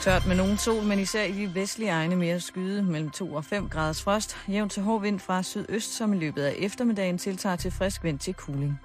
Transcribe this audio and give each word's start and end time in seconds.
Tørt 0.00 0.26
med 0.26 0.36
nogen 0.36 0.58
sol, 0.58 0.82
men 0.82 0.98
især 0.98 1.24
i 1.24 1.32
de 1.32 1.54
vestlige 1.54 1.90
egne 1.90 2.16
mere 2.16 2.40
skyde 2.40 2.82
mellem 2.82 3.10
2 3.10 3.34
og 3.34 3.44
5 3.44 3.68
graders 3.68 4.02
frost. 4.02 4.36
Jævn 4.48 4.68
til 4.68 4.82
hård 4.82 5.00
vind 5.00 5.20
fra 5.20 5.42
sydøst, 5.42 5.96
som 5.96 6.12
i 6.12 6.16
løbet 6.16 6.42
af 6.42 6.54
eftermiddagen 6.58 7.18
tiltager 7.18 7.56
til 7.56 7.70
frisk 7.70 8.04
vind 8.04 8.18
til 8.18 8.34
kuling. 8.34 8.80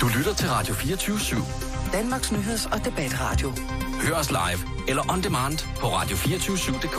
Du 0.00 0.08
lytter 0.18 0.34
til 0.34 0.48
Radio 0.48 0.74
24 0.74 1.16
/7. 1.16 1.92
Danmarks 1.92 2.32
nyheds- 2.32 2.72
og 2.72 2.84
debatradio. 2.84 3.52
Hør 4.02 4.14
os 4.14 4.30
live 4.30 4.88
eller 4.88 5.12
on 5.12 5.22
demand 5.22 5.58
på 5.80 5.86
radio247.dk. 5.86 6.98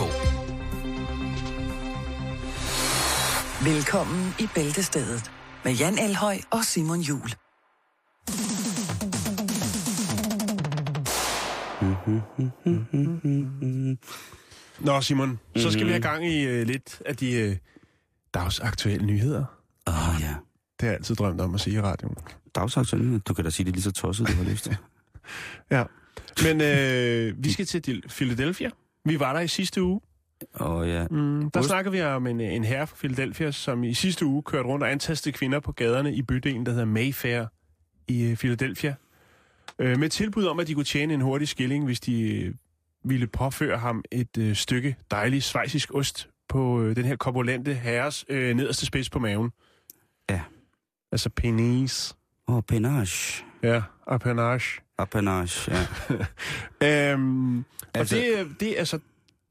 Velkommen 3.65 4.35
i 4.39 4.47
Bæltestedet 4.55 5.31
med 5.63 5.73
Jan 5.73 5.97
Elhøj 5.97 6.37
og 6.51 6.65
Simon 6.65 6.99
Jul. 6.99 7.46
Nå, 14.79 15.01
Simon, 15.01 15.39
så 15.55 15.71
skal 15.71 15.85
vi 15.85 15.91
have 15.91 16.01
gang 16.01 16.27
i 16.27 16.45
uh, 16.61 16.67
lidt 16.67 17.01
af 17.05 17.15
de 17.15 17.49
uh, 17.49 17.55
dagsaktuelle 18.33 19.05
nyheder. 19.05 19.43
Åh 19.87 20.09
oh, 20.09 20.21
ja. 20.21 20.27
Det 20.27 20.81
har 20.81 20.87
jeg 20.87 20.95
altid 20.95 21.15
drømt 21.15 21.41
om 21.41 21.55
at 21.55 21.61
sige 21.61 21.75
i 21.77 21.81
radioen. 21.81 22.15
Dagsaktuelle. 22.55 23.19
Du 23.19 23.33
kan 23.33 23.43
da 23.43 23.49
sige 23.49 23.65
det 23.65 23.73
lige 23.73 23.83
så 23.83 23.91
tosset, 23.91 24.27
du 24.27 24.33
har 24.33 24.43
lyst 24.51 24.63
til. 24.63 24.77
Ja. 25.71 25.83
Men 26.43 26.61
øh, 26.61 27.43
vi 27.43 27.51
skal 27.51 27.65
til 27.65 28.03
Philadelphia. 28.09 28.69
Vi 29.05 29.19
var 29.19 29.33
der 29.33 29.39
i 29.39 29.47
sidste 29.47 29.83
uge. 29.83 30.01
Åh 30.59 30.71
oh, 30.71 30.89
ja. 30.89 31.07
Mm, 31.11 31.51
der 31.51 31.59
Ost- 31.59 31.67
snakker 31.67 31.91
vi 31.91 32.01
om 32.01 32.27
en, 32.27 32.39
en 32.41 32.63
herre 32.63 32.87
fra 32.87 32.95
Philadelphia, 32.99 33.51
som 33.51 33.83
i 33.83 33.93
sidste 33.93 34.25
uge 34.25 34.43
kørte 34.43 34.69
rundt 34.69 34.83
og 34.83 34.91
antastede 34.91 35.33
kvinder 35.33 35.59
på 35.59 35.71
gaderne 35.71 36.13
i 36.15 36.21
bydelen, 36.21 36.65
der 36.65 36.71
hedder 36.71 36.85
Mayfair 36.85 37.45
i 38.07 38.23
øh, 38.23 38.37
Philadelphia. 38.37 38.95
Øh, 39.79 39.99
med 39.99 40.09
tilbud 40.09 40.45
om, 40.45 40.59
at 40.59 40.67
de 40.67 40.73
kunne 40.73 40.85
tjene 40.85 41.13
en 41.13 41.21
hurtig 41.21 41.47
skilling, 41.47 41.85
hvis 41.85 41.99
de 41.99 42.31
øh, 42.43 42.53
ville 43.03 43.27
påføre 43.27 43.77
ham 43.77 44.03
et 44.11 44.37
øh, 44.37 44.55
stykke 44.55 44.95
dejlig 45.11 45.43
svejsisk 45.43 45.93
ost 45.93 46.29
på 46.49 46.81
øh, 46.81 46.95
den 46.95 47.05
her 47.05 47.15
korpulente 47.15 47.73
herres 47.73 48.25
øh, 48.29 48.55
nederste 48.55 48.85
spids 48.85 49.09
på 49.09 49.19
maven. 49.19 49.51
Ja. 50.29 50.41
Altså 51.11 51.29
penis. 51.29 52.15
Åh, 52.47 52.55
oh, 52.55 52.63
penage. 52.63 53.45
Ja, 53.63 53.81
apanage. 54.07 54.81
Apanage, 54.97 55.71
ja. 55.71 55.87
Øhm, 57.13 57.65
Altså- 57.93 58.15
og 58.15 58.21
det, 58.21 58.59
det, 58.59 58.75
altså, 58.77 58.99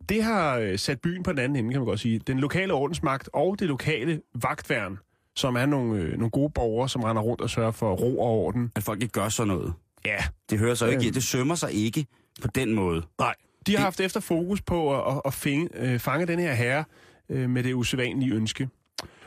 det 0.08 0.22
har 0.22 0.76
sat 0.76 1.00
byen 1.00 1.22
på 1.22 1.30
den 1.32 1.38
anden 1.38 1.56
ende, 1.56 1.70
kan 1.70 1.80
man 1.80 1.86
godt 1.86 2.00
sige. 2.00 2.18
Den 2.18 2.38
lokale 2.38 2.72
ordensmagt 2.72 3.28
og 3.32 3.58
det 3.58 3.68
lokale 3.68 4.20
vagtværn, 4.34 4.98
som 5.36 5.56
er 5.56 5.66
nogle, 5.66 6.00
øh, 6.02 6.12
nogle 6.12 6.30
gode 6.30 6.50
borgere, 6.50 6.88
som 6.88 7.02
render 7.02 7.22
rundt 7.22 7.40
og 7.40 7.50
sørger 7.50 7.70
for 7.70 7.94
ro 7.94 8.20
og 8.20 8.28
orden. 8.30 8.72
At 8.76 8.82
folk 8.82 9.02
ikke 9.02 9.12
gør 9.12 9.28
sådan 9.28 9.48
noget. 9.48 9.74
Ja, 10.04 10.16
Det 10.50 10.58
hører 10.58 10.74
sig 10.74 10.86
jo 10.86 10.90
ikke, 10.90 11.04
Øhm. 11.06 11.12
det 11.14 11.22
sømmer 11.22 11.54
sig 11.54 11.72
ikke 11.72 12.06
på 12.42 12.48
den 12.48 12.74
måde. 12.74 13.02
nej. 13.18 13.34
De 13.66 13.72
har 13.72 13.76
Det- 13.78 13.84
haft 13.84 14.00
efter 14.00 14.20
fokus 14.20 14.62
på 14.62 14.94
at, 15.00 15.12
at, 15.16 15.22
at 15.24 15.34
fange, 15.34 15.68
øh, 15.74 15.98
fange 15.98 16.26
den 16.26 16.38
her 16.38 16.54
herre 16.54 16.84
øh, 17.28 17.50
med 17.50 17.62
det 17.62 17.74
usædvanlige 17.74 18.32
ønske. 18.34 18.68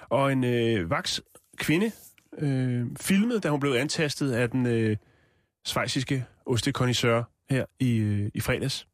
Og 0.10 0.32
en 0.32 0.44
øh, 0.44 0.90
vaks 0.90 1.22
kvinde 1.58 1.92
øh, 2.38 2.86
filmede, 3.00 3.40
da 3.40 3.50
hun 3.50 3.60
blev 3.60 3.72
antastet 3.74 4.32
af 4.32 4.50
den 4.50 4.66
øh, 4.66 4.98
svejsiske 5.66 6.26
ostekondisør 6.46 7.24
her 7.50 7.66
i, 7.80 7.96
øh, 7.98 8.30
i 8.34 8.40
fredags. 8.40 8.88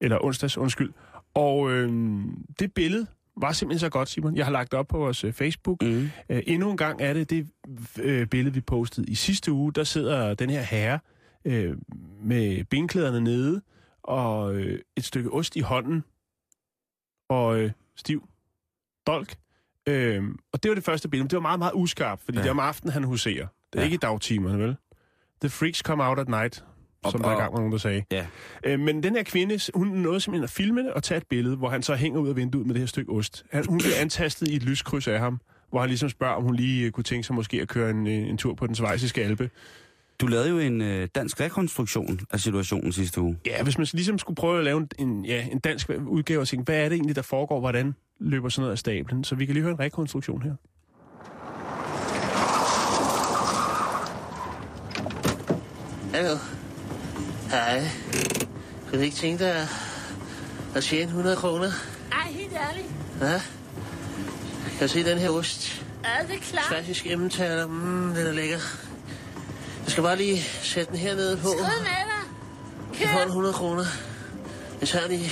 Eller 0.00 0.24
onsdags, 0.24 0.58
undskyld. 0.58 0.92
Og 1.34 1.70
øh, 1.72 1.92
det 2.58 2.74
billede 2.74 3.06
var 3.36 3.52
simpelthen 3.52 3.78
så 3.80 3.88
godt, 3.88 4.08
Simon. 4.08 4.36
Jeg 4.36 4.46
har 4.46 4.52
lagt 4.52 4.74
op 4.74 4.88
på 4.88 4.98
vores 4.98 5.24
øh, 5.24 5.32
Facebook. 5.32 5.82
Mm. 5.82 6.08
Øh, 6.28 6.42
endnu 6.46 6.70
en 6.70 6.76
gang 6.76 7.00
er 7.02 7.12
det 7.12 7.30
det 7.30 7.48
øh, 8.00 8.26
billede, 8.26 8.54
vi 8.54 8.60
postede 8.60 9.06
i 9.10 9.14
sidste 9.14 9.52
uge. 9.52 9.72
Der 9.72 9.84
sidder 9.84 10.34
den 10.34 10.50
her 10.50 10.62
herre 10.62 10.98
øh, 11.44 11.76
med 12.22 12.64
benklæderne 12.64 13.20
nede 13.20 13.62
og 14.02 14.54
øh, 14.54 14.78
et 14.96 15.04
stykke 15.04 15.30
ost 15.32 15.56
i 15.56 15.60
hånden 15.60 16.04
og 17.28 17.58
øh, 17.60 17.70
stiv 17.96 18.28
dolk. 19.06 19.34
Øh, 19.88 20.24
og 20.52 20.62
det 20.62 20.68
var 20.68 20.74
det 20.74 20.84
første 20.84 21.08
billede. 21.08 21.28
Det 21.28 21.36
var 21.36 21.42
meget, 21.42 21.58
meget 21.58 21.72
uskarpt, 21.74 22.22
fordi 22.22 22.38
ja. 22.38 22.42
det 22.42 22.48
er 22.48 22.52
om 22.52 22.58
aftenen, 22.60 22.92
han 22.92 23.04
huserer. 23.04 23.46
Det 23.72 23.78
er 23.78 23.80
Ja. 23.80 23.84
ikke 23.84 23.94
i 23.94 23.98
dagtimerne, 23.98 24.58
vel? 24.58 24.76
The 25.40 25.50
freaks 25.50 25.78
come 25.78 26.04
out 26.04 26.18
at 26.18 26.28
night, 26.28 26.64
Og- 27.04 27.12
som 27.12 27.20
der 27.22 27.30
engang 27.30 27.52
var 27.52 27.58
nogen, 27.58 27.72
der 27.72 27.78
sagde. 27.78 28.02
Ja. 28.12 28.26
Øh, 28.64 28.80
men 28.80 29.02
den 29.02 29.16
her 29.16 29.22
kvinde, 29.22 29.58
hun 29.74 29.88
nåede 29.88 30.20
simpelthen 30.20 30.44
at 30.44 30.50
filme 30.50 30.82
det 30.82 30.92
og 30.92 31.02
tage 31.02 31.18
et 31.18 31.26
billede, 31.26 31.56
hvor 31.56 31.68
han 31.68 31.82
så 31.82 31.94
hænger 31.94 32.20
ud 32.20 32.28
af 32.28 32.36
vinduet 32.36 32.66
med 32.66 32.74
det 32.74 32.80
her 32.80 32.86
stykke 32.86 33.12
ost. 33.12 33.44
Han, 33.52 33.64
hun 33.68 33.78
bliver 33.78 33.94
antastet 34.00 34.48
i 34.48 34.56
et 34.56 34.62
lyskryds 34.62 35.08
af 35.08 35.18
ham, 35.18 35.40
hvor 35.70 35.80
han 35.80 35.88
ligesom 35.88 36.08
spørger, 36.08 36.34
om 36.34 36.42
hun 36.42 36.54
lige 36.56 36.86
øh, 36.86 36.90
kunne 36.90 37.04
tænke 37.04 37.26
sig 37.26 37.34
måske 37.34 37.60
at 37.62 37.68
køre 37.68 37.90
en, 37.90 38.06
øh, 38.06 38.12
en 38.28 38.36
tur 38.38 38.54
på 38.54 38.66
den 38.66 38.74
svejsiske 38.74 39.24
alpe. 39.24 39.50
Du 40.20 40.26
lavede 40.26 40.48
jo 40.48 40.58
en 40.58 40.80
øh, 40.80 41.08
dansk 41.14 41.40
rekonstruktion 41.40 42.20
af 42.30 42.40
situationen 42.40 42.92
sidste 42.92 43.20
uge. 43.20 43.38
Ja, 43.46 43.62
hvis 43.62 43.78
man 43.78 43.86
ligesom 43.92 44.18
skulle 44.18 44.34
prøve 44.36 44.58
at 44.58 44.64
lave 44.64 44.78
en, 44.78 44.88
en, 44.98 45.24
ja, 45.24 45.46
en 45.52 45.58
dansk 45.58 45.90
udgave 46.06 46.40
og 46.40 46.48
tænke, 46.48 46.64
hvad 46.64 46.76
er 46.84 46.88
det 46.88 46.96
egentlig, 46.96 47.16
der 47.16 47.22
foregår, 47.22 47.60
hvordan 47.60 47.94
løber 48.20 48.48
sådan 48.48 48.62
noget 48.62 48.72
af 48.72 48.78
stablen? 48.78 49.24
Så 49.24 49.34
vi 49.34 49.46
kan 49.46 49.52
lige 49.52 49.62
høre 49.62 49.72
en 49.72 49.80
rekonstruktion 49.80 50.42
her. 50.42 50.54
Hallo. 56.14 56.36
Hej. 57.54 57.88
Kunne 58.88 58.98
du 58.98 59.04
ikke 59.04 59.16
tænke 59.16 59.44
dig 59.44 59.52
at, 59.54 59.68
at 60.74 60.84
tjene 60.84 61.04
100 61.04 61.36
kroner? 61.36 61.70
Ej, 62.12 62.30
helt 62.30 62.52
ærligt. 62.52 62.86
Ja? 63.20 63.40
Kan 64.78 64.88
du 64.88 64.88
se 64.88 65.04
den 65.04 65.18
her 65.18 65.30
ost? 65.30 65.82
Ja, 66.04 66.26
det 66.28 66.34
er 66.36 66.40
klart. 66.40 66.64
Klassisk 66.68 67.06
emmentaler. 67.06 67.66
Mm, 67.66 68.14
den 68.14 68.26
er 68.26 68.32
lækker. 68.32 68.58
Jeg 69.84 69.90
skal 69.90 70.02
bare 70.02 70.16
lige 70.16 70.42
sætte 70.62 70.90
den 70.92 70.98
her 71.00 71.14
nede 71.14 71.36
på. 71.36 71.48
Skrid 71.48 71.58
med 71.60 71.66
dig. 71.68 73.00
Jeg 73.00 73.08
får 73.08 73.18
en 73.18 73.24
Kør. 73.24 73.26
100 73.26 73.54
kroner. 73.54 73.84
Jeg 74.80 74.88
tager 74.88 75.08
i 75.10 75.30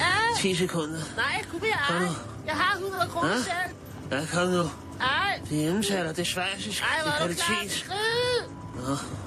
Ja. 0.00 0.38
10 0.38 0.54
sekunder. 0.54 1.00
Nej, 1.16 1.44
Kom 1.50 1.60
ej. 1.96 2.00
nu. 2.02 2.08
Jeg 2.46 2.54
har 2.54 2.76
100 2.78 3.08
kroner 3.10 3.28
Ja? 3.30 3.36
selv. 3.36 4.20
Ja, 4.20 4.26
kom 4.32 4.48
nu. 4.48 4.70
Ej. 5.00 5.40
Det 5.50 5.64
er 5.64 5.68
emmentaler. 5.68 6.08
Det 6.12 6.18
er 6.18 6.24
svejsisk. 6.24 6.82
Ej, 6.82 6.88
Det 6.96 7.12
hvor 7.12 7.24
er 7.24 7.28
du 7.28 7.34
klar. 7.34 7.56
Skrid. 7.68 8.48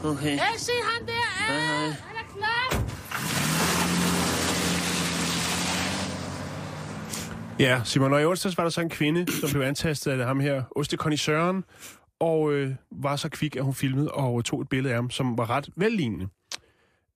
Nå, 0.04 0.10
okay. 0.10 0.36
Ja, 0.38 0.48
se 0.58 0.72
ham 0.84 1.06
der. 1.06 1.14
Ja, 1.54 1.60
Hej, 1.60 1.86
hej. 1.88 1.96
Ja, 7.60 7.82
Simon, 7.86 8.14
og 8.14 8.22
i 8.22 8.26
onsdags 8.26 8.58
var 8.58 8.64
der 8.64 8.70
så 8.70 8.82
en 8.82 8.90
kvinde, 8.90 9.32
som 9.32 9.50
blev 9.50 9.62
antastet 9.62 10.12
af 10.12 10.26
ham 10.28 10.40
her, 10.40 10.64
ostekondisøren, 10.76 11.64
og 12.20 12.54
øh, 12.54 12.76
var 12.92 13.16
så 13.16 13.30
kvik, 13.30 13.56
at 13.56 13.64
hun 13.64 13.74
filmede 13.74 14.12
og 14.12 14.38
øh, 14.38 14.44
tog 14.44 14.62
et 14.62 14.70
billede 14.70 14.94
af 14.94 14.98
ham, 14.98 15.10
som 15.10 15.38
var 15.38 15.50
ret 15.50 15.70
vellignende. 15.76 16.28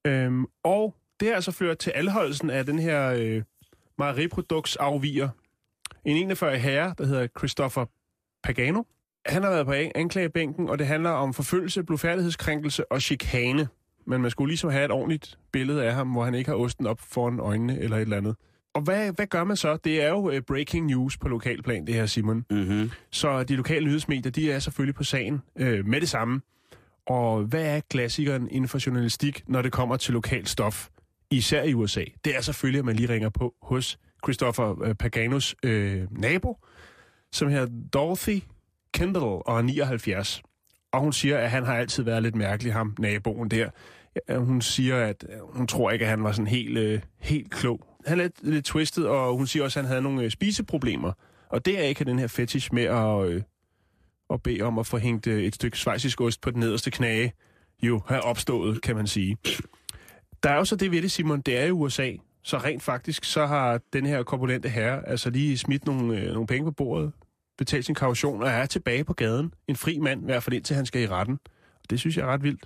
Øhm, 0.07 0.45
og 0.63 0.95
det 1.19 1.27
har 1.27 1.35
altså 1.35 1.51
ført 1.51 1.77
til 1.77 1.91
alholdelsen 1.91 2.49
af 2.49 2.65
den 2.65 2.79
her 2.79 3.13
øh, 3.17 3.43
mejeriproduktsafviger. 3.97 5.29
En 6.05 6.17
41 6.17 6.57
herre, 6.57 6.95
der 6.97 7.05
hedder 7.05 7.27
Christopher 7.37 7.85
Pagano. 8.43 8.83
Han 9.25 9.43
har 9.43 9.49
været 9.49 9.65
på 9.65 9.73
anklagebænken, 9.95 10.69
og 10.69 10.79
det 10.79 10.87
handler 10.87 11.09
om 11.09 11.33
forfølgelse, 11.33 11.83
blodfærdighedskrænkelse 11.83 12.91
og 12.91 13.01
chikane. 13.01 13.67
Men 14.05 14.21
man 14.21 14.31
skulle 14.31 14.49
ligesom 14.49 14.69
have 14.69 14.85
et 14.85 14.91
ordentligt 14.91 15.39
billede 15.51 15.83
af 15.83 15.93
ham, 15.93 16.07
hvor 16.11 16.25
han 16.25 16.35
ikke 16.35 16.49
har 16.49 16.57
osten 16.57 16.87
op 16.87 16.99
foran 17.01 17.39
øjnene 17.39 17.79
eller 17.79 17.97
et 17.97 18.01
eller 18.01 18.17
andet. 18.17 18.35
Og 18.73 18.81
hvad, 18.81 19.11
hvad 19.11 19.27
gør 19.27 19.43
man 19.43 19.57
så? 19.57 19.77
Det 19.77 20.01
er 20.01 20.09
jo 20.09 20.29
uh, 20.29 20.39
breaking 20.47 20.85
news 20.85 21.17
på 21.17 21.27
lokalplan, 21.27 21.87
det 21.87 21.95
her, 21.95 22.05
Simon. 22.05 22.45
Mm-hmm. 22.49 22.91
Så 23.11 23.43
de 23.43 23.55
lokale 23.55 23.85
nyhedsmedier, 23.85 24.31
de 24.31 24.51
er 24.51 24.59
selvfølgelig 24.59 24.95
på 24.95 25.03
sagen 25.03 25.41
øh, 25.55 25.85
med 25.85 26.01
det 26.01 26.09
samme. 26.09 26.41
Og 27.07 27.43
hvad 27.43 27.65
er 27.65 27.79
klassikeren 27.89 28.49
inden 28.51 28.67
for 28.67 28.79
journalistik, 28.85 29.43
når 29.47 29.61
det 29.61 29.71
kommer 29.71 29.97
til 29.97 30.13
lokalt 30.13 30.49
stof, 30.49 30.89
især 31.31 31.63
i 31.63 31.73
USA? 31.73 32.03
Det 32.25 32.35
er 32.35 32.41
selvfølgelig, 32.41 32.79
at 32.79 32.85
man 32.85 32.95
lige 32.95 33.09
ringer 33.09 33.29
på 33.29 33.53
hos 33.61 33.99
Christopher 34.25 34.83
øh, 34.83 34.95
Paganos 34.95 35.55
øh, 35.63 36.01
nabo, 36.11 36.57
som 37.31 37.47
hedder 37.49 37.67
Dorothy 37.93 38.39
Kendall 38.93 39.41
og 39.45 39.57
er 39.57 39.61
79. 39.61 40.43
Og 40.93 40.99
hun 41.01 41.13
siger, 41.13 41.37
at 41.37 41.51
han 41.51 41.65
har 41.65 41.75
altid 41.75 42.03
været 42.03 42.23
lidt 42.23 42.35
mærkelig, 42.35 42.73
ham 42.73 42.95
naboen 42.99 43.49
der. 43.49 43.69
Ja, 44.29 44.37
Hun 44.37 44.61
siger, 44.61 44.97
at 44.97 45.25
øh, 45.29 45.35
hun 45.53 45.67
tror 45.67 45.91
ikke, 45.91 46.05
at 46.05 46.09
han 46.09 46.23
var 46.23 46.31
sådan 46.31 46.47
helt, 46.47 46.77
øh, 46.77 47.01
helt 47.19 47.51
klog. 47.51 47.79
Han 48.05 48.19
er 48.19 48.23
lidt, 48.23 48.43
lidt 48.43 48.65
twistet, 48.65 49.07
og 49.07 49.37
hun 49.37 49.47
siger 49.47 49.63
også, 49.63 49.79
at 49.79 49.85
han 49.85 49.89
havde 49.89 50.01
nogle 50.01 50.23
øh, 50.23 50.31
spiseproblemer. 50.31 51.11
Og 51.49 51.65
det 51.65 51.79
er 51.79 51.83
ikke 51.83 52.05
den 52.05 52.19
her 52.19 52.27
fetish 52.27 52.73
med 52.73 52.83
at, 52.83 53.25
øh, 53.27 53.41
at 54.33 54.43
bede 54.43 54.61
om 54.61 54.79
at 54.79 54.87
få 54.87 54.97
hængt 54.97 55.27
øh, 55.27 55.43
et 55.43 55.55
stykke 55.55 55.77
svejsisk 55.77 56.21
ost 56.21 56.41
på 56.41 56.51
den 56.51 56.59
nederste 56.59 56.91
knage, 56.91 57.33
jo 57.83 58.01
har 58.07 58.19
opstået, 58.19 58.81
kan 58.81 58.95
man 58.95 59.07
sige. 59.07 59.37
Der 60.43 60.49
er 60.49 60.55
jo 60.55 60.65
så 60.65 60.75
det 60.75 60.91
ved 60.91 61.01
det, 61.01 61.11
Simon, 61.11 61.41
det 61.41 61.57
er 61.57 61.65
i 61.65 61.71
USA, 61.71 62.11
så 62.43 62.57
rent 62.57 62.83
faktisk, 62.83 63.23
så 63.23 63.45
har 63.45 63.79
den 63.93 64.05
her 64.05 64.23
korpulente 64.23 64.69
herre 64.69 65.09
altså 65.09 65.29
lige 65.29 65.57
smidt 65.57 65.85
nogle, 65.85 66.19
øh, 66.19 66.33
nogle 66.33 66.47
penge 66.47 66.65
på 66.65 66.71
bordet, 66.71 67.11
betalt 67.57 67.85
sin 67.85 67.95
kaution 67.95 68.43
og 68.43 68.49
er 68.49 68.65
tilbage 68.65 69.03
på 69.03 69.13
gaden. 69.13 69.53
En 69.67 69.75
fri 69.75 69.99
mand, 69.99 70.21
i 70.21 70.25
hvert 70.25 70.43
fald 70.43 70.55
indtil 70.55 70.75
han 70.75 70.85
skal 70.85 71.01
i 71.01 71.07
retten. 71.07 71.39
Det 71.89 71.99
synes 71.99 72.17
jeg 72.17 72.23
er 72.23 72.27
ret 72.27 72.43
vildt. 72.43 72.65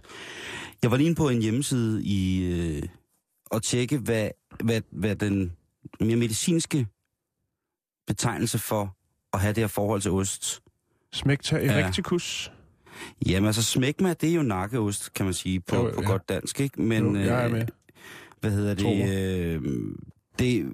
Jeg 0.83 0.91
var 0.91 0.97
lige 0.97 1.15
på 1.15 1.29
en 1.29 1.41
hjemmeside 1.41 2.03
i 2.03 2.43
øh, 2.43 2.83
at 3.51 3.63
tjekke, 3.63 3.97
hvad, 3.97 4.29
hvad, 4.63 4.81
hvad 4.91 5.15
den 5.15 5.53
mere 5.99 6.15
medicinske 6.15 6.87
betegnelse 8.07 8.59
for 8.59 8.97
at 9.33 9.39
have 9.39 9.53
det 9.53 9.63
her 9.63 9.67
forhold 9.67 10.01
til 10.01 10.11
ost. 10.11 10.61
Smecta 11.13 11.55
erecticus. 11.55 12.51
Jamen 13.25 13.45
altså, 13.47 13.63
smækma, 13.63 14.13
det 14.13 14.29
er 14.29 14.33
jo 14.33 14.41
nakkeost, 14.41 15.13
kan 15.13 15.25
man 15.25 15.33
sige, 15.33 15.59
på, 15.59 15.75
Jo, 15.75 15.85
jo, 15.85 15.91
på 15.95 16.01
ja. 16.01 16.07
godt 16.07 16.29
dansk, 16.29 16.59
ikke? 16.59 16.81
Men, 16.81 17.15
jo, 17.15 17.21
jeg 17.21 17.41
er 17.41 17.45
øh, 17.45 17.51
med. 17.51 17.65
hvad 18.39 18.51
hedder 18.51 18.73
det? 18.73 19.09
Øh, 19.09 19.61
det 20.39 20.73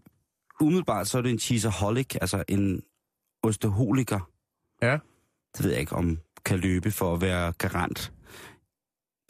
umiddelbart 0.61 1.07
så 1.07 1.17
er 1.17 1.21
det 1.21 1.31
en 1.31 1.39
cheeseaholic, 1.39 2.15
altså 2.21 2.43
en 2.47 2.81
osteholiker. 3.43 4.29
Ja. 4.81 4.97
Det 5.57 5.63
ved 5.63 5.71
jeg 5.71 5.79
ikke, 5.79 5.95
om 5.95 6.19
kan 6.45 6.59
løbe 6.59 6.91
for 6.91 7.13
at 7.13 7.21
være 7.21 7.51
garant. 7.57 8.13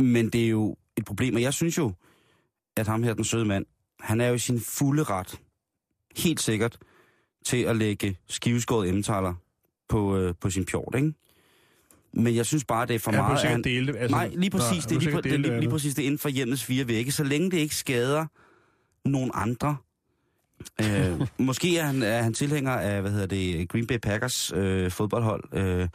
Men 0.01 0.29
det 0.29 0.45
er 0.45 0.49
jo 0.49 0.75
et 0.97 1.05
problem, 1.05 1.35
og 1.35 1.41
jeg 1.41 1.53
synes 1.53 1.77
jo, 1.77 1.91
at 2.77 2.87
ham 2.87 3.03
her, 3.03 3.13
den 3.13 3.23
søde 3.23 3.45
mand, 3.45 3.65
han 3.99 4.21
er 4.21 4.27
jo 4.27 4.33
i 4.33 4.39
sin 4.39 4.59
fulde 4.59 5.03
ret, 5.03 5.39
helt 6.17 6.41
sikkert, 6.41 6.77
til 7.45 7.57
at 7.63 7.75
lægge 7.75 8.17
skiveskåret 8.27 8.89
emmentaler 8.89 9.33
på, 9.89 10.17
øh, 10.17 10.33
på 10.41 10.49
sin 10.49 10.65
pjort, 10.65 10.95
ikke? 10.95 11.13
Men 12.13 12.35
jeg 12.35 12.45
synes 12.45 12.65
bare, 12.65 12.85
det 12.85 12.95
er 12.95 12.99
for 12.99 13.11
Jeg 13.11 13.21
meget... 13.21 13.39
han- 13.39 13.61
dele. 13.63 13.97
Altså, 13.97 14.15
Nej, 14.17 14.27
lige 14.27 14.49
præcis. 14.49 14.69
Nå, 14.85 14.89
det, 14.89 14.95
er 14.95 14.99
lige, 14.99 15.01
sikkert 15.03 15.23
det, 15.23 15.39
lige, 15.39 15.59
lige 15.59 15.69
præcis 15.69 15.95
det 15.95 16.03
inden 16.03 16.17
for 16.19 16.29
hjemmets 16.29 16.63
fire 16.63 16.87
vægge. 16.87 17.11
Så 17.11 17.23
længe 17.23 17.51
det 17.51 17.57
ikke 17.57 17.75
skader 17.75 18.25
nogen 19.09 19.31
andre. 19.33 19.77
Øh, 20.81 21.27
måske 21.37 21.77
er 21.77 21.83
han, 21.83 22.03
er 22.03 22.21
han 22.21 22.33
tilhænger 22.33 22.71
af, 22.71 23.01
hvad 23.01 23.11
hedder 23.11 23.27
det, 23.27 23.69
Green 23.69 23.87
Bay 23.87 23.97
Packers 23.97 24.53
øh, 24.55 24.91
fodboldhold. 24.91 25.43
Øh, 25.53 25.87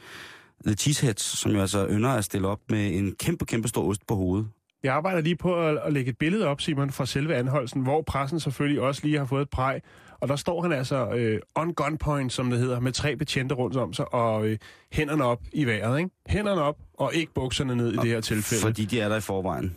The 0.66 0.74
Cheeseheads, 0.74 1.22
som 1.22 1.52
jo 1.52 1.60
altså 1.60 1.86
ynder 1.90 2.10
at 2.10 2.24
stille 2.24 2.48
op 2.48 2.60
med 2.70 2.94
en 2.94 3.14
kæmpe, 3.14 3.44
kæmpe 3.44 3.68
stor 3.68 3.88
ost 3.88 4.06
på 4.06 4.14
hovedet. 4.14 4.48
Jeg 4.82 4.94
arbejder 4.94 5.20
lige 5.20 5.36
på 5.36 5.66
at, 5.66 5.78
at 5.84 5.92
lægge 5.92 6.10
et 6.10 6.18
billede 6.18 6.46
op, 6.46 6.60
Simon, 6.60 6.90
fra 6.90 7.06
selve 7.06 7.34
anholdelsen, 7.34 7.82
hvor 7.82 8.02
pressen 8.02 8.40
selvfølgelig 8.40 8.82
også 8.82 9.00
lige 9.04 9.18
har 9.18 9.24
fået 9.24 9.42
et 9.42 9.50
præg. 9.50 9.80
Og 10.20 10.28
der 10.28 10.36
står 10.36 10.62
han 10.62 10.72
altså 10.72 11.10
øh, 11.10 11.40
on 11.54 11.74
gunpoint, 11.74 12.32
som 12.32 12.50
det 12.50 12.58
hedder, 12.58 12.80
med 12.80 12.92
tre 12.92 13.16
betjente 13.16 13.54
rundt 13.54 13.76
om 13.76 13.92
sig, 13.92 14.14
og 14.14 14.46
øh, 14.46 14.58
hænderne 14.92 15.24
op 15.24 15.40
i 15.52 15.64
vejret, 15.64 15.98
ikke? 15.98 16.10
Hænderne 16.26 16.62
op, 16.62 16.76
og 16.98 17.14
ikke 17.14 17.34
bukserne 17.34 17.76
ned 17.76 17.92
i 17.92 17.96
det 17.96 18.06
her 18.06 18.20
tilfælde. 18.20 18.62
Fordi 18.62 18.84
de 18.84 19.00
er 19.00 19.08
der 19.08 19.16
i 19.16 19.20
forvejen. 19.20 19.76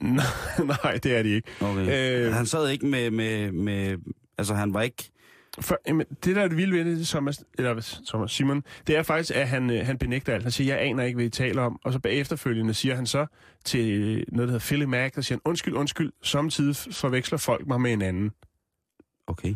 Nej, 0.82 0.98
det 1.02 1.18
er 1.18 1.22
de 1.22 1.28
ikke. 1.28 1.48
Okay. 1.60 2.26
Øh, 2.26 2.32
han 2.32 2.46
sad 2.46 2.68
ikke 2.68 2.86
med, 2.86 3.10
med, 3.10 3.52
med... 3.52 3.96
Altså, 4.38 4.54
han 4.54 4.74
var 4.74 4.82
ikke... 4.82 5.10
For, 5.60 5.78
jamen, 5.86 6.06
det 6.24 6.36
der 6.36 6.42
er 6.42 6.48
det 6.48 6.56
vilde 6.56 6.84
ved 6.84 6.98
det, 6.98 7.06
Thomas, 7.06 7.44
eller 7.58 7.98
Thomas 8.08 8.32
Simon, 8.32 8.64
det 8.86 8.96
er 8.96 9.02
faktisk, 9.02 9.30
at 9.30 9.48
han, 9.48 9.70
øh, 9.70 9.86
han 9.86 9.98
benægter 9.98 10.34
alt. 10.34 10.42
Han 10.42 10.52
siger, 10.52 10.74
jeg 10.74 10.84
aner 10.84 11.02
ikke, 11.04 11.16
hvad 11.16 11.26
I 11.26 11.30
taler 11.30 11.62
om. 11.62 11.80
Og 11.84 11.92
så 11.92 11.98
bagefterfølgende 11.98 12.74
siger 12.74 12.94
han 12.94 13.06
så 13.06 13.26
til 13.64 13.92
øh, 13.92 14.06
noget, 14.08 14.48
der 14.48 14.52
hedder 14.52 14.58
Philly 14.58 14.84
Mac, 14.84 15.12
der 15.12 15.20
siger 15.20 15.36
han, 15.36 15.42
undskyld, 15.44 15.74
undskyld, 15.74 16.12
samtidig 16.22 16.76
forveksler 16.76 17.38
folk 17.38 17.66
mig 17.66 17.80
med 17.80 17.92
en 17.92 18.02
anden. 18.02 18.32
Okay. 19.26 19.54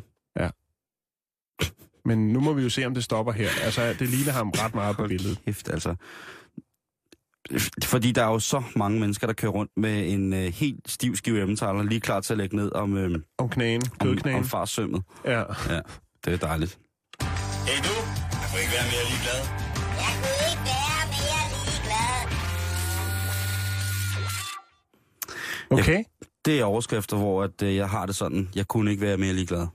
Men 2.04 2.28
nu 2.32 2.40
må 2.40 2.52
vi 2.52 2.62
jo 2.62 2.68
se, 2.68 2.86
om 2.86 2.94
det 2.94 3.04
stopper 3.04 3.32
her. 3.32 3.48
Altså, 3.64 3.94
det 3.98 4.08
ligner 4.08 4.32
ham 4.32 4.50
ret 4.50 4.74
meget 4.74 4.96
på 4.96 5.06
billedet. 5.06 5.38
Kæft, 5.44 5.70
altså. 5.70 5.94
Fordi 7.84 8.12
der 8.12 8.22
er 8.22 8.28
jo 8.28 8.38
så 8.38 8.62
mange 8.76 9.00
mennesker, 9.00 9.26
der 9.26 9.34
kører 9.34 9.52
rundt 9.52 9.72
med 9.76 10.12
en 10.12 10.32
øh, 10.32 10.40
helt 10.54 10.90
stiv 10.90 11.16
skive 11.16 11.42
emmentaler, 11.42 11.82
lige 11.82 12.00
klar 12.00 12.20
til 12.20 12.32
at 12.34 12.38
lægge 12.38 12.56
ned 12.56 12.72
om, 12.72 12.96
øh, 12.96 13.18
Om 13.38 13.48
knæen, 13.48 13.82
om, 14.00 14.06
kødknæen. 14.06 14.36
om 14.36 14.44
farsømmet. 14.44 15.02
Ja. 15.24 15.38
Ja, 15.38 15.80
det 16.24 16.32
er 16.32 16.36
dejligt. 16.36 16.78
Hey 17.66 17.78
du, 17.84 17.94
jeg 18.32 18.48
kunne 18.50 18.60
ikke 18.60 18.72
være 18.72 18.88
mere 18.92 19.04
ligeglad. 19.10 19.40
Jeg 20.02 20.12
kunne 20.22 20.38
ikke 20.50 20.64
være 20.70 21.04
mere 21.14 21.46
ligeglad. 25.70 25.94
Okay. 25.94 26.04
Det 26.44 26.60
er 26.60 26.64
overskrifter, 26.64 27.16
hvor 27.16 27.42
at, 27.42 27.62
øh, 27.62 27.76
jeg 27.76 27.88
har 27.90 28.06
det 28.06 28.16
sådan, 28.16 28.48
jeg 28.54 28.68
kunne 28.68 28.90
ikke 28.90 29.02
være 29.02 29.16
mere 29.16 29.32
ligeglad. 29.32 29.66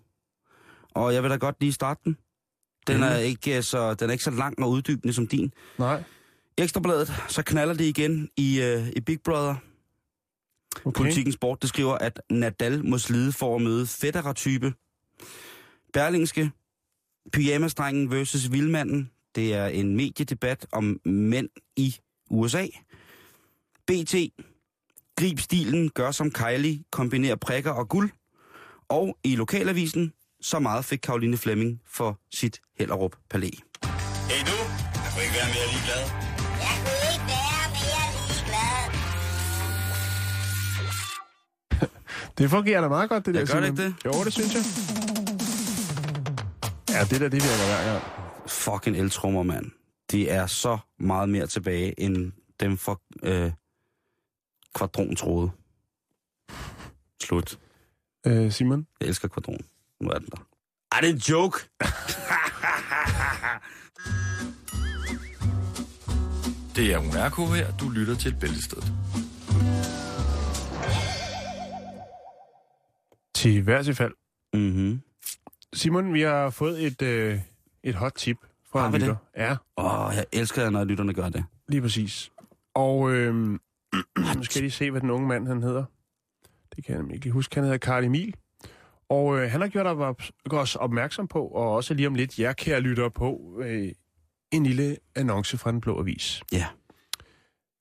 Og 0.95 1.13
jeg 1.13 1.23
vil 1.23 1.31
da 1.31 1.35
godt 1.35 1.55
lige 1.59 1.73
starte 1.73 2.01
den. 2.05 2.17
Den 2.87 3.03
er, 3.03 3.15
ikke 3.17 3.57
øh, 3.57 3.63
så, 3.63 3.93
den 3.93 4.09
er 4.09 4.11
ikke 4.11 4.23
så 4.23 4.31
lang 4.31 4.63
og 4.63 4.69
uddybende 4.69 5.13
som 5.13 5.27
din. 5.27 5.53
Nej. 5.77 6.03
Ekstrabladet, 6.57 7.13
så 7.27 7.43
knaller 7.43 7.73
det 7.73 7.85
igen 7.85 8.29
i, 8.37 8.61
øh, 8.61 8.87
i 8.95 8.99
Big 8.99 9.21
Brother. 9.21 9.55
Okay. 10.85 10.97
Politikken 10.97 11.33
Sport, 11.33 11.61
det 11.61 11.69
skriver, 11.69 11.97
at 11.97 12.21
Nadal 12.29 12.85
må 12.85 12.97
slide 12.97 13.31
for 13.31 13.55
at 13.55 13.61
møde 13.61 13.87
Federer-type. 13.87 14.73
Berlingske, 15.93 16.51
pyjamasdrengen 17.33 18.11
versus 18.11 18.51
vildmanden. 18.51 19.11
Det 19.35 19.53
er 19.53 19.67
en 19.67 19.95
mediedebat 19.95 20.67
om 20.71 20.99
mænd 21.05 21.49
i 21.75 21.95
USA. 22.29 22.67
BT, 23.87 24.15
grib 25.15 25.39
stilen, 25.39 25.89
gør 25.89 26.11
som 26.11 26.31
Kylie, 26.31 26.83
kombiner 26.91 27.35
prikker 27.35 27.71
og 27.71 27.89
guld. 27.89 28.09
Og 28.89 29.17
i 29.23 29.35
lokalavisen, 29.35 30.13
så 30.41 30.59
meget 30.59 30.85
fik 30.85 30.99
Karoline 30.99 31.37
Flemming 31.37 31.81
for 31.87 32.19
sit 32.31 32.61
Hellerup 32.79 33.15
Palæ. 33.29 33.47
Hey 33.47 34.41
du, 34.45 34.57
jeg 35.03 35.11
kunne 35.13 35.23
ikke 35.23 35.35
være 35.35 35.49
mere 35.55 35.67
ligeglad. 35.71 36.32
Det 42.37 42.49
fungerer 42.49 42.81
da 42.81 42.87
meget 42.87 43.09
godt, 43.09 43.25
det 43.25 43.33
der, 43.35 43.45
gør 43.45 43.59
det 43.59 43.67
ikke 43.69 43.83
det? 43.83 43.95
Jo, 44.05 44.23
det 44.23 44.33
synes 44.33 44.53
jeg. 44.53 44.63
Ja, 46.89 47.03
det 47.03 47.21
der, 47.21 47.29
det 47.29 47.33
virker 47.43 47.65
hver 47.65 47.91
gang. 47.91 48.03
Fucking 48.47 48.97
eltrummer, 48.97 49.43
mand. 49.43 49.71
De 50.11 50.29
er 50.29 50.47
så 50.47 50.77
meget 50.99 51.29
mere 51.29 51.47
tilbage, 51.47 51.99
end 51.99 52.31
dem 52.59 52.77
for 52.77 53.01
øh, 53.23 53.51
kvadron 54.75 55.15
troede. 55.15 55.51
Slut. 57.23 57.59
Øh, 58.25 58.51
Simon? 58.51 58.87
Jeg 58.99 59.07
elsker 59.07 59.27
kvadron. 59.27 59.59
Nu 60.01 60.09
er 60.09 60.19
den 60.19 60.27
der. 60.27 60.37
Er 60.91 61.01
det 61.01 61.09
en 61.09 61.17
joke? 61.17 61.59
Det 66.75 66.93
er 66.93 66.97
Unako 66.97 67.45
her, 67.45 67.77
du 67.77 67.89
lytter 67.89 68.15
til 68.15 68.35
Bæltestedet. 68.39 68.93
Til 73.43 73.61
hver 73.61 73.81
sit 73.81 73.97
fald. 73.97 74.13
Mhm. 74.53 75.01
Simon, 75.73 76.13
vi 76.13 76.21
har 76.21 76.49
fået 76.49 76.85
et, 76.85 77.01
øh, 77.01 77.39
et 77.83 77.95
hot 77.95 78.13
tip 78.13 78.37
fra 78.71 78.79
Har 78.79 78.87
en 78.87 78.93
lytter. 78.93 79.15
Ja, 79.37 79.55
Åh, 79.77 80.07
oh, 80.07 80.15
jeg 80.15 80.25
elsker, 80.31 80.69
når 80.69 80.83
lytterne 80.83 81.13
gør 81.13 81.29
det. 81.29 81.45
lige 81.67 81.81
præcis. 81.81 82.31
Og 82.73 83.11
øh, 83.13 83.35
nu 83.35 83.59
skal 84.17 84.55
jeg 84.55 84.61
lige 84.61 84.71
se, 84.71 84.91
hvad 84.91 85.01
den 85.01 85.09
unge 85.09 85.27
mand 85.27 85.47
han 85.47 85.61
hedder. 85.63 85.85
Det 86.75 86.85
kan 86.85 87.05
jeg 87.05 87.15
ikke 87.15 87.31
huske. 87.31 87.55
Han 87.55 87.63
hedder 87.63 87.77
Karl 87.77 88.03
Emil. 88.03 88.35
Og 89.09 89.39
øh, 89.39 89.51
han 89.51 89.61
har 89.61 89.67
gjort 89.67 89.87
os 90.51 90.75
opmærksom 90.75 91.27
på, 91.27 91.47
og 91.47 91.71
også 91.71 91.93
lige 91.93 92.07
om 92.07 92.15
lidt 92.15 92.39
jer, 92.39 92.53
kære 92.53 92.79
lytter 92.79 93.09
på, 93.09 93.59
øh, 93.63 93.91
en 94.51 94.65
lille 94.65 94.97
annonce 95.15 95.57
fra 95.57 95.71
Den 95.71 95.81
Blå 95.81 95.99
Avis. 95.99 96.41
Ja. 96.51 96.67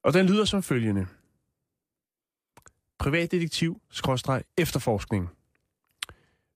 Og 0.04 0.14
den 0.14 0.26
lyder 0.26 0.44
som 0.44 0.62
følgende. 0.62 1.06
Privatdetektiv, 2.98 3.80
skråstreg, 3.90 4.42
efterforskning. 4.58 5.30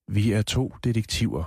Vi 0.08 0.32
er 0.32 0.42
to 0.42 0.74
detektiver 0.84 1.44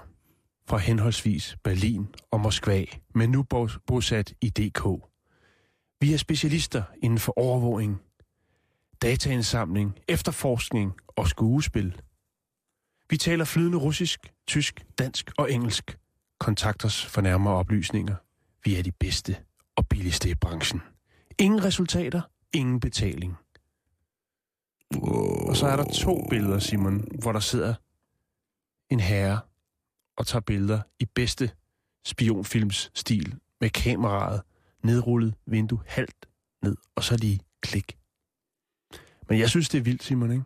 fra 0.68 0.78
henholdsvis 0.78 1.58
Berlin 1.63 2.08
og 2.32 2.39
Moskva, 2.39 2.86
men 3.16 3.30
nu 3.30 3.44
bosat 3.88 4.34
i 4.42 4.50
DK. 4.50 4.84
Vi 6.00 6.13
er 6.13 6.18
specialister 6.18 6.84
inden 7.04 7.20
for 7.20 7.39
overvågning, 7.39 8.01
dataindsamling, 9.01 10.00
efterforskning 10.08 10.94
og 11.08 11.28
skuespil. 11.28 12.01
Vi 13.10 13.18
taler 13.18 13.46
flydende 13.46 13.78
russisk, 13.78 14.34
tysk, 14.48 14.86
dansk 15.00 15.32
og 15.38 15.51
engelsk. 15.51 15.98
Kontakt 16.39 16.86
os 16.86 17.06
for 17.06 17.22
nærmere 17.22 17.54
oplysninger. 17.54 18.16
Vi 18.66 18.75
er 18.75 18.84
de 18.84 18.92
bedste 18.92 19.38
og 19.75 19.88
billigste 19.88 20.30
i 20.30 20.36
branchen. 20.36 20.82
Ingen 21.39 21.63
resultater, 21.63 22.22
ingen 22.54 22.80
betaling. 22.80 23.36
Og 25.48 25.56
så 25.56 25.68
er 25.68 25.75
der 25.75 25.84
to 25.94 26.28
billeder, 26.30 26.60
Simon, 26.60 27.08
hvor 27.22 27.32
der 27.32 27.39
sidder 27.39 27.74
en 28.89 29.00
herre 29.00 29.39
og 30.17 30.27
tager 30.27 30.41
billeder 30.41 30.81
i 31.00 31.05
bedste 31.05 31.51
spionfilms 32.05 32.91
stil 32.96 33.36
med 33.62 33.69
kameraet 33.69 34.41
nedrullet 34.84 35.36
vindue 35.46 35.79
halvt 35.88 36.29
ned, 36.63 36.75
og 36.96 37.03
så 37.03 37.17
lige 37.17 37.39
klik. 37.62 37.98
Men 39.29 39.39
jeg 39.39 39.50
synes, 39.50 39.69
det 39.69 39.77
er 39.77 39.81
vildt, 39.81 40.03
Simon, 40.03 40.31
ikke? 40.31 40.43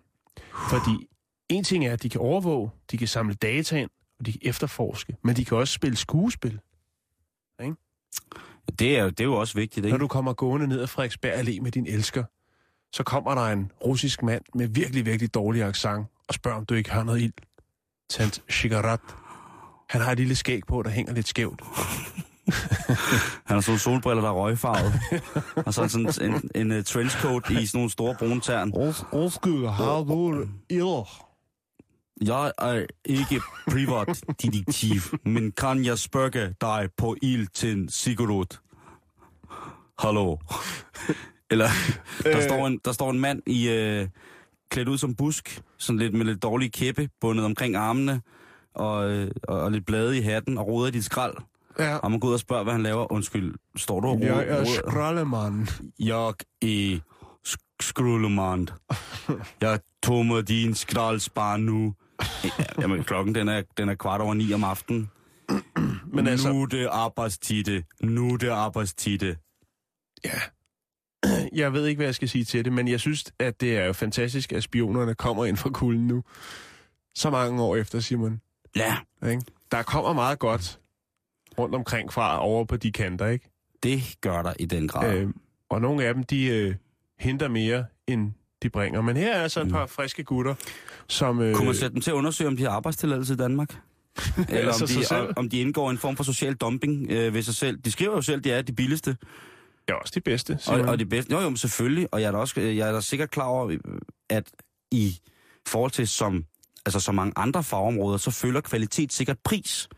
Fordi 0.70 1.08
en 1.50 1.64
ting 1.64 1.86
er, 1.86 1.94
at 1.94 2.04
de 2.04 2.10
kan 2.10 2.22
overvåge, 2.22 2.72
de 2.92 2.98
kan 2.98 3.08
samle 3.08 3.34
data 3.34 3.78
ind, 3.78 3.90
og 4.20 4.26
de 4.26 4.32
kan 4.32 4.42
efterforske, 4.44 5.18
men 5.24 5.36
de 5.36 5.46
kan 5.46 5.58
også 5.58 5.74
spille 5.74 5.98
skuespil. 5.98 6.60
Det 8.80 8.98
er, 8.98 9.10
det 9.10 9.20
er 9.20 9.24
jo 9.24 9.34
også 9.34 9.54
vigtigt, 9.56 9.86
ikke? 9.86 9.94
Når 9.94 9.98
du 9.98 10.08
kommer 10.08 10.34
gående 10.34 10.68
ned 10.68 10.82
ad 10.82 10.88
Frederiksberg 10.88 11.34
Allé 11.34 11.62
med 11.62 11.72
din 11.72 11.88
elsker, 11.88 12.24
så 12.94 13.04
kommer 13.04 13.36
der 13.36 13.42
en 13.42 13.72
russisk 13.86 14.24
mand 14.24 14.44
med 14.56 14.68
virkelig, 14.68 15.06
virkelig 15.06 15.34
dårlig 15.34 15.64
accent 15.64 16.08
og 16.28 16.34
spørger, 16.34 16.58
om 16.58 16.66
du 16.66 16.74
ikke 16.74 16.92
har 16.92 17.04
noget 17.04 17.22
ild. 17.22 17.34
Tant 18.10 18.42
cigaret. 18.52 19.00
Han 19.90 20.02
har 20.02 20.12
et 20.12 20.18
lille 20.18 20.36
skæg 20.36 20.62
på, 20.68 20.84
der 20.84 20.90
hænger 20.90 21.14
lidt 21.14 21.28
skævt. 21.28 21.62
Han 23.46 23.56
har 23.56 23.62
sådan 23.62 23.64
nogle 23.68 23.80
solbriller, 23.80 24.22
der 24.22 24.30
er 24.30 24.34
røgfarvet. 24.34 24.94
og 25.56 25.74
så 25.74 25.88
sådan 25.88 26.32
en, 26.32 26.52
en, 26.56 26.72
en 26.72 26.84
trenchcoat 26.84 27.50
i 27.50 27.66
sådan 27.66 27.78
nogle 27.78 27.90
store 27.90 28.16
brune 28.20 28.42
tern. 28.42 28.72
Undskyld, 29.12 29.68
har 29.68 30.04
du 30.04 30.46
ild? 30.70 31.06
Jeg 32.28 32.52
er 32.58 32.86
ikke 33.06 33.42
privatdetektiv, 33.68 35.02
men 35.26 35.52
kan 35.52 35.86
jeg 35.86 35.98
spørge 36.00 36.56
dig 36.62 36.90
på 36.98 37.16
ild 37.22 37.48
til 37.54 37.72
en 37.72 37.90
cigaret? 37.90 38.60
Hallo? 40.00 40.38
Eller, 41.52 41.68
der, 42.24 42.38
Øh. 42.38 42.44
står 42.44 42.68
en, 42.68 42.80
der 42.86 42.92
står 42.92 43.10
en 43.12 43.20
mand 43.20 43.42
i 43.48 43.70
øh, 43.70 44.08
klædt 44.74 44.88
ud 44.88 44.98
som 44.98 45.16
busk, 45.16 45.62
sådan 45.78 46.00
lidt 46.00 46.14
med 46.14 46.26
lidt 46.26 46.44
dårlige 46.44 46.70
kæppe, 46.70 47.10
bundet 47.22 47.46
omkring 47.46 47.76
armene, 47.76 48.22
og, 48.76 49.10
øh, 49.12 49.32
og, 49.48 49.62
og 49.62 49.72
lidt 49.72 49.86
blade 49.86 50.18
i 50.18 50.22
hatten, 50.22 50.58
og 50.58 50.68
roder 50.68 50.88
i 50.88 50.92
dit 50.92 51.06
skrald. 51.06 51.34
Ja. 51.80 51.96
Og 51.98 52.12
man 52.12 52.20
går 52.20 52.28
ud 52.28 52.34
og 52.34 52.40
spørger, 52.40 52.64
hvad 52.64 52.74
han 52.74 52.84
laver. 52.84 53.12
Undskyld, 53.12 53.54
står 53.76 54.00
du 54.00 54.08
og 54.08 54.14
roder? 54.16 54.42
Jeg 54.42 54.60
er 54.60 54.66
skraldemand. 54.66 55.68
Jeg 56.00 56.34
er 56.62 57.00
sk- 57.48 57.76
skraldemand. 57.82 58.68
Jeg 59.62 59.80
tog 60.04 60.26
mig 60.26 60.48
din 60.48 60.76
skraldspar 60.76 61.58
nu. 61.58 61.94
Ja, 62.44 62.50
Jamen, 62.82 63.04
klokken 63.04 63.36
den 63.36 63.48
er, 63.50 63.62
den 63.78 63.90
er 63.90 63.96
kvart 63.96 64.22
over 64.22 64.34
ni 64.34 64.54
om 64.54 64.64
aftenen. 64.64 65.10
Men 66.14 66.28
altså, 66.28 66.52
Nu 66.54 66.62
er 66.62 66.66
det 66.66 66.88
arbejdstide. 66.92 67.84
Nu 68.04 68.34
er 68.34 68.38
det 68.38 68.50
arbejdstide. 68.50 69.36
Jeg 71.56 71.74
ved 71.74 71.86
ikke, 71.88 72.00
hvad 72.00 72.08
jeg 72.08 72.16
skal 72.16 72.30
sige 72.30 72.44
til 72.44 72.66
det, 72.66 72.74
men 72.74 72.88
jeg 72.88 73.00
synes, 73.00 73.24
at 73.40 73.62
det 73.62 73.78
er 73.78 73.86
jo 73.86 73.94
fantastisk, 73.94 74.54
at 74.54 74.64
spionerne 74.64 75.16
kommer 75.16 75.46
ind 75.46 75.58
fra 75.58 75.70
kulden 75.70 76.08
nu. 76.08 76.24
Så 77.16 77.30
mange 77.30 77.64
år 77.64 77.76
efter, 77.76 78.00
Simon. 78.00 78.42
Ja, 78.76 78.98
Ikke? 79.30 79.42
Der 79.72 79.84
kommer 79.84 80.14
meget 80.14 80.40
godt 80.40 80.80
rundt 81.60 81.76
omkring 81.76 82.14
fra 82.14 82.40
over 82.46 82.66
på 82.66 82.78
de 82.78 82.92
kanter, 82.92 83.28
ikke? 83.28 83.50
det 83.84 84.02
gør 84.22 84.42
der 84.42 84.54
i 84.60 84.66
den 84.66 84.88
grad. 84.88 85.18
Øh, 85.18 85.30
og 85.70 85.82
nogle 85.82 86.06
af 86.06 86.14
dem, 86.14 86.24
de 86.24 86.46
øh, 86.46 86.76
henter 87.20 87.48
mere, 87.48 87.86
end 88.08 88.32
de 88.64 88.70
bringer. 88.70 89.02
Men 89.02 89.18
her 89.18 89.34
er 89.34 89.42
altså 89.44 89.62
et 89.62 89.70
par 89.70 89.86
friske 89.86 90.24
gutter, 90.24 90.56
som... 91.08 91.42
Øh, 91.42 91.48
Mm. 91.50 91.56
Kunne 91.56 91.66
man 91.66 91.76
sætte 91.76 91.94
dem 91.94 92.02
til 92.02 92.12
at 92.12 92.16
undersøge, 92.16 92.48
om 92.48 92.58
de 92.58 92.64
har 92.64 92.70
arbejdstilladelse 92.70 93.34
i 93.34 93.38
Danmark? 93.38 93.70
Eller 94.50 94.74
om, 94.82 94.88
de, 94.88 95.34
om, 95.38 95.50
de 95.50 95.60
indgår 95.60 95.90
en 95.92 95.98
form 95.98 96.16
for 96.16 96.24
social 96.24 96.54
dumping 96.54 97.08
øh, 97.12 97.34
ved 97.34 97.42
sig 97.42 97.56
selv. 97.56 97.78
De 97.78 97.92
skriver 97.92 98.14
jo 98.16 98.22
selv, 98.22 98.38
at 98.38 98.44
de 98.44 98.52
er 98.52 98.62
de 98.62 98.74
billigste 98.74 99.18
er 99.88 99.94
også 99.94 100.12
de 100.16 100.22
bedste, 100.22 100.60
og, 100.68 100.80
og 100.80 101.00
de 101.00 101.06
bedste. 101.06 101.34
Jo, 101.34 101.42
jo, 101.42 101.50
men 101.50 101.58
selvfølgelig. 101.58 102.08
Og 102.12 102.22
jeg 102.22 102.28
er 102.28 102.32
da 102.32 102.38
også 102.38 102.62
jeg 102.62 102.88
er 102.88 102.92
da 102.92 103.02
sikkert 103.02 103.32
klar 103.32 103.46
over, 103.46 103.68
øh, 103.68 103.78
at 104.30 104.52
i 104.92 105.20
forhold 105.68 105.92
til 105.92 106.08
som, 106.08 106.46
altså 106.86 107.00
så 107.00 107.12
mange 107.12 107.34
andre 107.36 107.64
fagområder, 107.64 108.18
så 108.18 108.32
følger 108.32 108.62
kvalitet 108.62 109.14
sikkert 109.14 109.38
pris. 109.44 109.90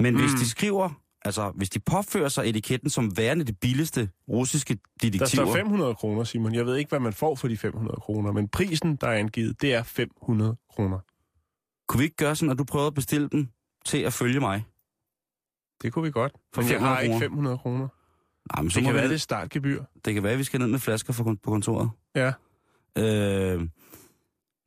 Men 0.00 0.14
mm. 0.14 0.20
hvis 0.20 0.32
de 0.32 0.48
skriver, 0.48 0.90
altså 1.24 1.52
hvis 1.54 1.70
de 1.70 1.80
påfører 1.80 2.28
sig 2.28 2.48
etiketten 2.48 2.90
som 2.90 3.16
værende 3.16 3.44
det 3.44 3.60
billigste 3.60 4.08
russiske 4.28 4.74
Der 4.74 5.10
detektiver... 5.10 5.44
står 5.44 5.54
500 5.54 5.94
kroner, 5.94 6.24
Simon. 6.24 6.54
Jeg 6.54 6.66
ved 6.66 6.76
ikke, 6.76 6.88
hvad 6.88 7.00
man 7.00 7.12
får 7.12 7.34
for 7.34 7.48
de 7.48 7.56
500 7.56 7.96
kroner, 8.00 8.32
men 8.32 8.48
prisen, 8.48 8.96
der 8.96 9.06
er 9.06 9.14
angivet, 9.14 9.62
det 9.62 9.74
er 9.74 9.82
500 9.82 10.56
kroner. 10.70 10.98
Kunne 11.88 11.98
vi 11.98 12.04
ikke 12.04 12.16
gøre 12.16 12.36
sådan, 12.36 12.50
at 12.50 12.58
du 12.58 12.64
prøver 12.64 12.86
at 12.86 12.94
bestille 12.94 13.28
dem 13.28 13.48
til 13.84 13.98
at 13.98 14.12
følge 14.12 14.40
mig? 14.40 14.64
Det 15.82 15.92
kunne 15.92 16.02
vi 16.02 16.10
godt. 16.10 16.32
For 16.54 16.62
jeg 16.62 16.70
500 16.70 16.94
har 16.94 17.00
ikke 17.00 17.12
kroner. 17.12 17.28
500 17.28 17.58
kroner. 17.58 17.88
Nej, 18.52 18.62
men 18.62 18.70
så 18.70 18.74
Det 18.80 18.84
kan 18.84 18.94
vi- 18.94 18.98
være, 18.98 19.08
det 19.08 19.14
er 19.14 19.18
startgebyr. 19.18 19.82
Det 20.04 20.14
kan 20.14 20.22
være, 20.22 20.32
at 20.32 20.38
vi 20.38 20.44
skal 20.44 20.60
ned 20.60 20.66
med 20.66 20.78
flasker 20.78 21.12
for, 21.12 21.24
på 21.24 21.50
kontoret. 21.50 21.90
Ja. 22.16 22.32
Øh, 22.98 23.60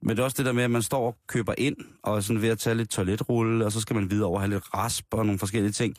men 0.02 0.10
det 0.10 0.20
er 0.20 0.24
også 0.24 0.36
det 0.38 0.46
der 0.46 0.52
med, 0.52 0.64
at 0.64 0.72
man 0.72 0.82
står 0.82 1.08
og 1.08 1.18
køber 1.28 1.54
ind, 1.58 1.76
og 2.04 2.16
er 2.18 2.22
sådan 2.22 2.42
ved 2.42 2.50
at 2.50 2.60
tage 2.60 2.76
lidt 2.76 2.90
toiletrulle, 2.90 3.66
og 3.66 3.72
så 3.72 3.82
skal 3.82 3.96
man 3.96 4.12
videre 4.12 4.28
over 4.28 4.40
have 4.40 4.50
lidt 4.50 4.74
rasp 4.74 5.06
og 5.12 5.26
nogle 5.26 5.40
forskellige 5.40 5.72
ting. 5.72 5.96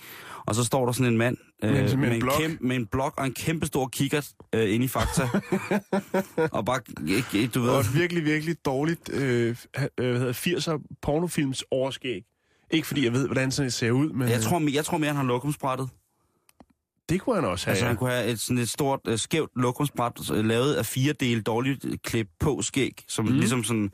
Og 0.47 0.55
så 0.55 0.65
står 0.65 0.85
der 0.85 0.93
sådan 0.93 1.13
en 1.13 1.19
mand 1.19 1.37
øh, 1.65 1.71
Med 1.73 1.93
en- 1.93 2.01
med 2.01 2.13
en 2.15 2.21
blok. 2.21 2.33
kæmpe, 2.41 2.67
med 2.67 2.77
en 2.77 2.87
blok 2.87 3.15
og 3.19 3.27
en 3.27 3.33
kæmpe 3.35 3.67
stor 3.67 3.87
kikkert 3.89 4.29
øh, 4.55 4.75
inde 4.75 4.85
i 4.85 4.89
Fakta. 4.89 5.29
og 6.59 6.65
bare, 6.65 6.81
ikke, 7.09 7.47
du 7.55 7.61
ved... 7.61 7.71
Og 7.71 7.81
et 7.81 7.95
virkelig, 7.95 8.25
virkelig 8.25 8.65
dårligt 8.65 9.11
øh, 9.13 9.57
øh, 9.79 10.11
hvad 10.11 10.19
hedder, 10.19 10.33
80'er 10.33 10.97
pornofilms 11.03 11.65
overskæg. 11.71 12.23
Ikke 12.71 12.87
fordi 12.87 13.05
jeg 13.05 13.13
ved, 13.13 13.27
hvordan 13.27 13.51
sådan 13.51 13.65
det 13.67 13.75
ser 13.75 13.91
ud, 13.91 14.13
men 14.13 14.29
Jeg 14.29 14.41
tror, 14.41 14.71
jeg 14.75 14.85
tror 14.85 14.99
mere, 14.99 15.09
han 15.09 15.17
har 15.17 15.25
lokumsbrættet. 15.25 15.89
Det 17.09 17.21
kunne 17.21 17.35
han 17.35 17.45
også 17.45 17.67
have. 17.67 17.73
Altså, 17.73 17.87
han 17.87 17.97
kunne 17.97 18.11
have 18.11 18.27
et, 18.27 18.41
sådan 18.41 18.59
et 18.59 18.69
stort, 18.69 19.01
øh, 19.09 19.19
skævt 19.19 19.51
lokumsbræt, 19.57 20.31
øh, 20.35 20.45
lavet 20.45 20.75
af 20.75 20.87
fire 20.87 21.13
dele 21.13 21.43
dårligt 21.43 21.87
klip 22.03 22.29
på 22.41 22.63
skæg, 22.63 23.05
som 23.09 23.25
mm. 23.25 23.33
ligesom 23.33 23.65
sådan 23.65 23.91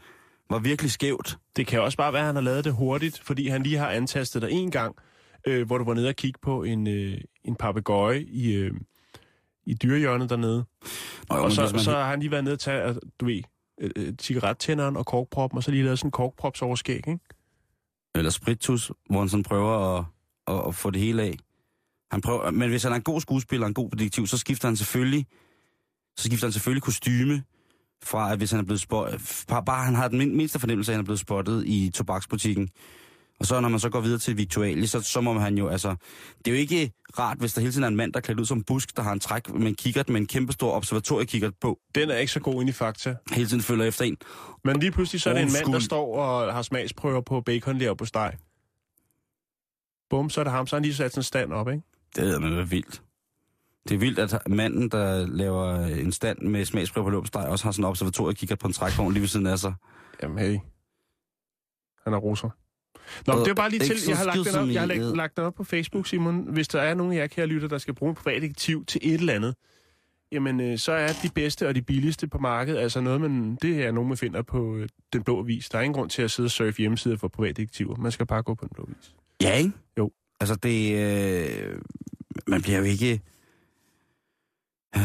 var 0.50 0.58
virkelig 0.58 0.90
skævt. 0.90 1.38
Det 1.56 1.66
kan 1.66 1.80
også 1.80 1.98
bare 1.98 2.12
være, 2.12 2.22
at 2.22 2.26
han 2.26 2.34
har 2.34 2.42
lavet 2.42 2.64
det 2.64 2.72
hurtigt, 2.72 3.20
fordi 3.22 3.48
han 3.48 3.62
lige 3.62 3.76
har 3.76 3.88
antastet 3.90 4.42
dig 4.42 4.50
en 4.50 4.70
gang, 4.70 4.96
øh, 5.46 5.66
hvor 5.66 5.78
du 5.78 5.84
var 5.84 5.94
nede 5.94 6.08
og 6.08 6.16
kigge 6.16 6.38
på 6.42 6.62
en, 6.62 6.86
øh, 6.86 7.18
en 7.44 7.56
papegøje 7.56 8.20
i, 8.20 8.52
øh, 8.52 8.72
i 9.66 9.74
dyrehjørnet 9.74 10.30
dernede. 10.30 10.64
Og, 11.30 11.40
Og 11.40 11.52
så, 11.52 11.74
så 11.78 11.90
har 11.90 12.04
han 12.04 12.20
lige 12.20 12.30
været 12.30 12.44
nede 12.44 12.54
og 12.54 12.58
tage, 12.58 12.88
øh, 12.88 12.94
du 13.20 13.26
ved, 13.26 13.42
øh, 13.80 13.90
øh, 13.96 14.12
cigarettænderen 14.20 14.96
og 14.96 15.06
korkproppen, 15.06 15.56
og 15.56 15.62
så 15.62 15.70
lige 15.70 15.84
lavet 15.84 15.98
sådan 15.98 16.08
en 16.08 16.12
korkpropsoverskæg, 16.12 16.96
ikke? 16.96 17.18
eller 18.14 18.30
spritus, 18.30 18.92
hvor 19.10 19.18
han 19.18 19.28
sådan 19.28 19.42
prøver 19.42 19.98
at, 19.98 20.04
at, 20.46 20.68
at 20.68 20.74
få 20.74 20.90
det 20.90 21.00
hele 21.00 21.22
af. 21.22 21.36
Han 22.14 22.20
prøver, 22.20 22.50
men 22.50 22.70
hvis 22.70 22.82
han 22.82 22.92
er 22.92 22.96
en 22.96 23.02
god 23.02 23.20
skuespiller 23.20 23.66
en 23.66 23.74
god 23.74 23.90
detektiv, 23.90 24.26
så 24.26 24.38
skifter 24.38 24.68
han 24.68 24.76
selvfølgelig, 24.76 25.26
så 26.16 26.24
skifter 26.24 26.46
han 26.46 26.52
selvfølgelig 26.52 26.82
kostyme 26.82 27.42
fra, 28.04 28.32
at 28.32 28.38
hvis 28.38 28.50
han 28.50 28.60
er 28.60 28.64
blevet 28.64 28.80
spottet, 28.80 29.44
bare, 29.66 29.84
han 29.84 29.94
har 29.94 30.08
den 30.08 30.18
min- 30.18 30.36
mindste 30.36 30.58
fornemmelse 30.58 30.92
af, 30.92 30.94
at 30.94 30.96
han 30.96 31.02
er 31.02 31.04
blevet 31.04 31.20
spottet 31.20 31.64
i 31.66 31.90
tobaksbutikken. 31.94 32.68
Og 33.40 33.46
så 33.46 33.60
når 33.60 33.68
man 33.68 33.80
så 33.80 33.88
går 33.90 34.00
videre 34.00 34.18
til 34.18 34.36
Victualie, 34.36 34.86
så, 34.88 35.00
så 35.00 35.20
må 35.20 35.38
han 35.38 35.58
jo, 35.58 35.68
altså, 35.68 35.96
det 36.38 36.46
er 36.46 36.50
jo 36.50 36.56
ikke 36.60 36.92
rart, 37.18 37.38
hvis 37.38 37.52
der 37.54 37.60
hele 37.60 37.72
tiden 37.72 37.84
er 37.84 37.88
en 37.88 37.96
mand, 37.96 38.12
der 38.12 38.18
er 38.18 38.22
klædt 38.22 38.40
ud 38.40 38.44
som 38.46 38.62
busk, 38.62 38.96
der 38.96 39.02
har 39.02 39.12
en 39.12 39.20
træk 39.20 39.54
med 39.54 39.66
en 39.68 39.74
kikkert, 39.74 40.08
med 40.08 40.20
en 40.20 40.26
kæmpe 40.26 40.52
stor 40.52 40.72
observatoriekikkert 40.72 41.52
på, 41.60 41.78
Den 41.94 42.10
er 42.10 42.16
ikke 42.16 42.32
så 42.32 42.40
god 42.40 42.60
ind 42.60 42.68
i 42.70 42.72
fakta. 42.72 43.14
hele 43.32 43.48
tiden 43.48 43.62
følger 43.62 43.84
efter 43.84 44.04
en. 44.04 44.16
Men 44.64 44.80
lige 44.80 44.90
pludselig 44.92 45.20
så 45.20 45.30
er 45.30 45.34
det 45.34 45.42
en 45.42 45.52
mand, 45.52 45.72
der 45.72 45.78
står 45.78 46.16
og 46.18 46.52
har 46.54 46.62
smagsprøver 46.62 47.20
på 47.20 47.40
baconlever 47.40 47.94
på 47.94 48.04
steg. 48.04 48.32
Bum, 50.10 50.30
så 50.30 50.40
er 50.40 50.44
det 50.44 50.52
ham. 50.52 50.66
Så 50.66 50.76
har 50.76 50.78
han 50.78 50.82
lige 50.84 50.94
sat 50.94 51.10
sådan 51.12 51.18
en 51.20 51.24
stand 51.24 51.52
op, 51.52 51.68
ikke? 51.68 51.82
Det 52.16 52.34
er 52.34 52.38
noget 52.38 52.70
vildt. 52.70 53.02
Det 53.88 53.94
er 53.94 53.98
vildt, 53.98 54.18
at 54.18 54.48
manden, 54.48 54.88
der 54.88 55.26
laver 55.26 55.74
en 55.86 56.12
stand 56.12 56.38
med 56.38 56.64
smagsprøve 56.64 57.04
på 57.04 57.10
løbsteg, 57.10 57.48
også 57.48 57.64
har 57.64 57.72
sådan 57.72 57.84
en 57.84 57.88
observatoriekikkert 57.88 58.58
på 58.58 58.66
en 58.66 58.72
trækvogn 58.72 59.12
lige 59.12 59.20
ved 59.20 59.28
siden 59.28 59.46
af 59.46 59.58
sig. 59.58 59.74
Jamen 60.22 60.38
hey. 60.38 60.58
Han 62.04 62.12
er 62.12 62.18
russer. 62.18 62.50
Nå, 63.26 63.32
Og 63.32 63.44
det 63.44 63.50
er 63.50 63.54
bare 63.54 63.70
lige 63.70 63.80
til. 63.80 63.96
Jeg 64.08 64.16
har 64.16 64.24
lagt 64.24 64.38
den 64.46 64.56
op, 64.56 64.68
jeg 64.68 64.80
har 64.80 64.86
lagt, 64.86 65.16
lagt 65.16 65.36
den 65.36 65.44
op 65.44 65.54
på 65.54 65.64
Facebook, 65.64 66.06
Simon. 66.06 66.52
Hvis 66.52 66.68
der 66.68 66.80
er 66.80 66.94
nogen 66.94 67.12
af 67.12 67.16
jer, 67.16 67.26
kære 67.26 67.46
lytter, 67.46 67.68
der 67.68 67.78
skal 67.78 67.94
bruge 67.94 68.10
en 68.10 68.14
privatdetektiv 68.16 68.84
til 68.84 69.00
et 69.04 69.14
eller 69.14 69.32
andet, 69.32 69.54
jamen 70.32 70.60
øh, 70.60 70.78
så 70.78 70.92
er 70.92 71.12
de 71.22 71.30
bedste 71.34 71.68
og 71.68 71.74
de 71.74 71.82
billigste 71.82 72.28
på 72.28 72.38
markedet, 72.38 72.78
altså 72.78 73.00
noget, 73.00 73.20
man, 73.20 73.58
det 73.62 73.84
er 73.84 73.92
nogen, 73.92 74.08
man 74.08 74.18
finder 74.18 74.42
på 74.42 74.76
øh, 74.76 74.88
Den 75.12 75.22
Blå 75.22 75.38
Avis. 75.38 75.68
Der 75.68 75.78
er 75.78 75.82
ingen 75.82 75.94
grund 75.94 76.10
til 76.10 76.22
at 76.22 76.30
sidde 76.30 76.46
og 76.46 76.50
surfe 76.50 76.78
hjemmesider 76.78 77.16
for 77.16 77.28
privatdetektiver. 77.28 77.96
Man 77.96 78.12
skal 78.12 78.26
bare 78.26 78.42
gå 78.42 78.54
på 78.54 78.64
Den 78.64 78.70
Blå 78.74 78.84
Avis. 78.84 79.14
Ja, 79.42 79.54
ikke? 79.54 79.72
Jo. 79.98 80.10
Altså, 80.44 80.56
det... 80.56 80.78
Øh, 80.98 81.80
man 82.46 82.62
bliver 82.62 82.78
jo 82.78 82.84
ikke... 82.84 83.22
Øh, 84.96 85.02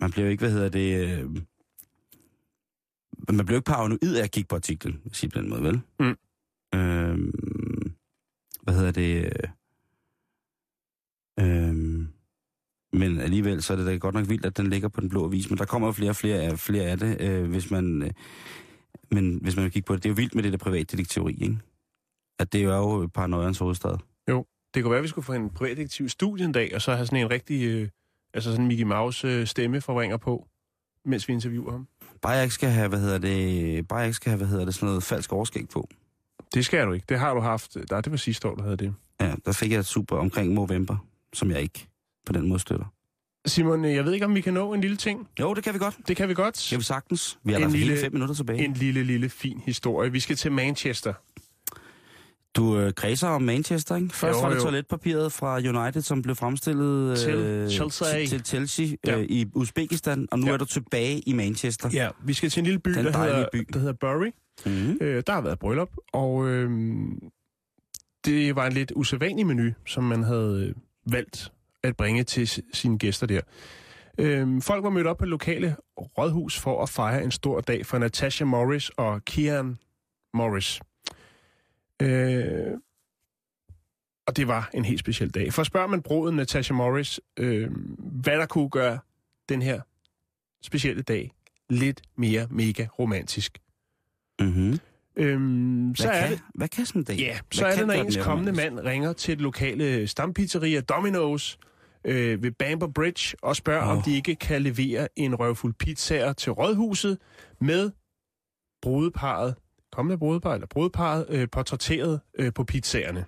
man 0.00 0.10
bliver 0.10 0.24
jo 0.24 0.30
ikke, 0.30 0.40
hvad 0.40 0.52
hedder 0.52 0.68
det... 0.68 1.08
Øh, 1.08 1.30
man 3.28 3.46
bliver 3.46 3.56
jo 3.56 3.58
ikke 3.58 3.66
paranoid 3.66 4.16
af 4.16 4.22
at 4.22 4.30
kigge 4.30 4.48
på 4.48 4.54
artiklen, 4.54 5.00
vil 5.04 5.18
jeg 5.22 5.30
på 5.30 5.38
den 5.38 5.48
måde, 5.48 5.62
vel? 5.62 5.80
Mm. 6.00 6.16
Øh, 6.78 7.32
hvad 8.62 8.74
hedder 8.74 8.90
det... 8.92 9.32
Øh, 11.40 11.74
men 12.92 13.18
alligevel, 13.18 13.62
så 13.62 13.72
er 13.72 13.76
det 13.76 13.86
da 13.86 13.96
godt 13.96 14.14
nok 14.14 14.28
vildt, 14.28 14.46
at 14.46 14.56
den 14.56 14.70
ligger 14.70 14.88
på 14.88 15.00
den 15.00 15.08
blå 15.08 15.24
avis. 15.24 15.50
Men 15.50 15.58
der 15.58 15.64
kommer 15.64 15.88
jo 15.88 15.92
flere 15.92 16.10
og 16.10 16.16
flere 16.16 16.42
af, 16.42 16.58
flere 16.58 16.84
af 16.84 16.98
det, 16.98 17.20
øh, 17.20 17.50
hvis 17.50 17.70
man... 17.70 18.02
Øh, 18.02 18.10
men 19.10 19.38
hvis 19.42 19.56
man 19.56 19.64
vil 19.64 19.72
kigge 19.72 19.86
på 19.86 19.94
det, 19.94 20.02
det 20.02 20.08
er 20.08 20.12
jo 20.12 20.16
vildt 20.16 20.34
med 20.34 20.42
det 20.42 20.52
der 20.52 20.58
privatdetektiveri, 20.58 21.32
ikke? 21.32 21.58
At 22.38 22.52
det 22.52 22.62
er 22.62 22.76
jo 22.76 23.10
paranoians 23.14 23.58
hovedstad. 23.58 24.13
Det 24.74 24.82
kunne 24.82 24.90
være, 24.90 24.98
at 24.98 25.02
vi 25.02 25.08
skulle 25.08 25.24
få 25.24 25.32
en 25.32 25.50
privatdetektiv 25.50 26.06
i 26.06 26.08
studiet 26.08 26.46
en 26.46 26.52
dag, 26.52 26.74
og 26.74 26.82
så 26.82 26.94
have 26.94 27.06
sådan 27.06 27.18
en 27.18 27.30
rigtig, 27.30 27.62
øh, 27.64 27.88
altså 28.34 28.50
sådan 28.50 28.62
en 28.64 28.68
Mickey 28.68 28.84
Mouse 28.84 29.26
øh, 29.28 29.46
stemmeforvrænger 29.46 30.16
på, 30.16 30.46
mens 31.04 31.28
vi 31.28 31.32
interviewer 31.32 31.72
ham. 31.72 31.88
Bare 32.22 32.32
jeg 32.32 32.42
ikke 32.42 32.54
skal 32.54 32.68
have, 32.70 32.88
hvad 32.88 33.00
hedder 33.00 33.18
det, 33.18 33.88
bare 33.88 33.98
jeg 33.98 34.06
ikke 34.08 34.16
skal 34.16 34.30
have, 34.30 34.36
hvad 34.38 34.46
hedder 34.48 34.64
det, 34.64 34.74
sådan 34.74 34.86
noget 34.86 35.02
falsk 35.02 35.32
overskæg 35.32 35.68
på. 35.68 35.88
Det 36.54 36.64
skal 36.64 36.86
du 36.86 36.92
ikke. 36.92 37.06
Det 37.08 37.18
har 37.18 37.34
du 37.34 37.40
haft. 37.40 37.76
Nej, 37.90 38.00
det 38.00 38.10
var 38.10 38.16
sidste 38.16 38.48
år, 38.48 38.54
du 38.54 38.62
havde 38.62 38.76
det. 38.76 38.94
Ja, 39.20 39.34
der 39.44 39.52
fik 39.52 39.70
jeg 39.72 39.78
et 39.78 39.86
super 39.86 40.16
omkring 40.16 40.52
november, 40.52 40.96
som 41.32 41.50
jeg 41.50 41.60
ikke 41.60 41.86
på 42.26 42.32
den 42.32 42.48
måde 42.48 42.60
støtter. 42.60 42.86
Simon, 43.46 43.84
øh, 43.84 43.94
jeg 43.94 44.04
ved 44.04 44.12
ikke, 44.12 44.26
om 44.26 44.34
vi 44.34 44.40
kan 44.40 44.54
nå 44.54 44.72
en 44.74 44.80
lille 44.80 44.96
ting. 44.96 45.28
Jo, 45.40 45.54
det 45.54 45.64
kan 45.64 45.74
vi 45.74 45.78
godt. 45.78 45.96
Det 46.08 46.16
kan 46.16 46.28
vi 46.28 46.34
godt. 46.34 46.54
Det 46.54 46.66
kan 46.70 46.78
vi 46.78 46.84
sagtens. 46.84 47.38
Vi 47.44 47.52
har 47.52 47.60
En 47.60 47.70
lille- 47.70 47.96
fem 48.00 48.12
minutter 48.12 48.34
tilbage. 48.34 48.64
En 48.64 48.72
lille, 48.72 49.02
lille 49.04 49.28
fin 49.28 49.62
historie. 49.64 50.12
Vi 50.12 50.20
skal 50.20 50.36
til 50.36 50.52
Manchester. 50.52 51.12
Du 52.56 52.78
øh, 52.78 52.92
kredser 52.92 53.28
om 53.28 53.42
Manchester, 53.42 53.96
ikke? 53.96 54.08
Først 54.16 54.36
Jo, 54.36 54.42
var 54.42 54.48
det 54.48 54.56
jo. 54.56 54.62
toiletpapiret 54.62 55.32
fra 55.32 55.56
United, 55.58 56.02
som 56.02 56.22
blev 56.22 56.36
fremstillet 56.36 57.18
Til 57.18 57.34
øh, 57.34 57.68
Chelsea. 57.68 58.18
til, 58.18 58.28
til 58.28 58.44
Chelsea 58.44 58.86
Ja. 59.06 59.18
øh, 59.18 59.24
i 59.28 59.46
Uzbekistan, 59.54 60.28
og 60.30 60.38
nu 60.38 60.46
Ja. 60.46 60.52
er 60.52 60.56
du 60.56 60.64
tilbage 60.64 61.20
i 61.20 61.32
Manchester. 61.32 61.90
Ja, 61.92 62.08
vi 62.24 62.32
skal 62.32 62.50
til 62.50 62.60
en 62.60 62.64
lille 62.64 62.78
by, 62.80 62.90
Den 62.90 63.04
der 63.04 63.18
hedder, 63.18 63.46
by. 63.52 63.68
der 63.72 63.78
hedder 63.78 63.92
Bury. 63.92 64.30
Mm. 64.66 64.98
Øh, 65.00 65.22
der 65.26 65.32
har 65.32 65.40
været 65.40 65.58
bryllup, 65.58 65.90
og 66.12 66.48
øh, 66.48 66.70
det 68.24 68.56
var 68.56 68.66
en 68.66 68.72
lidt 68.72 68.92
usædvanlig 68.96 69.46
menu, 69.46 69.70
som 69.86 70.04
man 70.04 70.22
havde 70.22 70.66
øh, 70.68 70.74
valgt 71.12 71.52
at 71.82 71.96
bringe 71.96 72.24
til 72.24 72.62
sine 72.72 72.98
gæster 72.98 73.26
der. 73.26 73.40
Øh, 74.18 74.62
folk 74.62 74.84
var 74.84 74.90
mødt 74.90 75.06
op 75.06 75.18
på 75.18 75.24
lokale 75.24 75.76
rådhus 75.98 76.58
for 76.58 76.82
at 76.82 76.88
fejre 76.88 77.24
en 77.24 77.30
stor 77.30 77.60
dag 77.60 77.86
for 77.86 77.98
Natasha 77.98 78.44
Morris 78.44 78.88
og 78.88 79.24
Kian 79.24 79.78
Morris. 80.34 80.80
Øh, 82.02 82.72
og 84.26 84.36
det 84.36 84.48
var 84.48 84.70
en 84.74 84.84
helt 84.84 85.00
speciel 85.00 85.30
dag. 85.30 85.52
For 85.52 85.62
spørger 85.62 85.86
man 85.86 86.02
bruden 86.02 86.36
Natasha 86.36 86.74
Morris, 86.74 87.20
øh, 87.36 87.70
hvad 87.98 88.38
der 88.38 88.46
kunne 88.46 88.68
gøre 88.68 88.98
den 89.48 89.62
her 89.62 89.80
specielle 90.62 91.02
dag 91.02 91.32
lidt 91.70 92.02
mere 92.16 92.46
mega 92.50 92.86
romantisk. 92.98 93.58
Mm-hmm. 94.40 94.78
Øhm, 95.16 95.94
så 95.96 96.06
Hvad, 96.06 96.14
er 96.16 96.22
kan, 96.22 96.32
det, 96.32 96.40
hvad 96.54 96.68
kan 96.68 96.86
sådan 96.86 97.00
en 97.00 97.04
dag? 97.04 97.16
ja, 97.16 97.38
så 97.50 97.62
Hvad 97.62 97.72
er 97.72 97.78
det, 97.78 97.86
når 97.86 97.94
ens 97.94 98.16
kommende 98.16 98.50
romantisk? 98.50 98.74
mand 98.74 98.86
ringer 98.86 99.12
til 99.12 99.32
et 99.32 99.40
lokale 99.40 100.06
stampizzeria 100.06 100.82
Domino's 100.92 101.56
øh, 102.04 102.42
ved 102.42 102.50
Bamber 102.50 102.86
Bridge 102.86 103.36
og 103.42 103.56
spørger, 103.56 103.82
oh. 103.82 103.96
om 103.96 104.02
de 104.02 104.16
ikke 104.16 104.34
kan 104.34 104.62
levere 104.62 105.08
en 105.16 105.34
røvfuld 105.34 105.74
pizzaer 105.74 106.32
til 106.32 106.52
rådhuset 106.52 107.18
med 107.60 107.90
brudeparet, 108.82 109.54
kommende 109.94 110.18
brudepar 110.18 110.54
eller 110.54 110.66
brudeparet, 110.66 111.26
øh, 111.28 111.48
portrætteret 111.52 112.20
øh, 112.38 112.52
på 112.52 112.64
pizzaerne. 112.64 113.24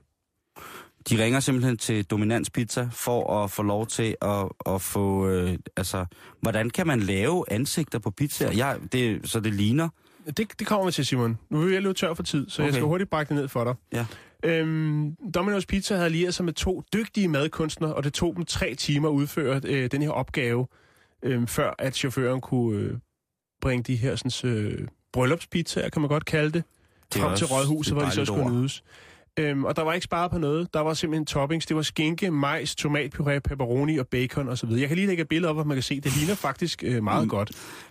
De 1.10 1.24
ringer 1.24 1.40
simpelthen 1.40 1.76
til 1.76 2.04
Dominans 2.04 2.50
Pizza 2.50 2.88
for 2.92 3.44
at 3.44 3.50
få 3.50 3.62
lov 3.62 3.86
til 3.86 4.16
at, 4.22 4.48
at 4.66 4.82
få... 4.82 5.28
Øh, 5.28 5.58
altså, 5.76 6.06
hvordan 6.40 6.70
kan 6.70 6.86
man 6.86 7.00
lave 7.00 7.44
ansigter 7.52 7.98
på 7.98 8.10
pizzaer? 8.10 8.52
Jeg, 8.52 8.78
det, 8.92 9.30
så 9.30 9.40
det 9.40 9.54
ligner... 9.54 9.88
Det, 10.26 10.58
det 10.58 10.66
kommer 10.66 10.86
vi 10.86 10.92
til, 10.92 11.06
Simon. 11.06 11.38
Nu 11.50 11.62
er 11.62 11.66
vi 11.66 11.80
lidt 11.80 11.96
tør 11.96 12.14
for 12.14 12.22
tid, 12.22 12.50
så 12.50 12.62
okay. 12.62 12.66
jeg 12.66 12.74
skal 12.74 12.86
hurtigt 12.86 13.10
brække 13.10 13.28
det 13.28 13.36
ned 13.36 13.48
for 13.48 13.64
dig. 13.64 13.74
Ja. 13.92 14.06
Øhm, 14.44 15.16
Domino's 15.36 15.64
Pizza 15.68 15.94
havde 15.94 16.04
allieret 16.04 16.34
sig 16.34 16.44
med 16.44 16.52
to 16.52 16.82
dygtige 16.92 17.28
madkunstnere, 17.28 17.94
og 17.94 18.04
det 18.04 18.12
tog 18.12 18.36
dem 18.36 18.44
tre 18.44 18.74
timer 18.74 19.08
at 19.08 19.12
udføre 19.12 19.60
øh, 19.64 19.90
den 19.90 20.02
her 20.02 20.10
opgave, 20.10 20.66
øh, 21.22 21.46
før 21.46 21.74
at 21.78 21.96
chaufføren 21.96 22.40
kunne 22.40 22.80
øh, 22.80 22.94
bringe 23.60 23.82
de 23.82 23.96
her 23.96 24.16
sådan, 24.16 24.50
øh, 24.50 24.88
bryllupspizzaer, 25.16 25.88
kan 25.88 26.02
man 26.02 26.08
godt 26.08 26.24
kalde 26.24 26.50
det, 26.52 26.64
Det 27.14 27.20
frem 27.22 27.36
til 27.36 27.46
rådhuset, 27.46 27.92
et 27.92 27.98
hvor 27.98 28.04
de 28.08 28.10
så 28.14 28.24
skulle 28.24 28.50
nydes. 28.60 28.82
Øhm, 29.38 29.64
og 29.64 29.76
der 29.76 29.82
var 29.82 29.92
ikke 29.92 30.04
sparet 30.04 30.30
på 30.30 30.38
noget. 30.38 30.74
Der 30.74 30.80
var 30.80 30.94
simpelthen 30.94 31.26
toppings. 31.26 31.66
Det 31.66 31.76
var 31.76 31.82
skinke, 31.82 32.30
majs, 32.30 32.76
tomatpuré, 32.80 33.38
pepperoni 33.38 33.98
og 33.98 34.06
bacon 34.08 34.48
osv. 34.48 34.68
Jeg 34.70 34.88
kan 34.88 34.96
lige 34.96 35.06
lægge 35.06 35.20
et 35.20 35.28
billede 35.28 35.50
op, 35.50 35.56
hvor 35.56 35.64
man 35.64 35.76
kan 35.76 35.82
se, 35.82 36.00
det 36.00 36.16
ligner 36.16 36.34
faktisk 36.34 36.82
øh, 36.86 37.02
meget 37.04 37.22
Mm. 37.22 37.28
godt. 37.28 37.50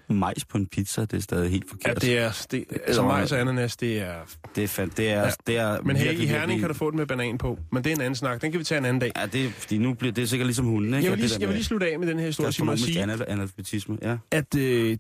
Majs 0.10 0.46
på 0.46 0.58
en 0.58 0.66
pizza, 0.68 1.02
det 1.02 1.14
er 1.14 1.20
stadig 1.22 1.52
helt 1.52 1.64
Ja, 1.66 1.72
forkert. 1.90 2.02
det 2.02 2.18
er, 2.18 2.46
det, 2.52 2.66
altså 2.88 3.02
majs 3.04 3.32
og 3.32 3.40
ananas, 3.40 3.78
det 3.78 4.00
er... 4.02 4.14
det 4.56 4.64
er, 4.64 4.68
fand, 4.68 4.92
det 4.92 5.10
er, 5.10 5.20
Ja. 5.20 5.26
ja. 5.26 5.32
det 5.48 5.58
er 5.58 5.82
Men 5.82 5.96
her 5.96 6.12
i 6.12 6.26
Herning 6.26 6.60
kan 6.60 6.70
du 6.70 6.76
få 6.76 6.90
den 6.92 6.98
med 7.00 7.06
banan 7.06 7.38
på. 7.38 7.60
Men 7.72 7.84
det 7.84 7.92
er 7.92 7.96
en 7.96 8.02
anden 8.02 8.16
snak. 8.16 8.42
Den 8.42 8.52
kan 8.52 8.60
vi 8.60 8.64
tage 8.66 8.80
en 8.80 8.86
anden 8.86 9.00
dag. 9.02 9.12
Ja, 9.18 9.26
det 9.26 9.46
er, 9.46 9.50
fordi 9.50 9.78
nu 9.78 9.94
bliver 9.94 10.12
det 10.14 10.22
er 10.22 10.26
sikkert 10.26 10.48
ligesom 10.48 10.66
hunden, 10.66 10.94
ikke? 10.94 11.04
Jeg 11.04 11.12
vil 11.12 11.20
lige, 11.20 11.38
jeg 11.40 11.48
vil 11.48 11.56
lige 11.56 11.66
slutte 11.66 11.92
af 11.92 12.00
med 12.00 12.08
den 12.08 12.20
her 12.20 12.26
historie, 12.26 12.46
og 12.46 12.48
gastronomisk 12.48 12.84
sige, 12.86 13.02
analfabetisme, 13.28 13.98
ja. 14.02 14.18
at 14.32 14.56
øh, 14.58 14.98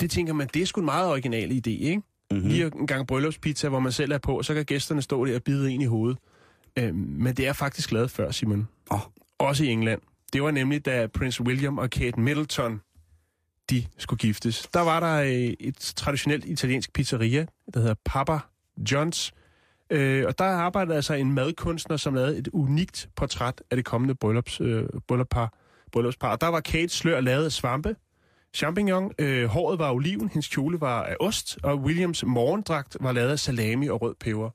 det 0.00 0.10
tænker 0.10 0.32
man, 0.32 0.48
det 0.54 0.62
er 0.62 0.66
sgu 0.66 0.80
en 0.80 0.84
meget 0.84 1.10
original 1.10 1.50
idé, 1.50 1.70
ikke? 1.70 1.96
Mm-hmm. 2.30 2.44
Mm. 2.44 2.48
Lige 2.48 2.66
en 2.66 2.86
gang 2.86 3.06
bryllupspizza, 3.06 3.68
hvor 3.68 3.80
man 3.80 3.92
selv 3.92 4.12
er 4.12 4.18
på, 4.18 4.42
så 4.42 4.54
kan 4.54 4.64
gæsterne 4.64 5.02
stå 5.02 5.26
der 5.26 5.34
og 5.34 5.42
bide 5.42 5.70
en 5.70 5.80
i 5.80 5.84
hovedet. 5.84 6.18
Øh, 6.78 6.94
men 6.94 7.34
det 7.34 7.46
er 7.46 7.52
faktisk 7.52 7.92
lavet 7.92 8.10
før, 8.10 8.30
Simon. 8.30 8.68
Åh. 8.90 9.00
Også 9.38 9.64
i 9.64 9.68
England. 9.68 10.00
Det 10.32 10.42
var 10.42 10.50
nemlig, 10.50 10.86
da 10.86 11.06
Prince 11.06 11.42
William 11.42 11.78
og 11.78 11.90
Kate 11.90 12.20
Middleton, 12.20 12.80
de 13.70 13.86
skulle 13.98 14.18
giftes. 14.18 14.68
Der 14.74 14.80
var 14.80 15.00
der 15.00 15.22
øh, 15.22 15.54
et 15.60 15.92
traditionelt 15.96 16.44
italiensk 16.44 16.92
pizzeria, 16.92 17.46
der 17.74 17.80
hedder 17.80 17.94
Papa 18.04 18.38
John's. 18.90 19.30
Øh, 19.90 20.24
og 20.26 20.38
der 20.38 20.44
arbejdede 20.44 20.96
altså 20.96 21.14
en 21.14 21.32
madkunstner, 21.32 21.96
som 21.96 22.14
lavede 22.14 22.38
et 22.38 22.48
unikt 22.52 23.08
portræt 23.16 23.62
af 23.70 23.76
det 23.76 23.84
kommende 23.84 24.14
bryllups, 24.14 24.60
øh, 24.60 24.84
bryllupspar. 25.08 25.52
bryllupspar. 25.92 26.30
Og 26.30 26.40
der 26.40 26.48
var 26.48 26.60
Kates 26.60 26.92
slør 26.92 27.20
lavet 27.20 27.44
af 27.44 27.52
svampe, 27.52 27.96
champignon, 28.54 29.12
øh, 29.18 29.44
håret 29.44 29.78
var 29.78 29.92
oliven, 29.92 30.28
hendes 30.28 30.48
kjole 30.48 30.80
var 30.80 31.02
af 31.02 31.16
ost, 31.20 31.58
og 31.62 31.78
Williams 31.78 32.24
morgendragt 32.26 32.96
var 33.00 33.12
lavet 33.12 33.30
af 33.30 33.38
salami 33.38 33.88
og 33.88 34.02
rød 34.02 34.14
peber. 34.20 34.50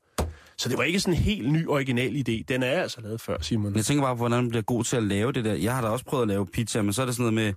Så 0.58 0.68
det 0.68 0.78
var 0.78 0.84
ikke 0.84 1.00
sådan 1.00 1.14
en 1.14 1.20
helt 1.20 1.52
ny 1.52 1.68
original 1.68 2.16
idé. 2.28 2.44
Den 2.48 2.62
er 2.62 2.70
altså 2.82 3.00
lavet 3.00 3.20
før, 3.20 3.36
Simon. 3.40 3.76
Jeg 3.76 3.84
tænker 3.84 4.04
bare 4.04 4.14
på, 4.14 4.18
hvordan 4.18 4.42
man 4.42 4.48
bliver 4.48 4.62
god 4.62 4.84
til 4.84 4.96
at 4.96 5.02
lave 5.02 5.32
det 5.32 5.44
der. 5.44 5.54
Jeg 5.54 5.74
har 5.74 5.82
da 5.82 5.88
også 5.88 6.04
prøvet 6.04 6.22
at 6.22 6.28
lave 6.28 6.46
pizza, 6.46 6.82
men 6.82 6.92
så 6.92 7.02
er 7.02 7.06
det 7.06 7.14
sådan 7.14 7.32
noget 7.32 7.34
med 7.34 7.54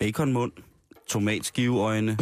baconmund, 0.00 0.52
tomatskiveøjne, 1.08 2.10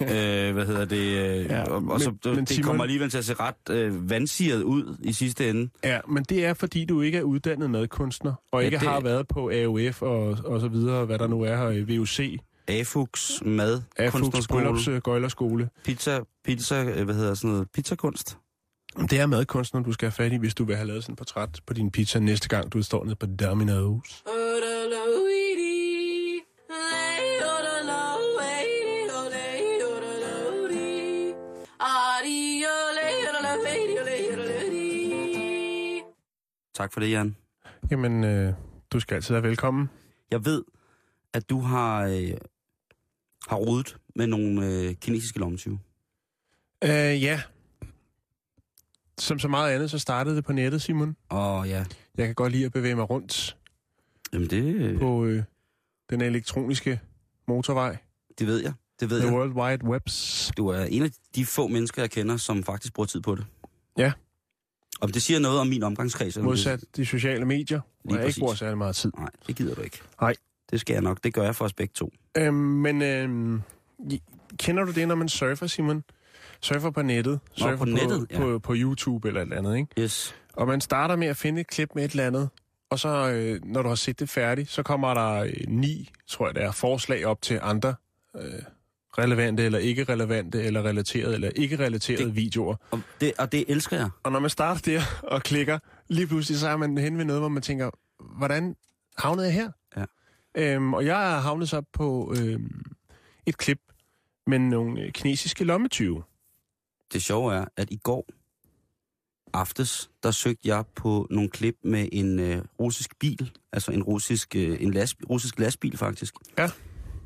øh, 0.00 0.54
hvad 0.54 0.66
hedder 0.66 0.84
det, 0.84 0.96
øh, 0.98 1.44
Ja, 1.46 1.62
og, 1.62 1.74
og 1.76 1.82
men- 1.82 2.00
så, 2.00 2.10
men 2.24 2.36
det, 2.36 2.48
det 2.48 2.50
Simon- 2.58 2.62
kommer 2.62 2.82
alligevel 2.84 3.10
til 3.10 3.18
at 3.18 3.24
se 3.24 3.34
ret 3.34 3.54
øh, 3.70 4.10
vandsiret 4.10 4.62
ud 4.62 4.96
i 5.02 5.12
sidste 5.12 5.50
ende. 5.50 5.70
Ja, 5.84 5.98
men 6.08 6.24
det 6.28 6.44
er, 6.44 6.54
fordi 6.54 6.84
du 6.84 7.00
ikke 7.00 7.18
er 7.18 7.22
uddannet 7.22 7.70
madkunstner, 7.70 8.34
og 8.52 8.60
Ja, 8.60 8.64
ikke 8.66 8.78
det- 8.78 8.88
har 8.88 9.00
været 9.00 9.28
på 9.28 9.50
AOF 9.54 10.02
og, 10.02 10.38
og 10.44 10.60
så 10.60 10.68
videre, 10.68 11.04
hvad 11.04 11.18
der 11.18 11.26
nu 11.26 11.42
er 11.42 11.56
her 11.56 11.70
i 11.70 11.96
VUC, 11.98 12.38
AFUX, 12.68 13.42
mad, 13.42 13.82
AFUX 13.96 14.20
kunstnerskole, 14.20 14.62
Bryllups 14.64 14.88
øh, 14.88 15.00
Gøjlerskole. 15.00 15.68
pizza, 15.84 16.20
pizza, 16.44 16.84
øh, 16.84 17.04
hvad 17.04 17.14
hedder 17.14 17.34
sådan 17.34 17.50
noget, 17.50 17.68
pizzakunst. 17.74 18.38
Det 19.10 19.20
er 19.20 19.26
madkunstner, 19.26 19.82
du 19.82 19.92
skal 19.92 20.06
have 20.06 20.12
fat 20.12 20.32
i, 20.32 20.36
hvis 20.36 20.54
du 20.54 20.64
vil 20.64 20.76
have 20.76 20.86
lavet 20.86 21.02
sådan 21.04 21.12
en 21.12 21.16
portræt 21.16 21.60
på 21.66 21.74
din 21.74 21.90
pizza 21.90 22.18
næste 22.18 22.48
gang, 22.48 22.72
du 22.72 22.82
står 22.82 23.04
nede 23.04 23.16
på 23.16 23.26
Domino's. 23.42 24.22
Tak 36.74 36.92
for 36.92 37.00
det, 37.00 37.10
Jan. 37.10 37.36
Jamen, 37.90 38.24
øh, 38.24 38.54
du 38.92 39.00
skal 39.00 39.14
altid 39.14 39.34
være 39.34 39.42
velkommen. 39.42 39.90
Jeg 40.30 40.44
ved, 40.44 40.64
at 41.32 41.50
du 41.50 41.60
har, 41.60 42.04
øh, 42.04 42.30
har 43.48 43.56
rodet 43.56 43.96
med 44.14 44.26
nogle 44.26 44.66
øh, 44.66 44.94
kinesiske 44.94 45.38
lommetyve. 45.38 45.78
Øh, 46.84 46.90
ja. 47.22 47.42
Som 49.18 49.38
så 49.38 49.48
meget 49.48 49.74
andet, 49.74 49.90
så 49.90 49.98
startede 49.98 50.36
det 50.36 50.44
på 50.44 50.52
nettet, 50.52 50.82
Simon. 50.82 51.16
Og 51.28 51.68
ja, 51.68 51.84
Jeg 52.18 52.26
kan 52.26 52.34
godt 52.34 52.52
lide 52.52 52.64
at 52.64 52.72
bevæge 52.72 52.94
mig 52.94 53.10
rundt 53.10 53.56
jamen 54.32 54.50
det, 54.50 54.98
på 54.98 55.24
øh, 55.24 55.42
den 56.10 56.20
elektroniske 56.20 57.00
motorvej. 57.48 57.96
det 58.38 58.46
ved 58.46 58.62
jeg. 58.62 58.72
Det 59.00 59.10
ved 59.10 59.20
The 59.20 59.28
jeg. 59.28 59.36
World 59.36 59.52
Wide 59.52 59.84
Webs. 59.84 60.50
Du 60.56 60.68
er 60.68 60.84
en 60.84 61.02
af 61.02 61.10
de 61.34 61.46
få 61.46 61.68
mennesker, 61.68 62.02
jeg 62.02 62.10
kender, 62.10 62.36
som 62.36 62.64
faktisk 62.64 62.92
bruger 62.94 63.06
tid 63.06 63.20
på 63.20 63.34
det. 63.34 63.46
Ja. 63.98 64.12
Om 65.00 65.12
det 65.12 65.22
siger 65.22 65.40
noget 65.40 65.60
om 65.60 65.66
min 65.66 65.82
omgangskreds. 65.82 66.38
Modsat 66.38 66.84
de 66.96 67.06
sociale 67.06 67.44
medier, 67.44 67.80
hvor 68.02 68.10
Lige 68.10 68.18
jeg 68.18 68.26
ikke 68.26 68.26
præcis. 68.28 68.40
bruger 68.40 68.54
særlig 68.54 68.78
meget 68.78 68.96
tid. 68.96 69.12
Nej, 69.18 69.28
det 69.46 69.56
gider 69.56 69.74
du 69.74 69.80
ikke. 69.80 70.00
Nej. 70.20 70.34
Det 70.70 70.80
skal 70.80 70.94
jeg 70.94 71.02
nok. 71.02 71.24
Det 71.24 71.34
gør 71.34 71.42
jeg 71.42 71.56
for 71.56 71.64
os 71.64 71.72
begge 71.72 71.92
to. 71.94 72.12
Øhm, 72.36 72.54
men 72.54 73.02
øhm, 73.02 73.62
kender 74.58 74.84
du 74.84 74.92
det, 74.92 75.08
når 75.08 75.14
man 75.14 75.28
surfer, 75.28 75.66
Simon? 75.66 76.04
Surfer 76.60 76.90
på 76.90 77.02
nettet. 77.02 77.40
Surfer 77.52 77.76
på 77.76 77.84
nettet, 77.84 78.28
på, 78.28 78.34
ja. 78.34 78.38
på, 78.38 78.58
på 78.58 78.74
YouTube 78.76 79.28
eller 79.28 79.40
et 79.40 79.44
eller 79.44 79.56
andet, 79.58 79.76
ikke? 79.76 80.02
Yes. 80.02 80.34
Og 80.52 80.66
man 80.66 80.80
starter 80.80 81.16
med 81.16 81.26
at 81.26 81.36
finde 81.36 81.60
et 81.60 81.66
klip 81.66 81.88
med 81.94 82.04
et 82.04 82.10
eller 82.10 82.26
andet, 82.26 82.48
og 82.90 82.98
så, 82.98 83.30
øh, 83.30 83.60
når 83.64 83.82
du 83.82 83.88
har 83.88 83.94
set 83.94 84.20
det 84.20 84.28
færdigt, 84.28 84.70
så 84.70 84.82
kommer 84.82 85.14
der 85.14 85.30
øh, 85.32 85.52
ni, 85.68 86.10
tror 86.28 86.46
jeg 86.46 86.54
det 86.54 86.62
er, 86.62 86.72
forslag 86.72 87.26
op 87.26 87.42
til 87.42 87.58
andre 87.62 87.94
øh, 88.36 88.42
relevante 89.18 89.62
eller 89.62 89.78
ikke 89.78 90.04
relevante, 90.04 90.62
eller 90.62 90.82
relaterede 90.82 91.34
eller 91.34 91.50
ikke 91.56 91.78
relaterede 91.78 92.24
Det- 92.24 92.36
videoer. 92.36 92.76
Og 92.90 93.00
det, 93.20 93.32
og 93.38 93.52
det 93.52 93.64
elsker 93.68 93.96
jeg. 93.96 94.10
Og 94.22 94.32
når 94.32 94.40
man 94.40 94.50
starter 94.50 94.80
der 94.80 95.02
og 95.22 95.42
klikker, 95.42 95.78
lige 96.08 96.26
pludselig 96.26 96.58
så 96.60 96.68
er 96.68 96.76
man 96.76 96.98
hen 96.98 97.18
ved 97.18 97.24
noget, 97.24 97.42
hvor 97.42 97.48
man 97.48 97.62
tænker, 97.62 97.90
hvordan 98.38 98.76
havnede 99.18 99.46
jeg 99.46 99.54
her? 99.54 99.70
Ja. 99.96 100.04
Øhm, 100.54 100.94
og 100.94 101.06
jeg 101.06 101.34
er 101.36 101.40
havnet 101.40 101.68
så 101.68 101.82
på 101.92 102.34
øhm, 102.40 102.82
et 103.46 103.56
klip 103.58 103.78
med 104.46 104.58
nogle 104.58 105.00
øh, 105.02 105.12
kinesiske 105.12 105.64
lommetyve. 105.64 106.22
Det 107.12 107.22
sjove 107.22 107.54
er, 107.54 107.64
at 107.76 107.90
i 107.90 107.96
går 107.96 108.26
aftes, 109.52 110.10
der 110.22 110.30
søgte 110.30 110.68
jeg 110.68 110.84
på 110.94 111.26
nogle 111.30 111.50
klip 111.50 111.76
med 111.84 112.08
en 112.12 112.38
øh, 112.40 112.62
russisk 112.80 113.18
bil. 113.18 113.50
Altså 113.72 113.92
en 113.92 114.02
russisk, 114.02 114.56
øh, 114.56 114.76
en 114.82 114.94
las, 114.94 115.14
russisk 115.30 115.58
lastbil, 115.58 115.96
faktisk. 115.96 116.34
Ja. 116.58 116.70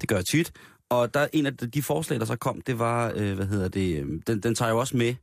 Det 0.01 0.09
gør 0.09 0.16
jeg 0.16 0.24
tit. 0.27 0.53
Og 0.90 1.14
der 1.14 1.20
er 1.20 1.29
en 1.33 1.46
af 1.46 1.57
de, 1.57 1.83
forslag, 1.83 2.20
der 2.20 2.27
så 2.27 2.37
kom, 2.37 2.61
det 2.61 2.79
var, 2.79 3.12
øh, 3.16 3.35
hvad 3.35 3.46
hedder 3.46 3.68
det, 3.68 4.03
øh, 4.03 4.20
den, 4.27 4.40
den 4.40 4.55
tager 4.55 4.70
jo 4.70 4.79
også 4.79 4.96
med. 4.96 5.14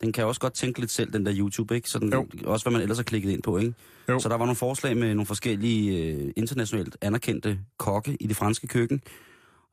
Den 0.00 0.12
kan 0.12 0.22
jo 0.22 0.28
også 0.28 0.40
godt 0.40 0.54
tænke 0.54 0.80
lidt 0.80 0.90
selv, 0.90 1.12
den 1.12 1.26
der 1.26 1.32
YouTube, 1.36 1.74
ikke? 1.74 1.90
Så 1.90 1.98
den, 1.98 2.12
Jo. 2.12 2.26
også 2.44 2.64
hvad 2.64 2.72
man 2.72 2.82
ellers 2.82 2.98
har 2.98 3.04
klikket 3.04 3.30
ind 3.30 3.42
på, 3.42 3.58
ikke? 3.58 3.74
Jo. 4.08 4.18
Så 4.18 4.28
der 4.28 4.36
var 4.36 4.44
nogle 4.44 4.56
forslag 4.56 4.96
med 4.96 5.08
nogle 5.14 5.26
forskellige 5.26 6.12
øh, 6.14 6.32
internationalt 6.36 6.96
anerkendte 7.00 7.58
kokke 7.78 8.16
i 8.20 8.26
det 8.26 8.36
franske 8.36 8.66
køkken. 8.66 9.02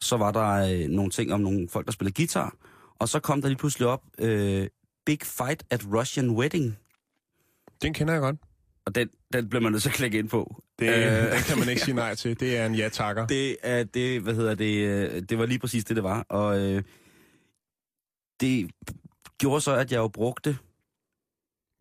Så 0.02 0.17
var 0.17 0.32
der 0.32 0.82
øh, 0.84 0.88
nogle 0.89 1.12
ting 1.12 1.34
om 1.34 1.39
nogle 1.39 1.69
folk, 1.69 1.86
der 1.86 1.91
spiller 1.91 2.12
guitar. 2.12 2.56
Og 3.00 3.10
så 3.10 3.19
kom 3.19 3.41
der 3.41 3.47
lige 3.47 3.58
pludselig 3.58 3.88
op, 3.88 4.04
øh, 4.19 4.67
Big 5.06 5.19
Fight 5.23 5.63
at 5.69 5.86
Russian 5.93 6.30
Wedding. 6.30 6.78
Den 7.82 7.93
kender 7.93 8.13
jeg 8.13 8.21
godt. 8.21 8.36
Og 8.88 8.95
den, 8.95 9.10
den 9.34 9.50
bliver 9.50 9.62
man 9.62 9.71
nødt 9.71 9.82
til 9.84 9.89
at 9.89 9.95
klikke 9.95 10.17
ind 10.19 10.30
på. 10.30 10.63
Det, 10.80 10.89
øh, 10.89 11.32
den 11.34 11.41
kan 11.47 11.60
man 11.60 11.69
ikke 11.69 11.82
sige 11.86 11.95
nej 11.95 12.15
til. 12.15 12.39
Det 12.39 12.58
er 12.58 12.65
en 12.65 12.76
ja-takker. 12.76 13.28
Det 13.28 13.58
er 13.63 13.84
det, 13.84 14.21
hvad 14.21 14.34
hedder 14.36 14.56
det, 14.56 14.76
øh, 14.88 15.21
det 15.30 15.38
var 15.38 15.45
lige 15.45 15.60
præcis 15.60 15.86
det, 15.86 15.95
det 15.95 16.04
var. 16.04 16.26
Og 16.30 16.60
øh, 16.60 16.84
det 18.41 18.69
gjorde 19.39 19.62
så, 19.62 19.76
at 19.76 19.91
jeg 19.91 19.97
jo 19.97 20.08
brugte, 20.08 20.58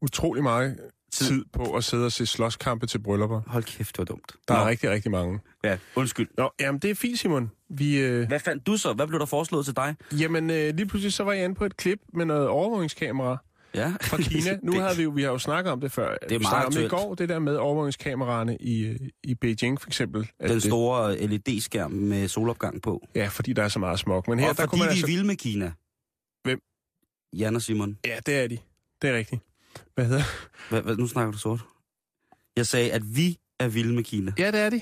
Utrolig 0.02 0.42
meget 0.42 0.80
Tid. 1.12 1.26
tid 1.26 1.44
på 1.52 1.76
at 1.76 1.84
sidde 1.84 2.04
og 2.06 2.12
se 2.12 2.26
slåskampe 2.26 2.86
til 2.86 2.98
bryllupper. 2.98 3.40
hold 3.46 3.64
kæft, 3.64 3.92
det 3.96 3.98
var 3.98 4.04
dumt. 4.04 4.32
Der 4.48 4.54
er 4.54 4.58
Nå, 4.64 4.68
rigtig, 4.68 4.90
rigtig 4.90 5.10
mange. 5.10 5.40
Ja, 5.64 5.78
undskyld. 5.94 6.28
Nå, 6.36 6.50
jamen 6.60 6.78
det 6.78 6.90
er 6.90 6.94
fint, 6.94 7.18
Simon. 7.18 7.50
Vi, 7.68 7.98
øh, 8.00 8.28
Hvad 8.28 8.40
fandt 8.40 8.66
du 8.66 8.76
så? 8.76 8.92
Hvad 8.92 9.06
blev 9.06 9.20
der 9.20 9.26
foreslået 9.26 9.64
til 9.64 9.76
dig? 9.76 9.94
jamen, 10.20 10.50
øh, 10.50 10.74
lige 10.74 10.86
pludselig 10.86 11.12
så 11.12 11.24
var 11.24 11.32
jeg 11.32 11.44
inde 11.44 11.54
på 11.54 11.64
et 11.64 11.76
klip 11.76 12.00
med 12.14 12.24
noget 12.24 12.48
overvågningskamera, 12.48 13.36
Ja. 13.74 13.92
fra 14.10 14.16
Kina. 14.16 14.58
Nu 14.62 14.72
det, 14.72 14.80
har 14.80 14.94
vi 14.94 15.02
jo, 15.02 15.10
vi 15.10 15.22
har 15.22 15.30
jo 15.30 15.38
snakket 15.38 15.72
om 15.72 15.80
det 15.80 15.92
før. 15.92 16.10
er 16.10 16.16
Vi 16.28 16.38
meget 16.38 16.46
snakkede 16.46 16.66
om 16.66 16.72
det 16.72 16.84
i 16.84 16.88
går, 16.88 17.14
det 17.14 17.28
der 17.28 17.38
med 17.38 17.56
overvågningskameraerne 17.56 18.56
i, 18.60 18.98
i 19.22 19.34
Beijing 19.34 19.80
for 19.80 19.88
eksempel. 19.88 20.30
Den 20.40 20.50
det, 20.50 20.62
store 20.62 21.26
LED-skærm 21.26 21.90
med 21.90 22.28
solopgang 22.28 22.82
på. 22.82 23.06
Ja, 23.14 23.28
fordi 23.28 23.52
der 23.52 23.62
er 23.62 23.68
så 23.68 23.78
meget 23.78 23.98
smog. 23.98 24.24
Men 24.28 24.38
her, 24.38 24.48
og 24.48 24.56
der 24.56 24.62
fordi 24.62 24.70
kunne 24.70 24.78
man 24.78 24.86
vi 24.86 24.90
altså... 24.90 25.06
er 25.06 25.10
vilde 25.10 25.26
med 25.26 25.36
Kina. 25.36 25.72
Hvem? 26.44 26.60
Jan 27.32 27.56
og 27.56 27.62
Simon. 27.62 27.98
Ja, 28.04 28.18
det 28.26 28.42
er 28.42 28.46
de. 28.46 28.58
Det 29.02 29.10
er 29.10 29.16
rigtigt. 29.16 29.42
Hvad 29.94 30.04
hedder 30.06 30.22
Hvad, 30.70 30.82
hvad, 30.82 30.96
nu 30.96 31.06
snakker 31.06 31.32
du 31.32 31.38
sort. 31.38 31.60
Jeg 32.56 32.66
sagde, 32.66 32.92
at 32.92 33.02
vi 33.16 33.38
er 33.60 33.68
vilde 33.68 33.94
med 33.94 34.04
Kina. 34.04 34.32
Ja, 34.38 34.50
det 34.50 34.60
er 34.60 34.70
de. 34.70 34.80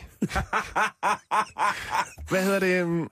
Hvad 2.30 2.44
hedder 2.44 2.58
det? 2.58 3.08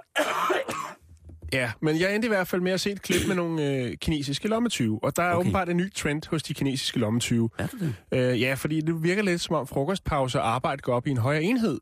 Ja, 1.52 1.72
men 1.80 2.00
jeg 2.00 2.14
endte 2.14 2.26
i 2.26 2.28
hvert 2.28 2.48
fald 2.48 2.60
med 2.62 2.72
at 2.72 2.80
se 2.80 2.90
et 2.90 3.02
klip 3.02 3.26
med 3.28 3.36
nogle 3.36 3.70
øh, 3.70 3.96
kinesiske 3.96 4.48
lommetyve. 4.48 5.00
Og 5.02 5.16
der 5.16 5.22
er 5.22 5.30
Okay. 5.32 5.40
åbenbart 5.40 5.68
en 5.68 5.76
ny 5.76 5.92
trend 5.94 6.22
hos 6.30 6.42
de 6.42 6.54
kinesiske 6.54 6.98
lommetyve. 6.98 7.50
Er 7.58 7.66
det 7.66 7.94
det? 8.12 8.18
Øh, 8.32 8.40
ja, 8.40 8.54
fordi 8.54 8.80
det 8.80 9.02
virker 9.02 9.22
lidt 9.22 9.40
som 9.40 9.56
om 9.56 9.66
frokostpause 9.66 10.40
og 10.40 10.54
arbejde 10.54 10.82
går 10.82 10.94
op 10.94 11.06
i 11.06 11.10
en 11.10 11.16
højere 11.16 11.42
enhed, 11.42 11.78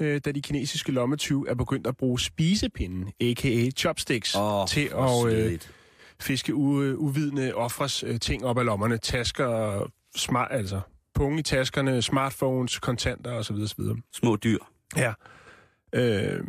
øh, 0.00 0.20
da 0.24 0.32
de 0.32 0.42
kinesiske 0.42 0.92
lommetyve 0.92 1.48
er 1.50 1.54
begyndt 1.54 1.86
at 1.86 1.96
bruge 1.96 2.20
spisepinden, 2.20 3.08
a.k.a. 3.20 3.70
chopsticks, 3.70 4.34
Åh, 4.36 4.66
til 4.66 4.90
at 4.98 5.26
øh, 5.32 5.58
fiske 6.20 6.52
u- 6.52 6.56
uvidende 6.96 7.54
offres 7.54 8.04
øh, 8.06 8.20
ting 8.20 8.44
op 8.44 8.58
af 8.58 8.64
lommerne. 8.64 8.98
Tasker, 8.98 9.82
smart, 10.16 10.48
altså 10.50 10.80
punge 11.14 11.38
i 11.38 11.42
taskerne, 11.42 12.02
smartphones, 12.02 12.78
kontanter 12.78 13.32
osv. 13.32 13.54
osv. 13.54 13.84
Små 14.14 14.36
dyr. 14.36 14.58
Ja. 14.96 15.12
Øh, 15.92 16.40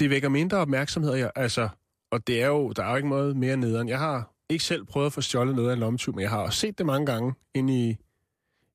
det 0.00 0.10
vækker 0.10 0.28
mindre 0.28 0.58
opmærksomhed, 0.58 1.14
jeg, 1.14 1.30
altså, 1.36 1.68
og 2.10 2.26
det 2.26 2.42
er 2.42 2.46
jo, 2.46 2.72
der 2.72 2.84
er 2.84 2.90
jo 2.90 2.96
ikke 2.96 3.08
noget 3.08 3.36
mere 3.36 3.56
nederen. 3.56 3.88
Jeg 3.88 3.98
har 3.98 4.30
ikke 4.48 4.64
selv 4.64 4.84
prøvet 4.84 5.06
at 5.06 5.12
få 5.12 5.20
stjålet 5.20 5.54
noget 5.56 5.68
af 5.70 5.72
en 5.74 5.80
lommetyv, 5.80 6.14
men 6.14 6.22
jeg 6.22 6.30
har 6.30 6.38
også 6.38 6.58
set 6.58 6.78
det 6.78 6.86
mange 6.86 7.06
gange 7.06 7.34
inde 7.54 7.88
i, 7.88 7.96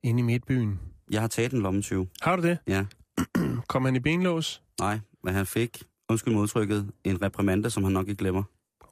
inde 0.04 0.20
i 0.20 0.24
midtbyen. 0.24 0.80
Jeg 1.12 1.22
har 1.22 1.28
taget 1.28 1.52
en 1.54 1.62
lommetyv. 1.62 2.08
Har 2.22 2.36
du 2.36 2.42
det? 2.42 2.58
Ja. 2.68 2.86
Kom 3.70 3.86
han 3.86 3.96
i 3.96 4.00
benlås? 4.00 4.62
Nej, 4.80 5.00
men 5.24 5.34
han 5.34 5.46
fik, 5.46 5.84
undskyld 6.10 6.34
modtrykket, 6.34 6.92
en 7.04 7.22
reprimande, 7.22 7.70
som 7.70 7.84
han 7.84 7.94
nok 7.94 8.08
ikke 8.08 8.20
glemmer. 8.20 8.44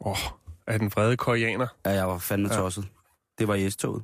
Åh, 0.02 0.12
oh, 0.12 0.18
er 0.68 0.78
den 0.78 0.92
vrede 0.96 1.18
koreaner? 1.18 1.68
Ja, 1.86 1.92
jeg 1.92 2.08
var 2.08 2.18
fandme 2.18 2.50
Ja. 2.52 2.56
tosset. 2.60 2.86
Det 3.40 3.48
var 3.48 3.56
i 3.56 3.70
S-toget. 3.70 4.04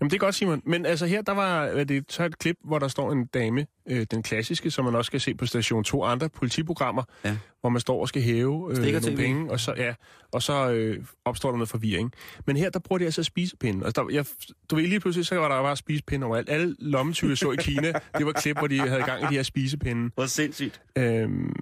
Jamen 0.00 0.10
det 0.10 0.16
er 0.16 0.18
godt, 0.20 0.34
Simon. 0.34 0.62
Men 0.66 0.86
altså 0.86 1.06
her, 1.06 1.22
der 1.22 1.32
var 1.32 1.84
det, 1.84 2.04
så 2.08 2.24
et 2.24 2.38
klip, 2.38 2.56
hvor 2.64 2.78
der 2.78 2.88
står 2.88 3.12
en 3.12 3.26
dame, 3.26 3.66
øh, 3.90 4.06
den 4.10 4.22
klassiske, 4.22 4.70
som 4.70 4.84
man 4.84 4.94
også 4.94 5.06
skal 5.06 5.20
se 5.20 5.34
på 5.34 5.46
station 5.46 5.84
2 5.84 6.04
andre 6.04 6.28
politiprogrammer, 6.28 7.02
Ja. 7.24 7.36
hvor 7.60 7.68
man 7.70 7.80
står 7.80 8.00
og 8.00 8.08
skal 8.08 8.22
hæve 8.22 8.70
øh, 8.70 8.76
Stikker 8.76 9.00
nogle 9.00 9.16
TV. 9.16 9.20
penge, 9.20 9.50
og 9.50 9.60
så, 9.60 9.74
ja, 9.76 9.94
og 10.32 10.42
så 10.42 10.70
øh, 10.72 11.04
opstår 11.24 11.50
der 11.50 11.56
noget 11.56 11.68
forvirring. 11.68 12.12
Men 12.46 12.56
her, 12.56 12.70
der 12.70 12.78
bruger 12.78 12.98
de 12.98 13.04
altså 13.04 13.22
spisepinden. 13.22 13.82
Altså, 13.84 14.02
der, 14.02 14.14
jeg, 14.14 14.24
du 14.70 14.76
ved, 14.76 14.86
lige 14.86 15.00
pludselig, 15.00 15.26
så 15.26 15.34
var 15.36 15.48
der 15.56 15.62
bare 15.62 15.76
spisepinde 15.76 16.26
overalt. 16.26 16.48
Alle 16.50 16.76
lommetyve, 16.78 17.30
jeg 17.30 17.38
så 17.38 17.50
i 17.52 17.56
Kina, 17.60 17.92
det 18.18 18.26
var 18.26 18.32
klip, 18.32 18.58
hvor 18.58 18.66
de 18.66 18.78
havde 18.78 19.02
gang 19.02 19.22
i 19.22 19.26
de 19.26 19.34
her 19.34 19.42
spisepinde. 19.42 20.10
Hvor 20.14 20.26
sindssygt. 20.26 20.80
Øhm, 20.98 21.52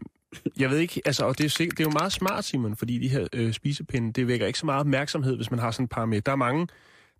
jeg 0.59 0.71
ved 0.71 0.79
ikke, 0.79 1.03
altså, 1.05 1.25
og 1.25 1.39
det 1.39 1.45
er, 1.45 1.49
sikkert, 1.49 1.79
det 1.79 1.85
er 1.85 1.89
jo 1.89 1.99
meget 1.99 2.13
smart, 2.13 2.45
Simon, 2.45 2.77
fordi 2.77 2.99
de 2.99 3.09
her 3.09 3.27
øh, 3.33 3.53
spisepinde, 3.53 4.13
det 4.13 4.29
vækker 4.29 4.47
ikke 4.47 4.59
så 4.59 4.67
meget 4.67 4.81
opmærksomhed, 4.81 5.37
hvis 5.37 5.51
man 5.51 5.61
har 5.61 5.71
sådan 5.71 5.85
et 5.85 5.91
par 5.91 6.07
med. 6.07 6.21
Der 6.21 6.33
er 6.33 6.37
mange, 6.37 6.67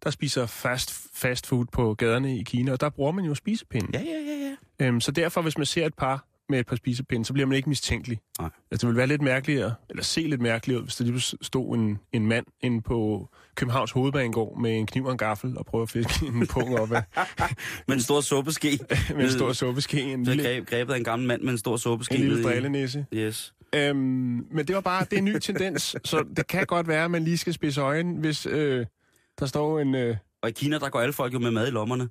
der 0.05 0.11
spiser 0.11 0.47
fast, 0.47 1.11
fast 1.15 1.47
food 1.47 1.67
på 1.73 1.95
gaderne 1.95 2.39
i 2.39 2.43
Kina, 2.43 2.73
og 2.73 2.81
der 2.81 2.89
bruger 2.89 3.13
man 3.13 3.25
jo 3.25 3.35
spisepinde. 3.35 3.89
Ja, 3.95 4.01
ja, 4.01 4.21
ja, 4.27 4.57
ja. 4.81 4.87
Øhm, 4.87 5.01
så 5.01 5.11
derfor, 5.11 5.43
hvis 5.43 5.59
man 5.59 5.67
ser 5.67 5.87
et 5.87 5.95
par 5.95 6.25
med 6.49 6.61
et 6.61 6.67
par 6.67 6.77
spisepinde, 6.77 7.25
så 7.25 7.33
bliver 7.33 7.47
man 7.47 7.57
ikke 7.57 7.69
mistænkelig. 7.69 8.21
Nej. 8.41 8.51
Altså, 8.71 8.87
det 8.87 8.89
vil 8.89 8.97
være 8.97 9.07
lidt 9.07 9.23
mærkeligere, 9.23 9.75
eller 9.91 10.03
se 10.03 10.21
lidt 10.21 10.41
mærkeligere, 10.41 10.83
hvis 10.83 10.97
der 10.97 11.05
lige 11.05 11.21
stod 11.21 11.77
en, 11.77 11.99
en 12.13 12.27
mand 12.27 12.47
inde 12.61 12.83
på 12.83 13.29
Københavns 13.55 13.91
Hovedbanegård 13.91 14.61
med 14.61 14.79
en 14.79 14.87
kniv 14.87 15.05
og 15.05 15.13
en 15.13 15.19
gaffel 15.19 15.59
og 15.59 15.67
prøver 15.67 15.83
at 15.83 15.91
fiske 15.91 16.27
en 16.27 16.47
pung 16.47 16.79
op 16.79 16.93
af, 16.93 17.03
Med 17.89 17.97
en 17.97 18.03
stor 18.03 18.21
suppeske. 18.21 18.79
med 19.17 19.25
en 19.25 19.31
stor 19.31 19.53
suppeske, 19.53 20.03
en 20.03 20.25
lille, 20.25 20.43
greb, 20.43 20.67
grebet 20.67 20.93
af 20.93 20.99
en 20.99 21.05
gammel 21.05 21.29
mand 21.29 21.43
med 21.43 21.53
en 21.53 21.59
stor 21.59 21.77
suppeske. 21.77 22.15
en 22.15 22.21
lille 22.21 22.43
drillenæse. 22.43 23.07
Yes. 23.15 23.55
Øhm, 23.75 23.97
men 24.51 24.67
det 24.67 24.75
var 24.75 24.81
bare, 24.81 25.05
det 25.05 25.13
er 25.13 25.19
en 25.19 25.25
ny 25.25 25.39
tendens, 25.39 25.97
så 26.05 26.25
det 26.37 26.47
kan 26.47 26.67
godt 26.67 26.89
være, 26.89 27.05
at 27.05 27.11
man 27.11 27.25
lige 27.25 27.39
skal 27.39 27.53
spidse 27.53 27.81
øjnene, 27.81 28.21
hvis 28.21 28.47
øh, 28.47 28.87
der 29.39 29.47
står 29.47 29.81
en... 29.81 29.95
Øh, 29.95 30.17
Og 30.43 30.49
i 30.49 30.53
Kina, 30.53 30.79
der 30.79 30.89
går 30.89 31.01
alle 31.01 31.13
folk 31.13 31.33
jo 31.35 31.39
med 31.39 31.51
mad 31.51 31.69
i 31.69 31.71
lommerne. 31.71 32.09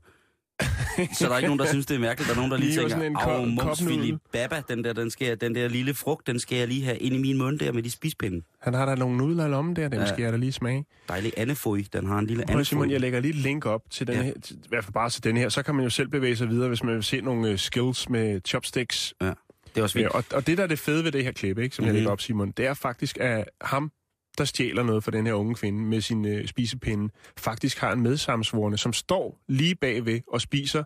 så 1.18 1.26
der 1.26 1.32
er 1.34 1.38
ikke 1.38 1.48
nogen, 1.48 1.60
der 1.60 1.66
synes, 1.66 1.86
det 1.86 1.96
er 1.96 2.00
mærkeligt. 2.00 2.28
Der 2.28 2.34
er 2.34 2.38
nogen, 2.38 2.52
der 2.52 2.58
lige, 2.58 2.70
Lige 2.70 2.90
tænker, 2.90 3.20
af, 3.20 3.26
kop- 3.28 3.40
mums 3.48 3.62
kopnudel." 3.62 3.98
Philip 4.00 4.20
Baba, 4.34 4.62
den 4.70 4.84
der, 4.84 4.94
den, 4.94 5.10
skal, 5.12 5.42
den 5.42 5.56
der 5.56 5.68
lille 5.68 5.94
frugt, 5.94 6.28
den 6.28 6.40
skal 6.40 6.58
jeg 6.58 6.68
lige 6.68 6.84
have 6.84 6.98
ind 6.98 7.16
i 7.16 7.18
min 7.22 7.38
mund 7.38 7.60
der 7.60 7.72
med 7.72 7.84
de 7.84 7.92
spispinde. 7.92 8.42
han 8.62 8.74
har 8.74 8.86
der 8.86 8.96
nogle 8.96 9.18
nudler 9.18 9.46
i 9.46 9.50
lommen 9.50 9.76
der, 9.76 9.88
dem 9.88 10.00
Ja. 10.00 10.06
skal 10.08 10.24
jeg 10.24 10.32
da 10.34 10.38
lige 10.38 10.52
smage. 10.52 10.86
Dejlig 11.10 11.34
andefoj, 11.38 11.82
den 11.94 12.06
har 12.08 12.20
en 12.20 12.28
lille 12.28 12.44
Prøv 12.52 12.64
Simon, 12.64 12.90
jeg 12.92 13.02
lægger 13.02 13.20
lige 13.20 13.30
et 13.30 13.36
link 13.36 13.66
op 13.66 13.82
til 13.90 14.08
den 14.08 14.16
Ja. 14.16 14.22
her, 14.22 14.34
til, 14.44 14.56
i 14.56 14.60
hvert 14.70 14.84
fald 14.84 14.94
bare 14.94 15.10
til 15.10 15.24
den 15.24 15.38
her, 15.38 15.50
så 15.50 15.64
kan 15.64 15.76
man 15.76 15.84
jo 15.84 15.90
selv 15.90 16.08
bevæge 16.08 16.36
sig 16.36 16.50
videre, 16.50 16.68
hvis 16.68 16.84
man 16.84 16.96
vil 16.96 17.04
se 17.04 17.22
nogle 17.22 17.50
øh, 17.50 17.58
skills 17.58 18.10
med 18.10 18.42
chopsticks. 18.48 19.14
Ja, 19.22 19.26
det 19.26 19.36
var 19.76 19.92
Ja, 19.96 20.00
vildt. 20.00 20.12
og, 20.16 20.24
og 20.34 20.48
det, 20.48 20.58
der 20.58 20.64
er 20.64 20.68
det 20.68 20.80
fede 20.80 21.04
ved 21.04 21.12
det 21.12 21.24
her 21.24 21.32
klip, 21.32 21.58
ikke, 21.58 21.76
som 21.76 21.84
mm-hmm. 21.84 21.88
jeg 21.88 21.92
Mhm. 21.94 21.96
lægger 21.98 22.12
op, 22.12 22.22
Simon, 22.22 22.52
det 22.52 22.66
er 22.66 22.74
faktisk, 22.74 23.18
at 23.22 23.50
ham, 23.62 23.92
der 24.38 24.46
stjæler 24.46 24.84
noget 24.84 25.04
fra 25.04 25.12
den 25.12 25.26
her 25.26 25.34
unge 25.34 25.56
kvinde 25.56 25.80
med 25.84 26.02
sin 26.02 26.26
øh, 26.26 26.48
spisepinde, 26.48 27.14
faktisk 27.38 27.80
har 27.80 27.92
en 27.92 28.02
medsamsvorene, 28.02 28.78
som 28.78 28.94
står 28.94 29.40
lige 29.48 29.76
bagved 29.76 30.20
og 30.28 30.42
spiser 30.42 30.84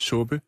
suppe 0.00 0.40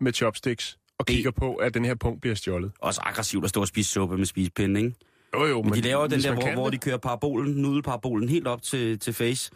med 0.00 0.12
chopsticks 0.12 0.78
og 0.98 1.08
Det- 1.08 1.14
kigger 1.14 1.30
på, 1.30 1.54
at 1.54 1.74
den 1.74 1.84
her 1.84 1.94
punkt 1.94 2.20
bliver 2.20 2.34
stjålet. 2.36 2.72
Også 2.80 3.00
aggressivt 3.04 3.44
at 3.44 3.50
stå 3.50 3.60
og 3.60 3.68
spise 3.68 3.90
suppe 3.90 4.16
med 4.16 4.26
spisepinde, 4.26 4.80
ikke? 4.80 4.96
Jo, 5.34 5.44
jo, 5.46 5.62
Men 5.62 5.72
de 5.72 5.80
laver 5.80 6.06
den 6.06 6.20
der, 6.22 6.34
hvor, 6.34 6.52
hvor 6.54 6.70
de 6.70 6.78
kører 6.78 6.96
parabolen, 6.96 7.54
nudelparabolen 7.54 8.28
helt 8.28 8.46
op 8.46 8.62
til, 8.62 8.98
til 8.98 9.12
face. 9.14 9.50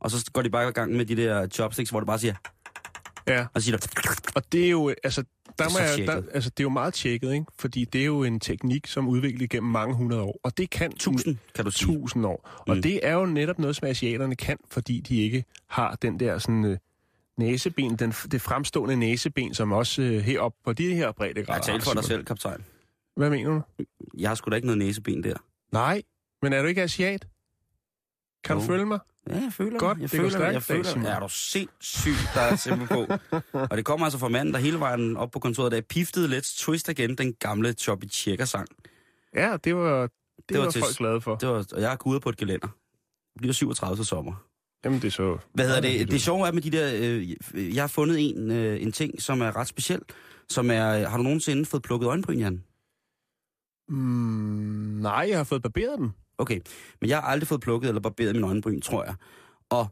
Og 0.00 0.10
så 0.10 0.30
går 0.32 0.42
de 0.42 0.50
bare 0.50 0.68
i 0.68 0.72
gang 0.72 0.92
med 0.92 1.04
de 1.06 1.16
der 1.16 1.46
chopsticks, 1.48 1.90
hvor 1.90 2.00
det 2.00 2.06
bare 2.06 2.18
siger, 2.18 2.34
Ja, 3.26 3.46
og 3.54 3.62
siger 3.62 3.78
og 4.36 4.52
det 4.52 4.66
er 4.66 4.70
jo, 4.70 4.94
altså, 5.04 5.24
der 5.58 5.64
må 5.72 5.78
er 5.78 5.98
jeg, 5.98 6.06
der, 6.06 6.22
altså, 6.34 6.50
det 6.50 6.60
er 6.60 6.64
jo 6.64 6.68
meget 6.68 6.94
tjekket, 6.94 7.32
ikke? 7.32 7.46
Fordi 7.58 7.84
det 7.84 8.00
er 8.00 8.04
jo 8.04 8.22
en 8.24 8.40
teknik, 8.40 8.86
som 8.86 9.06
er 9.06 9.10
udviklet 9.10 9.50
gennem 9.50 9.72
mange 9.72 9.94
hundrede 9.94 10.22
år. 10.22 10.40
Og 10.42 10.58
det 10.58 10.70
kan 10.70 10.92
tusind, 10.92 11.36
kan 11.54 11.64
du 11.64 11.70
sige. 11.70 11.86
tusind 11.86 12.26
år. 12.26 12.48
Og 12.68 12.76
Mm. 12.76 12.82
det 12.82 13.06
er 13.06 13.12
jo 13.14 13.26
netop 13.26 13.58
noget, 13.58 13.76
som 13.76 13.88
asiaterne 13.88 14.36
kan, 14.36 14.58
fordi 14.70 15.00
de 15.00 15.16
ikke 15.22 15.44
har 15.66 15.94
den 16.02 16.20
der 16.20 16.38
sådan 16.38 16.64
øh, 16.64 16.78
næseben, 17.36 17.96
den, 17.96 18.10
det 18.10 18.40
fremstående 18.42 18.96
næseben, 18.96 19.54
som 19.54 19.72
også 19.72 20.02
øh, 20.02 20.18
heroppe 20.20 20.58
på 20.64 20.72
de 20.72 20.94
her 20.94 21.12
breddegrader. 21.12 21.54
Jeg 21.58 21.62
taler 21.62 21.80
for 21.80 21.92
dig 21.92 22.04
selv, 22.04 22.24
kaptajn. 22.24 22.64
Hvad 23.16 23.30
mener 23.30 23.50
du? 23.50 23.84
Jeg 24.18 24.30
har 24.30 24.34
sgu 24.34 24.50
da 24.50 24.56
ikke 24.56 24.66
noget 24.66 24.78
næseben 24.78 25.22
der. 25.24 25.34
Nej, 25.72 26.02
men 26.42 26.52
er 26.52 26.62
du 26.62 26.68
ikke 26.68 26.82
asiat? 26.82 27.26
Kan 28.44 28.56
Jo. 28.56 28.60
du 28.62 28.66
følge 28.66 28.86
mig? 28.86 28.98
Ja, 29.30 29.42
jeg 29.42 29.52
føler 29.52 29.78
Godt, 29.78 29.96
det. 29.96 30.02
Jeg 30.02 30.10
det 30.10 30.16
føler 30.18 30.30
stærkt, 30.30 30.52
Jeg 30.54 30.62
føler 30.62 30.82
Simon. 30.84 31.04
Ja, 31.04 31.10
er 31.10 31.20
du 31.20 31.28
sindssyg, 31.28 32.14
der 32.34 32.40
er 32.40 32.56
simpelthen 32.56 33.06
på. 33.06 33.14
Og 33.52 33.76
det 33.76 33.84
kommer 33.84 34.06
altså 34.06 34.18
fra 34.18 34.28
manden, 34.28 34.54
der 34.54 34.60
hele 34.60 34.78
vejen 34.80 35.16
op 35.16 35.30
på 35.30 35.38
kontoret, 35.38 35.72
der 35.72 35.80
piftede 35.80 36.38
Let's 36.38 36.58
Twist 36.64 36.88
igen, 36.88 37.14
den 37.18 37.34
gamle 37.34 37.72
Choppy 37.72 38.04
Checker-sang. 38.10 38.66
Ja, 39.34 39.56
det 39.64 39.76
var, 39.76 40.02
det, 40.02 40.10
det 40.48 40.58
var 40.58 40.64
var, 40.64 40.70
til- 40.70 40.82
folk 40.82 40.96
glade 40.96 41.20
for. 41.20 41.34
Det 41.36 41.48
var, 41.48 41.66
og 41.72 41.80
jeg 41.80 41.92
er 41.92 41.96
gået 41.96 42.22
på 42.22 42.28
et 42.28 42.36
gelænder. 42.36 42.68
Jeg 43.34 43.40
bliver 43.40 43.52
37 43.52 43.96
til 43.96 44.04
sommer. 44.04 44.32
Jamen, 44.84 44.98
det 45.00 45.06
er 45.06 45.10
så... 45.12 45.38
Hvad 45.54 45.66
hedder 45.66 45.80
det? 45.80 46.10
Det 46.10 46.22
sjove 46.22 46.46
er 46.48 46.52
med 46.52 46.62
de 46.62 46.70
der... 46.70 46.90
Øh, 47.54 47.74
jeg 47.76 47.82
har 47.82 47.88
fundet 47.88 48.30
en, 48.30 48.50
øh, 48.50 48.82
en 48.82 48.92
ting, 48.92 49.22
som 49.22 49.40
er 49.40 49.56
ret 49.56 49.68
speciel. 49.68 50.00
Som 50.48 50.70
er... 50.70 51.08
Har 51.08 51.16
du 51.16 51.22
nogensinde 51.22 51.64
fået 51.66 51.82
plukket 51.82 52.06
øjenbryn, 52.06 52.38
Jan? 52.38 52.62
Mm, 53.88 54.98
nej, 55.02 55.26
jeg 55.28 55.36
har 55.36 55.44
fået 55.44 55.62
barberet 55.62 55.98
dem. 55.98 56.10
Okay, 56.40 56.60
men 57.00 57.10
jeg 57.10 57.18
har 57.18 57.28
aldrig 57.28 57.48
fået 57.48 57.60
plukket 57.60 57.88
eller 57.88 58.00
barberet 58.00 58.34
min 58.34 58.44
øjenbryn, 58.44 58.80
tror 58.80 59.04
jeg. 59.04 59.14
Og 59.68 59.86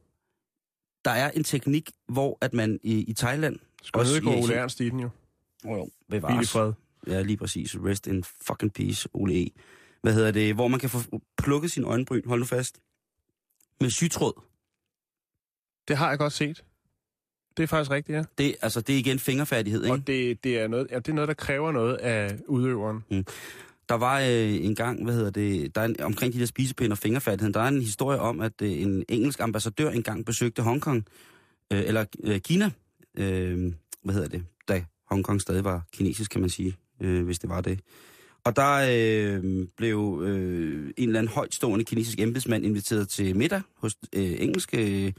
der 1.05 1.11
er 1.11 1.31
en 1.31 1.45
teknik, 1.45 1.91
hvor 2.09 2.39
at 2.41 2.55
man 2.55 2.81
i, 2.83 3.05
i 3.05 3.15
Thailand... 3.15 3.59
Skal 3.83 3.99
Også 4.01 4.23
gå 4.23 4.33
i 4.33 4.43
Ole. 4.43 4.55
Ernst 4.55 4.81
i 4.81 4.91
den 4.91 5.01
jo. 5.01 5.09
Oh, 5.65 5.79
jo, 5.79 5.89
Hvil 6.07 6.43
i 6.43 6.45
fred. 6.45 6.73
Ja, 7.07 7.23
lige 7.23 7.37
præcis. 7.37 7.77
Rest 7.77 8.07
in 8.07 8.25
fucking 8.25 8.73
peace, 8.73 9.09
Ole 9.13 9.47
E. 9.47 9.51
Hvad 10.03 10.15
hedder 10.15 10.31
det? 10.31 10.55
Hvor 10.55 10.69
man 10.69 10.81
kan 10.81 10.91
få 10.91 10.99
plukket 11.39 11.71
sin 11.71 11.85
øjenbryn, 11.85 12.23
hold 12.27 12.41
nu 12.41 12.47
fast, 12.47 12.81
med 13.81 13.91
sygtråd. 13.91 14.33
Det 15.89 15.97
har 15.97 16.09
jeg 16.09 16.19
godt 16.19 16.33
set. 16.33 16.65
Det 17.57 17.63
er 17.63 17.67
faktisk 17.67 17.91
rigtigt, 17.91 18.17
ja. 18.17 18.25
Det, 18.39 18.57
altså, 18.63 18.81
det 18.81 18.95
er 18.95 18.99
igen 18.99 19.19
fingerfærdighed, 19.19 19.85
ikke? 19.85 19.93
Og 19.93 20.07
det, 20.07 20.45
det, 20.45 20.59
er 20.59 20.69
noget, 20.69 20.87
ja, 20.91 20.97
det 20.97 21.09
er 21.09 21.13
noget, 21.13 21.29
der 21.29 21.35
kræver 21.35 21.73
noget 21.73 21.97
af 21.97 22.39
udøveren. 22.47 23.05
Der 23.89 23.95
var 23.95 24.21
øh, 24.21 24.65
en 24.65 24.75
gang, 24.75 25.05
hvad 25.05 25.15
hedder 25.15 25.31
det, 25.31 25.75
der 25.75 25.81
er 25.81 25.85
en, 25.85 26.01
omkring 26.01 26.33
de 26.33 26.39
der 26.39 26.47
spisepinde 26.47 26.95
og 26.95 26.99
fingerfærdigheden, 26.99 27.55
der 27.55 27.61
er 27.61 27.69
en 27.69 27.81
historie 27.81 28.21
om, 28.21 28.41
at 28.41 28.53
øh, 28.63 28.71
en 28.71 29.05
engelsk 29.09 29.41
ambassadør 29.41 29.91
engang 29.91 30.27
besøgte 30.27 30.63
Hongkong, 30.63 31.05
øh, 31.73 31.83
eller 31.87 32.05
øh, 32.25 32.41
Kina, 32.41 32.71
øh, 33.19 33.73
hvad 34.05 34.15
hedder 34.15 34.29
det, 34.29 34.45
da 34.69 34.85
Hongkong 35.11 35.41
stadig 35.41 35.65
var 35.65 35.87
kinesisk, 35.93 36.31
kan 36.31 36.41
man 36.41 36.51
sige, 36.51 36.77
øh, 37.01 37.25
hvis 37.25 37.39
det 37.39 37.51
var 37.51 37.61
det. 37.61 37.81
Og 38.45 38.57
der 38.57 38.87
øh, 38.91 39.67
blev 39.77 40.23
øh, 40.25 40.93
en 40.97 41.09
eller 41.09 41.19
anden 41.19 41.33
højtstående 41.33 41.85
kinesisk 41.85 42.21
embedsmand 42.21 42.65
inviteret 42.65 43.09
til 43.09 43.37
middag 43.37 43.63
hos 43.77 43.97
øh, 44.13 44.37
engelske, 44.39 45.07
øh, 45.07 45.13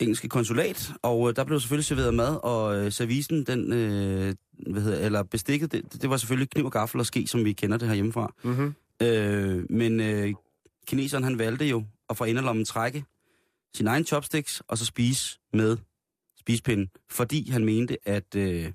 engelske 0.00 0.28
konsulat, 0.28 0.92
og 1.02 1.28
øh, 1.28 1.36
der 1.36 1.44
blev 1.44 1.60
selvfølgelig 1.60 1.84
serveret 1.84 2.14
mad, 2.14 2.40
og 2.42 2.76
øh, 2.76 2.92
servicen, 2.92 3.44
den, 3.44 3.72
øh, 3.72 4.34
hvad 4.70 4.82
hedder, 4.82 4.98
eller 5.06 5.22
bestikket, 5.22 5.72
det, 5.72 6.02
det 6.02 6.10
var 6.10 6.16
selvfølgelig 6.16 6.50
kniv 6.50 6.64
og 6.64 6.72
gaffel 6.72 7.00
og 7.00 7.06
ske, 7.06 7.26
som 7.26 7.44
vi 7.44 7.52
kender 7.52 7.76
det 7.76 7.88
herhjemmefra. 7.88 8.34
Mm-hmm. 8.44 8.74
Øh, 9.02 9.70
men 9.70 10.00
øh, 10.00 10.34
kineseren 10.86 11.24
han 11.24 11.38
valgte 11.38 11.66
jo 11.66 11.84
at 12.10 12.16
fra 12.16 12.24
inderlommen 12.24 12.64
trække 12.64 13.04
sin 13.76 13.86
egen 13.86 14.04
chopsticks, 14.04 14.62
og 14.68 14.78
så 14.78 14.84
spise 14.84 15.38
med 15.52 15.76
spispinden, 16.40 16.90
fordi 17.10 17.50
han 17.50 17.64
mente, 17.64 18.08
at... 18.08 18.34
Øh, 18.36 18.72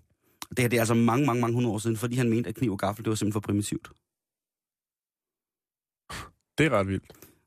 det 0.50 0.60
her 0.60 0.70
det 0.70 0.78
er 0.78 0.82
altså 0.82 0.94
mange, 0.94 1.26
mange, 1.26 1.42
mange 1.42 1.54
hundrede 1.54 1.74
år 1.74 1.78
siden, 1.78 1.98
fordi 1.98 2.16
han 2.16 2.30
mente, 2.30 2.50
at 2.50 2.56
kniv 2.56 2.72
og 2.72 2.80
gaffel, 2.80 3.06
det 3.06 3.10
var 3.10 3.16
simpelthen 3.16 3.34
for 3.34 3.40
primitivt. 3.40 3.92
Det 6.58 6.66
er 6.66 6.70
ret 6.70 6.88
vildt. 6.88 7.04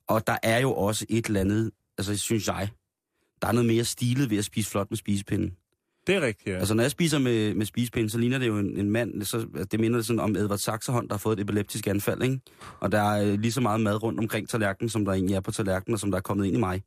Og 0.06 0.26
der 0.26 0.38
er 0.42 0.58
jo 0.58 0.74
også 0.74 1.06
et 1.08 1.26
eller 1.26 1.40
andet, 1.40 1.70
altså 1.98 2.16
synes 2.16 2.46
jeg, 2.48 2.70
der 3.42 3.48
er 3.48 3.52
noget 3.52 3.66
mere 3.66 3.84
stilet 3.84 4.30
ved 4.30 4.38
at 4.38 4.44
spise 4.44 4.70
flot 4.70 4.90
med 4.90 4.96
spisepinden. 4.96 5.56
Det 6.06 6.14
er 6.14 6.20
rigtigt, 6.20 6.46
ja. 6.54 6.58
Altså, 6.58 6.74
når 6.74 6.82
jeg 6.82 6.90
spiser 6.90 7.18
med, 7.18 7.54
med 7.54 7.66
spisepinden, 7.66 8.10
så 8.10 8.18
ligner 8.18 8.38
det 8.38 8.46
jo 8.46 8.58
en, 8.58 8.78
en 8.78 8.90
mand, 8.90 9.22
så, 9.22 9.36
altså, 9.36 9.64
det 9.64 9.80
minder 9.80 10.02
sådan 10.02 10.20
om 10.20 10.36
Edvard 10.36 10.58
Saxerhånd, 10.58 11.08
der 11.08 11.14
har 11.14 11.18
fået 11.18 11.38
et 11.38 11.42
epileptisk 11.42 11.86
anfald, 11.86 12.22
ikke? 12.22 12.40
Og 12.80 12.92
der 12.92 13.00
er 13.00 13.24
øh, 13.32 13.38
lige 13.40 13.52
så 13.52 13.60
meget 13.60 13.80
mad 13.80 14.02
rundt 14.02 14.20
omkring 14.20 14.48
tallerkenen, 14.48 14.88
som 14.90 15.04
der 15.04 15.12
egentlig 15.12 15.34
er 15.36 15.40
på 15.40 15.50
tallerkenen, 15.50 15.94
og 15.94 16.00
som 16.00 16.10
der 16.10 16.18
er 16.18 16.22
kommet 16.22 16.46
ind 16.46 16.56
i 16.56 16.60
mig. 16.60 16.82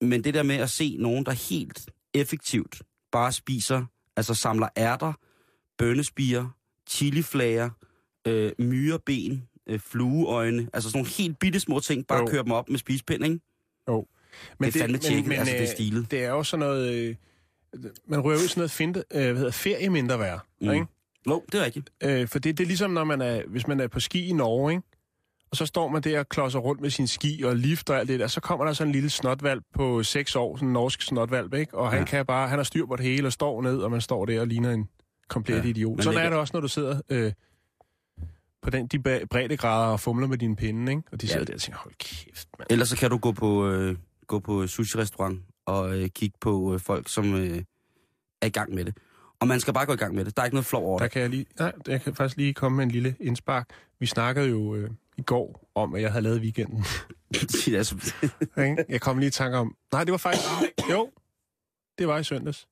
Men 0.00 0.24
det 0.24 0.34
der 0.34 0.42
med 0.42 0.54
at 0.54 0.70
se 0.70 0.96
nogen, 0.98 1.26
der 1.26 1.32
helt 1.32 1.90
effektivt 2.14 2.82
bare 3.12 3.32
spiser, 3.32 3.84
altså 4.16 4.34
samler 4.34 4.68
ærter, 4.76 5.12
bønnespiger, 5.78 6.48
chiliflager, 6.88 7.70
øh, 8.26 8.52
myreben, 8.58 9.48
øh, 9.66 9.80
flueøjne, 9.80 10.68
altså 10.72 10.90
sådan 10.90 10.98
nogle 10.98 11.10
helt 11.10 11.38
bitte 11.38 11.60
små 11.60 11.80
ting, 11.80 12.06
bare 12.06 12.18
Jo. 12.18 12.26
kører 12.26 12.42
dem 12.42 12.52
op 12.52 12.68
med 12.68 12.78
spisepind, 12.78 13.24
ikke? 13.24 13.40
Jo. 13.88 14.06
Det 14.60 14.76
er 14.76 14.80
fandme 14.80 14.98
tjekket, 14.98 15.32
altså, 15.32 15.52
det 15.52 15.58
er 15.58 15.62
øh, 15.62 15.68
stilet. 15.68 16.10
Det 16.10 16.24
er 16.24 16.28
jo 16.30 16.42
sådan 16.42 16.66
noget... 16.66 16.92
Øh, 16.94 17.14
man 18.08 18.20
ryger 18.20 18.38
ud 18.38 18.48
sådan 18.48 18.60
noget 18.60 18.70
finte, 18.70 19.04
øh, 19.14 19.22
hvad 19.24 19.34
hedder, 19.36 19.50
ferie 19.50 19.90
mindre 19.90 20.18
værd, 20.18 20.40
Mm. 20.60 20.70
ikke? 20.70 20.86
Jo, 21.28 21.42
det 21.52 21.60
er 21.60 21.64
rigtigt. 21.64 21.90
Øh, 22.02 22.28
for 22.28 22.38
det, 22.38 22.58
det 22.58 22.64
er 22.64 22.68
ligesom, 22.68 22.90
når 22.90 23.04
man 23.04 23.20
er, 23.20 23.42
hvis 23.46 23.66
man 23.66 23.80
er 23.80 23.88
på 23.88 24.00
ski 24.00 24.26
i 24.28 24.32
Norge, 24.32 24.72
ikke? 24.72 24.82
Og 25.50 25.56
så 25.56 25.66
står 25.66 25.88
man 25.88 26.02
der 26.02 26.18
og 26.18 26.28
klodser 26.28 26.58
rundt 26.58 26.80
med 26.80 26.90
sin 26.90 27.06
ski 27.06 27.42
og 27.44 27.56
lift 27.56 27.90
og 27.90 27.98
alt 27.98 28.08
det 28.08 28.20
der. 28.20 28.26
Så 28.26 28.40
kommer 28.40 28.64
der 28.64 28.72
sådan 28.72 28.88
en 28.88 28.92
lille 28.92 29.10
snotvalp 29.10 29.64
på 29.74 30.02
6 30.02 30.36
år, 30.36 30.56
sådan 30.56 30.68
en 30.68 30.72
norsk 30.72 31.02
snotvalp, 31.02 31.54
ikke? 31.54 31.74
Og 31.78 31.90
han 31.90 31.98
Ja. 31.98 32.04
kan 32.04 32.26
bare, 32.26 32.48
han 32.48 32.58
har 32.58 32.64
styr 32.64 32.86
på 32.86 32.96
det 32.96 33.04
hele 33.04 33.26
og 33.28 33.32
står 33.32 33.62
ned, 33.62 33.78
og 33.78 33.90
man 33.90 34.00
står 34.00 34.26
der 34.26 34.40
og 34.40 34.46
ligner 34.46 34.70
en 34.70 34.88
komplet 35.28 35.56
Ja, 35.64 35.68
idiot. 35.68 36.02
Sådan 36.02 36.12
ligger- 36.14 36.24
er 36.26 36.30
det 36.30 36.38
også, 36.38 36.50
når 36.54 36.60
du 36.60 36.68
sidder 36.68 37.00
øh, 37.08 37.32
på 38.62 38.70
den, 38.70 38.86
de 38.86 38.96
ba- 38.98 39.24
breddegrader 39.30 39.92
og 39.92 40.00
fumler 40.00 40.26
med 40.26 40.38
dine 40.38 40.56
pinde, 40.56 40.92
ikke? 40.92 41.02
Og 41.12 41.20
de 41.20 41.26
Ja. 41.26 41.32
sidder 41.32 41.44
der 41.46 41.54
og 41.54 41.60
tænker, 41.60 41.78
hold 41.78 41.94
kæft, 41.98 42.48
mand. 42.58 42.66
Ellers 42.70 42.88
så 42.88 42.96
kan 42.96 43.10
du 43.10 43.18
gå 43.18 43.32
på, 43.32 43.68
øh, 43.68 43.96
gå 44.26 44.38
på 44.38 44.66
sushi-restaurant 44.66 45.42
og 45.66 45.98
øh, 45.98 46.08
kigge 46.08 46.38
på 46.40 46.74
øh, 46.74 46.80
folk, 46.80 47.08
som 47.08 47.34
øh, 47.34 47.62
er 48.42 48.46
i 48.46 48.50
gang 48.50 48.74
med 48.74 48.84
det. 48.84 48.96
Og 49.40 49.48
man 49.48 49.60
skal 49.60 49.74
bare 49.74 49.86
gå 49.86 49.92
i 49.92 49.96
gang 49.96 50.14
med 50.14 50.24
det. 50.24 50.36
Der 50.36 50.42
er 50.42 50.46
ikke 50.46 50.54
noget 50.54 50.66
flov 50.66 50.84
over 50.86 50.98
Der 50.98 51.04
det. 51.04 51.12
kan 51.12 51.22
jeg 51.22 51.30
lige, 51.30 51.46
nej, 51.58 51.72
jeg 51.86 52.00
kan 52.00 52.14
faktisk 52.14 52.36
lige 52.36 52.54
komme 52.54 52.76
med 52.76 52.84
en 52.84 52.90
lille 52.90 53.16
indspark. 53.20 53.70
Vi 53.98 54.06
snakkede 54.06 54.48
jo 54.48 54.74
øh, 54.74 54.90
i 55.16 55.22
går 55.22 55.70
om, 55.74 55.94
at 55.94 56.02
jeg 56.02 56.12
havde 56.12 56.22
lavet 56.22 56.40
weekenden. 56.40 56.84
altså, 57.76 58.14
Ikke? 58.64 58.84
Jeg 58.88 59.00
kom 59.00 59.18
lige 59.18 59.28
i 59.28 59.30
tanke 59.30 59.58
om... 59.58 59.76
Nej, 59.92 60.04
det 60.04 60.12
var 60.12 60.18
faktisk... 60.18 60.44
Jo, 60.90 61.10
det 61.98 62.08
var 62.08 62.18
i 62.18 62.24
søndags. 62.24 62.68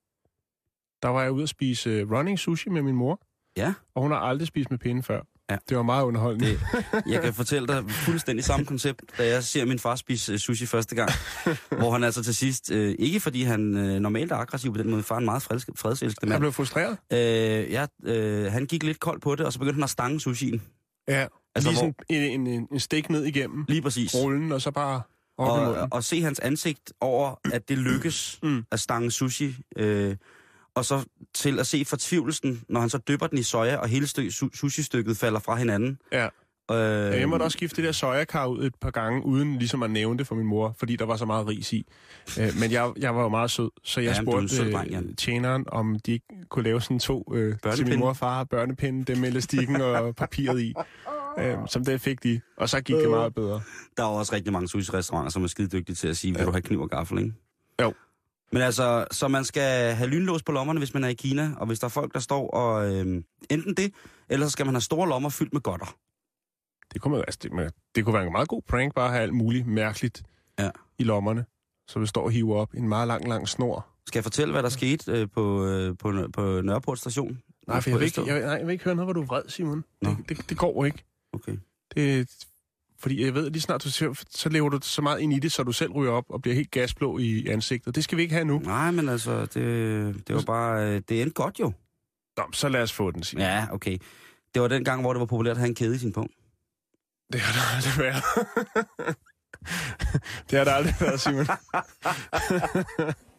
Der 1.03 1.09
var 1.09 1.23
jeg 1.23 1.33
ude 1.33 1.43
at 1.43 1.49
spise 1.49 2.05
uh, 2.05 2.13
running 2.13 2.39
sushi 2.39 2.71
med 2.71 2.83
min 2.83 2.95
mor. 2.95 3.21
Ja. 3.57 3.75
Og 3.95 4.03
hun 4.03 4.11
har 4.11 4.19
aldrig 4.19 4.49
spist 4.49 4.71
med 4.71 4.79
pinde 4.79 5.03
før. 5.03 5.23
Ja. 5.51 5.57
Det 5.69 5.77
var 5.77 5.83
meget 5.83 6.05
underholdende. 6.05 6.47
Det- 6.47 6.61
jeg 7.07 7.23
kan 7.23 7.35
fortælle 7.35 7.69
dig 7.69 7.91
fuldstændig 7.91 8.45
samme 8.45 8.67
koncept, 8.67 9.03
da 9.19 9.27
jeg 9.27 9.45
ser 9.45 9.65
min 9.65 9.79
far 9.79 9.97
spise 9.97 10.33
øh, 10.33 10.39
sushi 10.39 10.67
første 10.67 10.95
gang. 10.95 11.11
hvor 11.79 11.93
han 11.93 12.05
altså 12.05 12.23
til 12.25 12.35
sidst, 12.35 12.71
øh, 12.71 12.95
ikke 12.99 13.21
fordi 13.21 13.43
han 13.43 13.77
øh, 13.77 14.01
normalt 14.01 14.33
er 14.33 14.37
aggressiv 14.37 14.73
på 14.73 14.79
den 14.83 14.91
måde, 14.91 15.03
far 15.03 15.15
er 15.15 15.19
en 15.19 15.25
meget 15.25 15.43
freds- 15.43 15.67
fredselskende 15.77 16.31
mand. 16.31 16.41
blev 16.41 16.53
frustreret. 16.53 16.99
Øh, 17.13 17.19
ja, 17.73 17.87
øh, 18.05 18.53
han 18.53 18.67
gik 18.67 18.83
lidt 18.83 19.01
koldt 19.01 19.23
på 19.23 19.35
det, 19.35 19.47
og 19.47 19.53
så 19.53 19.59
begyndte 19.59 19.75
han 19.77 19.85
at 19.85 19.91
stange 19.91 20.21
sushien. 20.21 20.63
Ja. 21.09 21.27
Altså, 21.55 21.71
lige 21.71 21.81
hvor- 21.83 21.95
en, 22.09 22.49
en, 22.51 22.69
en, 22.73 22.81
stik 22.81 23.11
ned 23.11 23.25
igennem 23.25 23.65
Lige 23.69 23.83
præcis. 23.83 24.15
rullen, 24.15 24.53
og 24.53 24.63
så 24.63 24.71
bare 24.71 25.03
og, 25.39 25.67
munden. 25.67 25.89
og 25.91 26.05
se 26.05 26.23
hans 26.23 26.39
ansigt 26.39 26.93
over, 27.01 27.35
at 27.53 27.69
det 27.69 27.79
lykkes. 27.79 28.39
Mm. 28.43 28.65
at 28.73 28.81
stange 28.81 29.11
sushi. 29.11 29.57
Øh, 29.77 30.17
og 30.75 30.85
så 30.85 31.05
til 31.35 31.59
at 31.59 31.67
se 31.67 31.85
fortvivlelsen, 31.85 32.63
når 32.69 32.81
han 32.81 32.89
så 32.91 32.99
dypper 32.99 33.27
den 33.27 33.39
i 33.39 33.43
soja, 33.43 33.77
og 33.77 33.89
hele 33.89 34.07
stø, 34.07 34.29
sushi-stykket 34.55 35.17
falder 35.17 35.41
fra 35.41 35.57
hinanden. 35.57 35.99
Ja. 36.13 36.25
Øh, 36.71 36.77
Ja, 37.13 37.19
jeg 37.19 37.29
måtte 37.29 37.43
også 37.45 37.57
skifte 37.57 37.77
det 37.77 37.85
der 37.85 37.93
sojakar 37.93 38.47
ud 38.47 38.65
et 38.65 38.75
par 38.81 38.91
gange, 38.91 39.25
uden 39.27 39.59
ligesom 39.59 39.83
at 39.83 39.91
nævne 39.91 40.19
det 40.19 40.27
for 40.27 40.35
min 40.35 40.47
mor, 40.47 40.75
fordi 40.79 40.97
der 40.97 41.05
var 41.05 41.17
så 41.17 41.25
meget 41.27 41.47
ris 41.47 41.73
i. 41.73 41.87
Øh, 42.41 42.49
men 42.61 42.71
jeg, 42.71 42.93
jeg 42.97 43.15
var 43.17 43.23
jo 43.23 43.29
meget 43.29 43.51
sød, 43.51 43.71
så 43.85 44.01
jeg 44.01 44.15
Ja, 44.17 44.23
spurgte 44.23 44.49
sød 44.49 44.73
dreng, 44.73 44.95
øh, 44.95 45.15
tjeneren, 45.17 45.65
om 45.69 45.97
de 46.07 46.13
ikke 46.13 46.27
kunne 46.49 46.65
lave 46.65 46.81
sådan 46.81 46.99
to 46.99 47.33
øh, 47.35 47.57
til 47.75 47.89
min 47.89 47.99
mor 47.99 48.09
og 48.09 48.17
far, 48.17 48.45
børnepinde, 48.45 49.05
dem 49.05 49.19
med 49.19 49.29
elastikken 49.29 49.81
og 49.81 50.15
papiret 50.17 50.61
i. 50.61 50.75
Øh, 51.39 51.57
som 51.69 51.85
det 51.85 52.01
fik 52.01 52.23
de, 52.23 52.41
og 52.57 52.69
så 52.69 52.81
gik 52.81 52.97
det 52.97 53.11
meget 53.11 53.35
bedre. 53.35 53.61
Der 53.97 54.03
er 54.03 54.07
også 54.09 54.33
rigtig 54.35 54.53
mange 54.53 54.69
sushi-restauranter, 54.69 55.31
som 55.31 55.43
er 55.45 55.47
skide 55.47 55.69
dygtige 55.69 55.97
til 55.97 56.09
at 56.09 56.17
sige, 56.17 56.33
vil 56.33 56.39
Ja. 56.41 56.47
du 56.47 56.51
have 56.51 56.63
kniv 56.63 56.81
og 56.81 56.91
gaffel, 56.91 57.19
ikke? 57.19 57.33
Jo. 57.83 57.93
Men 58.53 58.63
altså, 58.63 59.05
så 59.11 59.29
man 59.29 59.45
skal 59.45 59.95
have 59.95 60.11
lynlås 60.11 60.43
på 60.43 60.53
lommerne, 60.53 60.81
hvis 60.81 60.95
man 60.95 61.05
er 61.05 61.09
i 61.09 61.15
Kina, 61.15 61.51
og 61.57 61.67
hvis 61.67 61.79
der 61.79 61.85
er 61.85 61.89
folk, 61.89 62.15
der 62.15 62.21
står 62.21 62.51
og... 62.51 62.95
Øh, 62.95 63.23
enten 63.51 63.75
det, 63.77 63.95
eller 64.29 64.47
så 64.47 64.51
skal 64.51 64.67
man 64.67 64.75
have 64.75 64.81
store 64.81 65.09
lommer 65.09 65.29
fyldt 65.29 65.53
med 65.53 65.61
godter. 65.61 65.97
Det 66.93 67.01
kunne, 67.03 67.13
man, 67.13 67.21
altså, 67.21 67.41
det, 67.43 67.53
man, 67.53 67.71
det 67.95 68.05
kunne 68.05 68.15
være 68.15 68.27
en 68.27 68.33
meget 68.33 68.49
god 68.49 68.63
prank, 68.69 68.95
bare 68.95 69.05
at 69.07 69.11
have 69.13 69.23
alt 69.23 69.35
muligt 69.35 69.67
mærkeligt 69.67 70.23
Ja. 70.59 70.71
i 70.99 71.05
lommerne. 71.05 71.45
Så 71.89 71.99
vi 71.99 72.07
står 72.07 72.25
og 72.25 72.31
hiver 72.31 72.57
op 72.57 72.75
en 72.75 72.89
meget 72.89 73.09
lang, 73.09 73.29
lang 73.29 73.49
snor. 73.49 73.87
Skal 74.07 74.19
jeg 74.19 74.25
fortælle, 74.25 74.53
hvad 74.53 74.63
der 74.63 74.69
skete 74.69 75.13
øh, 75.13 75.29
på, 75.35 75.67
øh, 75.67 75.97
på, 75.99 76.13
på 76.33 76.61
Nørreport 76.61 76.99
station? 76.99 77.39
Nej, 77.69 77.81
for 77.81 77.91
jeg 77.91 77.99
vil, 77.99 78.05
ikke, 78.07 78.25
jeg, 78.27 78.41
nej, 78.41 78.51
jeg 78.51 78.67
vil 78.67 78.73
ikke 78.73 78.85
høre 78.85 78.95
noget, 78.95 79.07
hvor 79.07 79.13
du 79.13 79.23
er 79.23 79.27
vred, 79.27 79.43
Simon. 79.49 79.85
Det, 80.03 80.17
det, 80.29 80.49
det 80.49 80.59
går 80.59 80.85
ikke. 80.85 81.05
Okay. 81.33 81.57
Det, 81.95 82.31
fordi 83.05 83.25
jeg 83.25 83.35
ved, 83.35 83.51
lige 83.51 83.63
snart 83.63 83.85
du 83.85 83.91
ser, 83.91 84.25
så 84.31 84.49
lever 84.49 84.69
du 84.69 84.79
så 84.83 85.03
meget 85.03 85.21
ind 85.21 85.33
i 85.33 85.39
det, 85.39 85.53
så 85.53 85.63
du 85.63 85.73
selv 85.73 85.93
ryger 85.93 86.13
op 86.13 86.25
og 86.29 86.43
bliver 86.43 86.55
helt 86.55 86.71
gasblå 86.71 87.19
i 87.19 87.47
ansigtet. 87.49 87.95
Det 87.95 88.05
skal 88.05 88.19
vi 88.19 88.23
ikke 88.23 88.35
have 88.35 88.45
nu. 88.45 88.59
Nej, 88.59 88.91
men 88.91 89.09
altså, 89.09 89.41
det, 89.41 90.29
det 90.29 90.37
var 90.37 90.43
bare... 90.43 90.89
øh, 90.89 91.03
Det 91.09 91.23
endte 91.23 91.35
godt 91.35 91.61
jo. 91.61 91.73
Nå, 92.37 92.43
så 92.53 92.69
lad 92.69 92.83
os 92.83 92.93
få 92.93 93.11
den, 93.11 93.23
Simon. 93.23 93.43
Ja, 93.43 93.67
okay. 93.73 93.99
Det 94.55 94.63
var 94.63 94.69
den 94.69 94.85
gang, 94.85 95.01
hvor 95.01 95.13
det 95.13 95.21
var 95.21 95.27
populært 95.27 95.57
at 95.57 95.59
have 95.59 95.69
en 95.69 95.75
kæde 95.75 95.95
i 95.95 95.99
sin 95.99 96.13
punkt. 96.13 96.33
Det 97.33 97.41
har 97.41 97.53
der 97.53 97.77
aldrig 97.77 98.05
været. 98.05 98.25
det 100.51 100.59
har 100.59 100.65
der 100.65 100.73
aldrig 100.73 100.95
været, 101.01 101.21
Simon. 101.21 101.47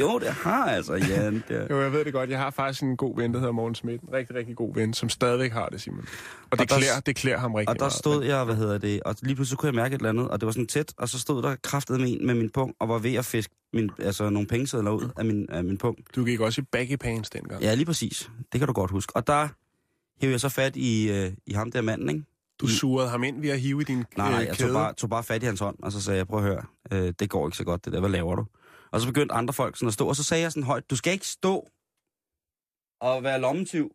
Jo, 0.00 0.18
det 0.18 0.28
har 0.28 0.64
altså, 0.64 0.94
Jan. 0.94 1.44
Det 1.48 1.66
Jo, 1.70 1.80
jeg 1.82 1.92
ved 1.92 2.04
det 2.04 2.12
godt. 2.12 2.30
Jeg 2.30 2.38
har 2.38 2.50
faktisk 2.50 2.82
en 2.82 2.96
god 2.96 3.16
ven, 3.16 3.32
der 3.34 3.38
hedder 3.38 3.52
Morten 3.52 3.74
Schmidt. 3.74 4.02
En 4.02 4.08
rigtig, 4.12 4.36
rigtig 4.36 4.56
god 4.56 4.74
ven, 4.74 4.94
som 4.94 5.08
stadigvæk 5.08 5.52
har 5.52 5.68
det, 5.68 5.80
Simon. 5.80 5.98
Og 6.00 6.06
det, 6.52 6.60
Og 6.60 6.68
der- 6.68 6.76
klæder, 6.76 7.00
det 7.06 7.16
klæder 7.16 7.38
ham 7.38 7.54
rigtig 7.54 7.68
Og 7.68 7.74
der 7.74 7.82
meget. 7.82 7.92
stod 7.92 8.24
jeg, 8.24 8.44
hvad 8.44 8.54
hedder 8.56 8.78
det, 8.78 9.02
og 9.02 9.16
lige 9.22 9.34
pludselig 9.34 9.58
kunne 9.58 9.66
jeg 9.66 9.74
mærke 9.74 9.94
et 9.94 9.98
eller 9.98 10.08
andet, 10.08 10.28
og 10.28 10.40
det 10.40 10.46
var 10.46 10.52
sådan 10.52 10.66
tæt, 10.66 10.94
og 10.96 11.08
så 11.08 11.18
stod 11.18 11.42
der 11.42 11.56
kraftet 11.62 12.00
med 12.00 12.08
en 12.20 12.26
med 12.26 12.34
min 12.34 12.50
punkt, 12.50 12.76
og 12.80 12.88
var 12.88 12.98
ved 12.98 13.14
at 13.14 13.24
fiske 13.24 13.54
min, 13.72 13.90
altså 13.98 14.30
nogle 14.30 14.48
pengesedler 14.48 14.90
ud 14.90 15.08
af 15.16 15.24
min, 15.24 15.46
af 15.50 15.64
min 15.64 15.78
punkt. 15.78 16.00
Du 16.16 16.24
gik 16.24 16.40
også 16.40 16.60
i 16.60 16.64
baggy 16.64 16.96
pants 16.96 17.30
dengang. 17.30 17.62
Ja, 17.62 17.74
lige 17.74 17.86
præcis. 17.86 18.30
Det 18.52 18.60
kan 18.60 18.66
du 18.66 18.72
godt 18.72 18.90
huske. 18.90 19.16
Og 19.16 19.26
der 19.26 19.48
hævde 20.20 20.32
jeg 20.32 20.40
så 20.40 20.48
fat 20.48 20.76
i, 20.76 21.10
øh, 21.10 21.32
i 21.46 21.52
ham 21.52 21.70
der 21.72 21.80
manden, 21.82 22.08
ikke? 22.08 22.22
Du 22.60 22.66
surede 22.66 23.08
ham 23.08 23.24
ind 23.24 23.40
ved 23.40 23.50
at 23.50 23.60
hive 23.60 23.80
i 23.80 23.84
din 23.84 24.04
Nej, 24.16 24.30
nej, 24.30 24.40
øh, 24.40 24.46
jeg 24.46 24.56
kæde. 24.56 24.68
tog 24.68 24.74
bare, 24.74 24.92
tog 24.94 25.10
bare 25.10 25.22
fat 25.22 25.42
i 25.42 25.46
hans 25.46 25.60
hånd, 25.60 25.76
og 25.82 25.92
så 25.92 26.00
sagde 26.02 26.18
jeg, 26.18 26.26
prøv 26.26 26.38
at 26.38 26.44
høre, 26.44 26.62
øh, 26.92 27.12
det 27.18 27.30
går 27.30 27.46
ikke 27.48 27.56
så 27.56 27.64
godt 27.64 27.84
det 27.84 27.92
der, 27.92 28.00
hvad 28.00 28.10
laver 28.10 28.34
du? 28.36 28.44
Og 28.94 29.00
så 29.00 29.06
begyndte 29.06 29.34
andre 29.34 29.54
folk 29.54 29.76
sådan 29.76 29.86
at 29.88 29.94
stå, 29.94 30.08
og 30.08 30.16
så 30.16 30.24
sagde 30.24 30.42
jeg 30.42 30.52
sådan 30.52 30.62
højt, 30.62 30.90
du 30.90 30.96
skal 30.96 31.12
ikke 31.12 31.26
stå 31.26 31.68
og 33.00 33.22
være 33.22 33.40
lommetyv. 33.40 33.94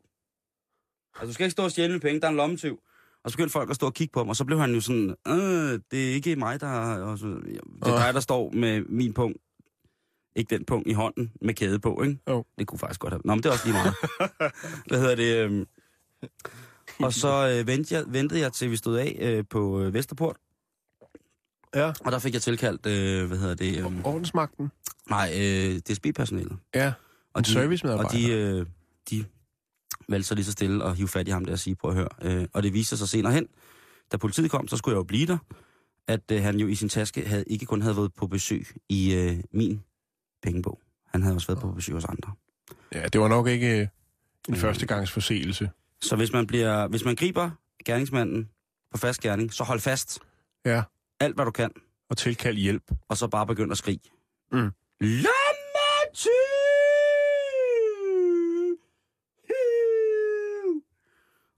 Altså, 1.16 1.28
du 1.28 1.34
skal 1.34 1.44
ikke 1.44 1.52
stå 1.52 1.64
og 1.64 1.72
stjæle 1.72 2.00
penge, 2.00 2.22
der 2.22 2.28
er 2.28 2.32
en 2.32 2.38
lommetyv. 2.38 2.80
Og 3.24 3.32
så 3.32 3.38
begyndte 3.38 3.52
folk 3.52 3.70
at 3.70 3.76
stå 3.76 3.86
og 3.86 3.94
kigge 3.94 4.12
på 4.12 4.20
ham, 4.20 4.30
og 4.30 4.36
så 4.36 4.46
blev 4.46 4.60
han 4.60 4.74
jo 4.74 4.82
sådan, 4.82 5.16
øh, 5.28 5.80
det 5.92 6.10
er 6.10 6.14
ikke 6.14 6.36
mig, 6.36 6.62
der... 6.62 6.70
Og 7.04 7.18
så, 7.18 7.28
det 7.28 7.62
er 7.82 7.94
Åh. 7.94 8.00
dig, 8.00 8.14
der 8.14 8.20
står 8.20 8.52
med 8.52 8.82
min 8.82 9.14
punkt. 9.14 9.38
Ikke 10.36 10.56
den 10.56 10.66
punkt 10.66 10.88
i 10.88 10.94
hånden 10.94 11.32
med 11.42 11.54
kæde 11.54 11.80
på, 11.80 12.02
ikke? 12.02 12.18
Jo. 12.30 12.46
Det 12.60 12.68
kunne 12.68 12.80
faktisk 12.80 13.00
godt 13.00 13.14
have... 13.14 13.22
Nå, 13.26 13.36
men 13.36 13.44
det 13.44 13.50
er 13.50 13.54
også 13.54 13.66
lige 13.66 13.74
meget. 13.74 13.96
Hvad 14.88 15.00
hedder 15.00 15.16
det? 15.16 15.46
øhm? 15.46 15.68
Og 17.00 17.14
så 17.14 17.58
øh, 17.60 17.68
ventede, 17.68 17.96
jeg, 17.96 18.14
ventede 18.14 18.40
jeg 18.40 18.54
til, 18.54 18.72
vi 18.72 18.76
stod 18.76 18.98
af 18.98 19.18
øh, 19.22 19.44
på 19.50 19.82
øh, 19.82 19.94
Vesterport. 19.94 20.38
Ja. 21.76 21.92
Og 22.06 22.12
der 22.12 22.20
fik 22.20 22.34
jeg 22.34 22.42
tilkaldt, 22.42 22.86
øh, 22.86 23.28
hvad 23.28 23.38
hedder 23.38 23.56
det? 23.56 23.78
Øh, 23.80 24.06
Ordensmagten. 24.06 24.72
nej, 25.10 25.32
øh, 25.38 25.80
DSB-personalet. 25.80 26.58
Ja. 26.76 26.94
Og 27.34 27.40
En 27.40 27.44
de, 27.46 27.50
servicemedarbejder. 27.52 28.10
Og 28.10 28.16
de, 28.16 28.32
øh, 28.32 28.66
de 29.10 29.26
valgte 30.10 30.28
så 30.28 30.36
lige 30.36 30.46
så 30.46 30.52
stille 30.52 30.84
at 30.86 30.96
hive 30.96 31.08
fat 31.08 31.28
i 31.28 31.32
ham 31.32 31.46
der 31.46 31.52
og 31.54 31.60
sige, 31.60 31.76
prøv 31.76 31.92
at 31.92 31.98
høre. 31.98 32.08
Øh, 32.22 32.48
og 32.54 32.64
det 32.64 32.74
viste 32.74 32.98
sig 32.98 33.10
senere 33.10 33.34
hen, 33.34 33.48
da 34.12 34.18
politiet 34.18 34.52
kom, 34.52 34.68
så 34.68 34.78
skulle 34.78 34.94
jeg 34.94 34.98
jo 34.98 35.04
blive 35.04 35.28
der, 35.28 35.38
at 36.08 36.32
øh, 36.32 36.42
han 36.44 36.60
jo 36.60 36.68
i 36.68 36.76
sin 36.76 36.90
taske 36.90 37.28
havde, 37.28 37.44
ikke 37.48 37.66
kun 37.66 37.82
havde 37.82 37.96
været 37.98 38.14
på 38.14 38.28
besøg 38.28 38.68
i 38.90 39.14
øh, 39.16 39.38
min 39.54 39.82
pengebog. 40.44 40.80
Han 41.08 41.22
havde 41.24 41.36
også 41.36 41.48
været 41.48 41.60
på 41.60 41.72
besøg 41.72 41.96
hos 41.96 42.06
andre. 42.06 42.34
Ja, 42.94 43.06
det 43.08 43.22
var 43.22 43.28
nok 43.28 43.48
ikke 43.48 43.76
øh, 43.80 43.82
en 43.82 43.88
Mm. 44.48 44.56
førstegangsforseelse. 44.56 45.70
Så 46.02 46.16
hvis 46.16 46.32
man, 46.34 46.48
bliver, 46.48 46.88
hvis 46.88 47.06
man 47.06 47.16
griber 47.16 47.50
gerningsmanden 47.86 48.50
på 48.92 48.98
fast 48.98 49.22
gerning, 49.22 49.54
så 49.54 49.64
hold 49.64 49.80
fast. 49.80 50.20
Ja. 50.66 50.84
Alt, 51.20 51.36
hvad 51.36 51.46
du 51.46 51.52
kan. 51.52 51.72
Og 52.10 52.18
tilkald 52.18 52.58
hjælp. 52.58 52.92
og 53.10 53.18
så 53.18 53.28
bare 53.28 53.48
begynde 53.48 53.72
at 53.72 53.78
skrige. 53.78 54.00
Mm. 54.52 54.70
Lommetyv! 55.00 56.30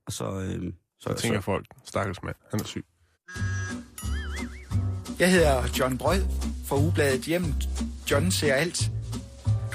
Og 0.06 0.14
så... 0.14 0.26
Øh, 0.40 0.74
så, 1.00 1.10
Så 1.10 1.14
tænker 1.22 1.40
folk, 1.42 1.66
stakkels 1.86 2.24
mand, 2.24 2.36
han 2.52 2.60
er 2.60 2.64
syg. 2.64 2.86
Jeg 5.20 5.32
hedder 5.32 5.64
John 5.80 5.98
Brød 5.98 6.22
fra 6.68 6.78
ugebladet 6.78 7.22
hjem. 7.22 7.46
John 8.12 8.32
ser 8.32 8.54
alt. 8.54 8.92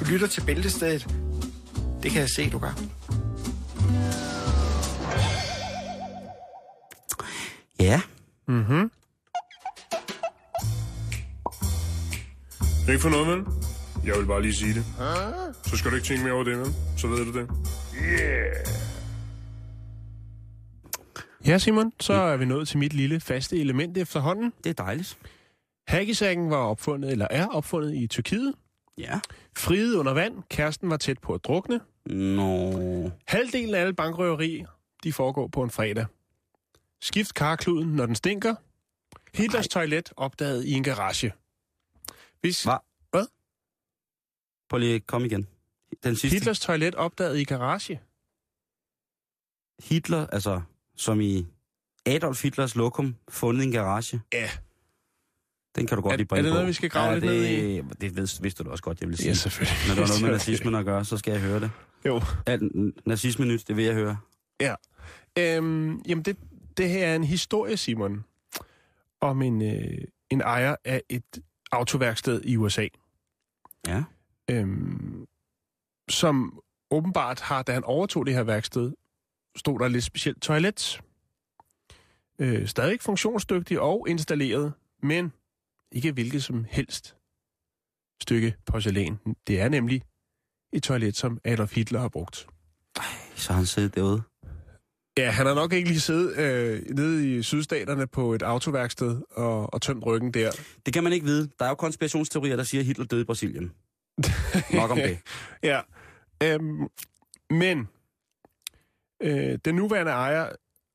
Du 0.00 0.04
lytter 0.04 0.26
til 0.26 0.42
Bæltestedet. 0.46 1.02
Det 2.02 2.10
kan 2.10 2.20
jeg 2.20 2.28
se, 2.30 2.50
du 2.50 2.58
gør. 2.58 2.72
Ja, 7.80 8.02
Mhm. 8.48 8.90
Ikke 12.88 13.00
for 13.02 13.08
noget, 13.08 13.26
vel? 13.28 13.44
Jeg 14.06 14.14
vil 14.18 14.26
bare 14.26 14.42
lige 14.42 14.54
sige 14.54 14.74
det. 14.74 14.84
Så 15.66 15.76
skal 15.76 15.90
du 15.90 15.96
ikke 15.96 16.06
tænke 16.08 16.24
mere 16.24 16.32
over 16.32 16.44
det, 16.44 16.58
vel? 16.58 16.66
Så 16.96 17.06
ved 17.06 17.24
du 17.32 17.38
det. 17.38 17.50
Yeah! 18.02 18.66
Ja, 21.46 21.58
Simon, 21.58 21.92
så 22.00 22.12
er 22.12 22.36
vi 22.36 22.44
nået 22.44 22.68
til 22.68 22.78
mit 22.78 22.92
lille 22.92 23.20
faste 23.20 23.60
element 23.60 23.98
efterhånden. 23.98 24.52
det 24.64 24.70
er 24.70 24.84
dejligt. 24.84 25.18
Haggisakken 25.88 26.50
var 26.50 26.56
opfundet, 26.56 27.12
eller 27.12 27.26
er 27.30 27.46
opfundet 27.46 27.94
i 27.94 28.06
Tyrkiet. 28.06 28.54
Ja. 28.98 29.20
Friet 29.56 29.94
under 29.94 30.12
vand. 30.12 30.34
Kæresten 30.50 30.90
var 30.90 30.96
tæt 30.96 31.18
på 31.18 31.34
at 31.34 31.44
drukne. 31.44 31.80
Nå, 32.06 33.10
Halvdelen 33.28 33.74
af 33.74 33.80
alle 33.80 33.94
bankrøverier, 33.94 34.66
de 35.04 35.12
foregår 35.12 35.46
på 35.48 35.62
en 35.62 35.70
fredag. 35.70 36.06
Skift 37.02 37.34
karkluden, 37.34 37.88
når 37.88 38.06
den 38.06 38.14
stinker. 38.14 38.54
Hitlers 39.34 39.68
toilet 39.68 40.12
opdaget 40.16 40.64
i 40.64 40.72
en 40.72 40.82
garage. 40.82 41.32
Hvis 42.46 42.62
Hva? 42.64 42.76
Hvad? 43.10 43.26
prøv 44.68 44.78
lige 44.78 44.94
at 44.94 45.06
komme 45.06 45.26
igen. 45.26 45.46
Den 46.04 46.16
sidste. 46.16 46.34
Hitlers 46.36 46.60
toilet 46.60 46.94
opdaget 46.94 47.38
i 47.38 47.44
garage. 47.44 48.00
Hitler, 49.88 50.26
altså 50.26 50.60
som 50.96 51.20
i 51.20 51.46
Adolf 52.06 52.42
Hitlers 52.42 52.76
lokum, 52.76 53.16
fundet 53.28 53.62
i 53.62 53.66
en 53.66 53.72
garage. 53.72 54.20
Ja. 54.32 54.50
Den 55.76 55.86
kan 55.86 55.96
du 55.96 56.02
godt 56.02 56.12
Er- 56.12 56.16
lige 56.16 56.26
bringe 56.26 56.40
er 56.40 56.42
det 56.42 56.50
på. 56.50 56.54
noget, 56.54 56.68
vi 56.68 56.72
skal 56.72 56.90
grave 56.90 57.14
lidt 57.20 57.22
det, 57.30 57.30
ned 57.40 57.44
i? 57.44 57.96
Det 58.00 58.16
ved, 58.16 58.42
vidste 58.42 58.64
du 58.64 58.70
også 58.70 58.82
godt, 58.84 59.00
jeg 59.00 59.08
ville 59.08 59.16
sige. 59.16 59.28
Ja, 59.28 59.34
selvfølgelig. 59.34 59.78
Når 59.88 59.94
der 59.94 60.02
er 60.02 60.06
noget 60.06 60.22
med 60.22 60.30
nazismen 60.38 60.74
at 60.74 60.84
gøre, 60.84 61.04
så 61.04 61.16
skal 61.18 61.32
jeg 61.32 61.40
høre 61.40 61.60
det. 61.60 61.70
Jo. 62.06 62.22
Alt 62.46 62.62
nazisme 63.06 63.44
nyt, 63.46 63.68
det 63.68 63.76
vil 63.76 63.84
jeg 63.84 63.94
høre. 63.94 64.18
Ja. 64.60 64.74
Øhm, 65.38 65.98
jamen, 66.00 66.24
det, 66.24 66.36
det 66.76 66.88
her 66.90 67.06
er 67.06 67.16
en 67.16 67.24
historie, 67.24 67.76
Simon, 67.76 68.24
om 69.20 69.42
en, 69.42 69.62
øh, 69.62 69.98
en 70.30 70.40
ejer 70.40 70.76
af 70.84 71.02
et 71.08 71.24
autoværksted 71.72 72.42
i 72.44 72.56
USA, 72.56 72.88
Ja. 73.86 74.04
øhm, 74.50 75.26
som 76.08 76.60
åbenbart 76.90 77.40
har, 77.40 77.62
da 77.62 77.72
han 77.72 77.84
overtog 77.84 78.26
det 78.26 78.34
her 78.34 78.42
værksted, 78.42 78.92
stod 79.56 79.78
der 79.78 79.88
lidt 79.88 80.04
specielt 80.04 80.42
toilet. 80.42 81.00
Øh, 82.38 82.66
stadig 82.68 83.00
funktionsdygtig 83.00 83.80
og 83.80 84.06
installeret, 84.08 84.72
men 85.02 85.32
ikke 85.92 86.12
hvilket 86.12 86.42
som 86.44 86.64
helst 86.70 87.16
stykke 88.22 88.56
porcelæn. 88.66 89.18
Det 89.46 89.60
er 89.60 89.68
nemlig 89.68 90.02
et 90.72 90.82
toilet, 90.82 91.16
som 91.16 91.38
Adolf 91.44 91.74
Hitler 91.74 92.00
har 92.00 92.08
brugt. 92.08 92.46
Så 93.34 93.52
har 93.52 93.56
han 93.56 93.66
siddet 93.66 93.94
derude. 93.94 94.22
Ja, 95.18 95.30
han 95.30 95.46
har 95.46 95.54
nok 95.54 95.72
ikke 95.72 95.88
lige 95.88 96.00
siddet 96.00 96.36
øh, 96.36 96.82
nede 96.96 97.36
i 97.36 97.42
sydstaterne 97.42 98.06
på 98.06 98.32
et 98.32 98.42
autoværksted 98.42 99.22
og, 99.30 99.74
og 99.74 99.82
tømt 99.82 100.06
ryggen 100.06 100.34
der. 100.34 100.50
Det 100.86 100.94
kan 100.94 101.04
man 101.04 101.12
ikke 101.12 101.26
vide. 101.26 101.50
Der 101.58 101.64
er 101.64 101.68
jo 101.68 101.74
konspirationsteorier, 101.74 102.56
der 102.56 102.62
siger, 102.62 102.82
at 102.82 102.86
Hitler 102.86 103.04
døde 103.04 103.20
i 103.20 103.24
Brasilien. 103.24 103.72
Nok 104.74 104.90
om 104.90 104.96
det. 104.96 105.18
ja. 105.62 105.80
Øhm, 106.42 106.86
men 107.50 107.88
øh, 109.22 109.58
den 109.64 109.74
nuværende 109.74 110.12
ejer 110.12 110.48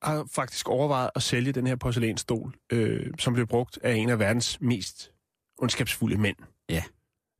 har 0.03 0.27
faktisk 0.31 0.69
overvejet 0.69 1.09
at 1.15 1.23
sælge 1.23 1.51
den 1.51 1.67
her 1.67 1.75
porcelænsstol, 1.75 2.53
øh, 2.71 3.13
som 3.19 3.33
blev 3.33 3.47
brugt 3.47 3.79
af 3.83 3.93
en 3.93 4.09
af 4.09 4.19
verdens 4.19 4.61
mest 4.61 5.11
ondskabsfulde 5.57 6.17
mænd. 6.17 6.37
Ja. 6.69 6.83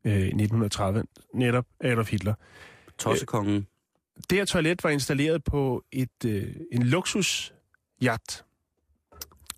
Øh, 0.06 0.14
I 0.14 0.18
1930, 0.18 1.04
netop 1.34 1.66
Adolf 1.80 2.12
Hitler. 2.12 2.34
Tossekongen. 3.00 3.68
Det 4.30 4.38
her 4.38 4.46
toilet 4.46 4.84
var 4.84 4.90
installeret 4.90 5.44
på 5.44 5.84
et, 5.92 6.26
øh, 6.26 6.56
en 6.72 6.84
luksusjagt, 6.84 8.46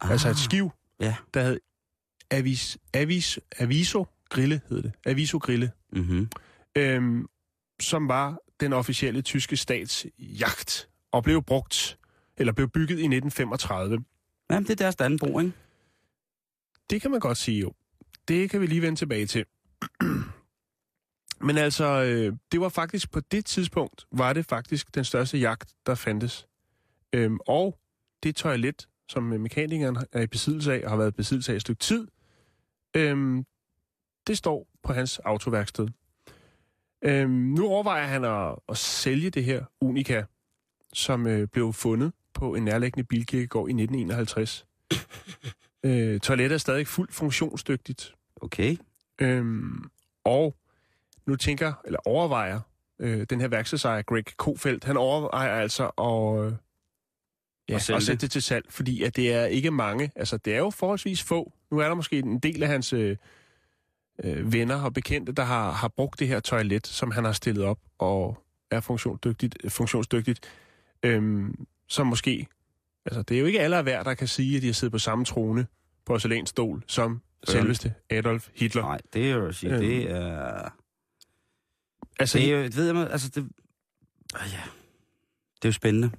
ah. 0.02 0.12
altså 0.12 0.30
et 0.30 0.38
skiv, 0.38 0.71
Ja. 0.99 1.15
der 1.34 1.43
hed 1.43 1.60
Avis, 2.32 2.78
Avis, 2.93 3.39
Aviso 3.60 4.06
Grille, 4.30 4.62
hed 4.69 4.84
det. 4.84 4.91
Aviso 5.06 5.38
Grille, 5.38 5.71
Mm-hmm. 5.91 6.30
øhm, 6.76 7.26
som 7.82 8.08
var 8.08 8.38
den 8.60 8.73
officielle 8.73 9.21
tyske 9.21 9.58
stats 9.58 10.06
jagt, 10.19 10.89
og 11.12 11.23
blev 11.23 11.43
brugt, 11.43 11.97
eller 12.38 12.54
blev 12.54 12.69
bygget 12.69 12.99
i 12.99 13.04
1935. 13.06 14.04
Jamen, 14.49 14.63
det 14.63 14.69
er 14.71 14.76
deres 14.76 14.95
Danbro, 14.95 15.39
ikke? 15.39 15.52
Det 16.89 17.02
kan 17.02 17.12
man 17.12 17.19
godt 17.19 17.38
sige 17.38 17.60
jo. 17.60 17.73
Det 18.28 18.49
kan 18.49 18.62
vi 18.62 18.65
lige 18.67 18.82
vende 18.82 18.99
tilbage 18.99 19.26
til. 19.28 19.45
Men 21.43 21.58
altså, 21.58 22.03
øh, 22.03 22.34
det 22.51 22.62
var 22.62 22.69
faktisk 22.69 23.12
på 23.12 23.19
det 23.19 23.45
tidspunkt, 23.45 24.06
var 24.12 24.34
det 24.34 24.45
faktisk 24.45 24.95
den 24.95 25.03
største 25.03 25.38
jagt, 25.38 25.73
der 25.86 25.95
fandtes. 25.95 26.47
Øhm, 27.13 27.39
og 27.47 27.79
det 28.23 28.36
toilet, 28.36 28.88
som 29.10 29.23
mekanikeren 29.23 29.97
er 30.12 30.21
i 30.21 30.27
besiddelse 30.27 30.73
af, 30.73 30.82
og 30.84 30.89
har 30.89 30.97
været 30.97 31.12
i 31.12 31.15
besiddelse 31.15 31.51
af 31.51 31.56
et 31.56 31.62
stykke 31.62 31.79
tid, 31.79 32.08
øhm, 32.95 33.45
det 34.27 34.38
står 34.38 34.67
på 34.84 34.93
hans 34.93 35.19
autoværksted. 35.19 35.88
Øhm, 37.01 37.32
nu 37.32 37.67
overvejer 37.67 38.08
han 38.08 38.23
at, 38.23 38.56
at 38.69 38.77
sælge 38.77 39.29
det 39.29 39.43
her 39.43 39.65
Unica, 39.82 40.23
som 40.93 41.27
øh, 41.27 41.47
blev 41.47 41.73
fundet 41.73 42.13
på 42.34 42.56
en 42.56 42.63
nærliggende 42.63 43.03
bilkirkegård 43.03 43.69
i 43.69 43.71
1951. 43.71 44.65
øh, 45.86 46.19
toilettet 46.19 46.56
er 46.56 46.60
stadig 46.60 46.88
fuldt 46.88 47.13
funktionsdygtigt. 47.13 48.15
Okay. 48.41 48.77
Øhm, 49.21 49.89
og 50.23 50.56
nu 51.27 51.36
tænker, 51.36 51.73
eller 51.86 51.99
overvejer, 52.05 52.59
øh, 52.99 53.25
den 53.29 53.41
her 53.41 53.47
værkstedsejer, 53.47 54.01
Greg 54.01 54.23
Kofeldt, 54.38 54.83
han 54.83 54.97
overvejer 54.97 55.55
altså 55.62 55.83
at, 55.88 56.45
øh, 56.45 56.53
ja, 57.69 57.75
At 57.75 57.89
at 57.89 58.03
sætte 58.03 58.21
det. 58.21 58.31
til 58.31 58.41
salg, 58.41 58.65
fordi 58.69 59.03
at 59.03 59.15
det 59.15 59.33
er 59.33 59.45
ikke 59.45 59.71
mange, 59.71 60.12
altså 60.15 60.38
det 60.38 60.53
er 60.53 60.57
jo 60.57 60.69
forholdsvis 60.69 61.23
få. 61.23 61.53
Nu 61.71 61.77
er 61.79 61.88
der 61.88 61.95
måske 61.95 62.19
en 62.19 62.39
del 62.39 62.63
af 62.63 62.69
hans 62.69 62.93
øh, 62.93 63.17
øh, 64.23 64.53
venner 64.53 64.81
og 64.83 64.93
bekendte, 64.93 65.31
der 65.31 65.43
har, 65.43 65.71
har 65.71 65.88
brugt 65.88 66.19
det 66.19 66.27
her 66.27 66.39
toilet, 66.39 66.88
som 66.88 67.12
han 67.12 67.25
har 67.25 67.31
stillet 67.31 67.63
op 67.65 67.79
og 67.99 68.38
er 68.71 68.79
funktionsdygtigt, 68.79 69.57
funktionsdygtigt 69.69 70.39
øhm, 71.03 71.65
som 71.88 72.07
måske, 72.07 72.47
altså 73.05 73.21
det 73.21 73.36
er 73.36 73.39
jo 73.39 73.45
ikke 73.45 73.59
alle 73.62 73.77
af 73.77 73.83
hver, 73.83 74.03
der 74.03 74.13
kan 74.13 74.27
sige, 74.27 74.55
at 74.55 74.62
de 74.62 74.67
har 74.67 74.73
siddet 74.73 74.91
på 74.91 74.99
samme 74.99 75.25
trone 75.25 75.63
på 75.63 76.13
porcelænsstol 76.13 76.83
som 76.88 77.21
Søren. 77.47 77.62
selveste 77.62 77.93
Adolf 78.09 78.49
Hitler. 78.55 78.81
Nej, 78.81 78.99
det 79.13 79.29
er 79.29 79.36
jo 79.36 79.47
at 79.47 79.55
sige, 79.55 79.71
Øhm. 79.73 79.81
det 79.81 80.12
er... 80.12 80.69
Altså, 82.19 82.38
Det 82.38 82.47
er 82.54 82.58
jo, 82.58 82.69
ved 82.76 82.86
jeg, 82.93 83.08
altså 83.12 83.30
det... 83.36 83.49
Ah, 84.36 84.47
ja. 84.54 84.60
Det 85.56 85.65
er 85.65 85.69
jo 85.69 85.71
spændende. 85.71 86.12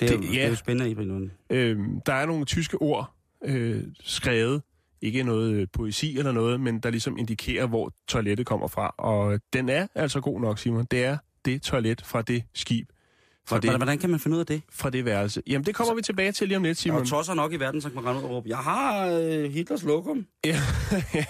Det 0.00 0.10
er, 0.10 0.16
Det- 0.16 0.26
jo, 0.26 0.32
ja. 0.32 0.38
det 0.38 0.44
er 0.44 0.48
jo 0.48 0.54
spændende 0.54 0.90
i 0.90 0.94
Billund. 0.94 1.30
Øhm, 1.50 2.00
der 2.06 2.12
er 2.12 2.26
nogle 2.26 2.44
tyske 2.44 2.82
ord 2.82 3.14
øh, 3.44 3.82
skrevet, 4.00 4.62
ikke 5.02 5.22
noget 5.22 5.52
øh, 5.54 5.66
poesi 5.72 6.18
eller 6.18 6.32
noget, 6.32 6.60
men 6.60 6.80
der 6.80 6.90
ligesom 6.90 7.18
indikerer, 7.18 7.66
hvor 7.66 7.92
toilettet 8.08 8.46
kommer 8.46 8.68
fra. 8.68 8.94
Og 8.98 9.40
den 9.52 9.68
er 9.68 9.86
altså 9.94 10.20
god 10.20 10.40
nok, 10.40 10.58
Simon. 10.58 10.84
Det 10.90 11.04
er 11.04 11.18
det 11.44 11.62
toilet 11.62 12.02
fra 12.06 12.22
det 12.22 12.44
skib, 12.54 12.88
fra 12.88 13.56
Hvordan, 13.56 13.70
det, 13.70 13.78
hvordan 13.78 13.98
kan 13.98 14.10
man 14.10 14.20
finde 14.20 14.34
ud 14.34 14.40
af 14.40 14.46
det? 14.46 14.62
fra 14.70 14.90
det 14.90 15.04
værelse. 15.04 15.42
Jamen, 15.46 15.66
det 15.66 15.74
kommer 15.74 15.94
vi 15.94 16.02
tilbage 16.02 16.32
til 16.32 16.48
lige 16.48 16.56
om 16.56 16.62
lidt, 16.62 16.84
Der 16.84 16.90
er 16.90 16.94
Simon. 16.94 17.06
tosser 17.06 17.34
nok 17.34 17.52
i 17.52 17.56
verden, 17.56 17.80
som 17.80 17.90
kan 17.90 18.04
rende 18.04 18.20
ud 18.20 18.24
og 18.24 18.30
råbe, 18.30 18.48
jeg 18.48 18.58
har 18.58 19.06
øh, 19.06 19.44
Hitlers 19.52 19.82
lokum. 19.84 20.26
Ja, 20.44 20.50
ja. 21.14 21.24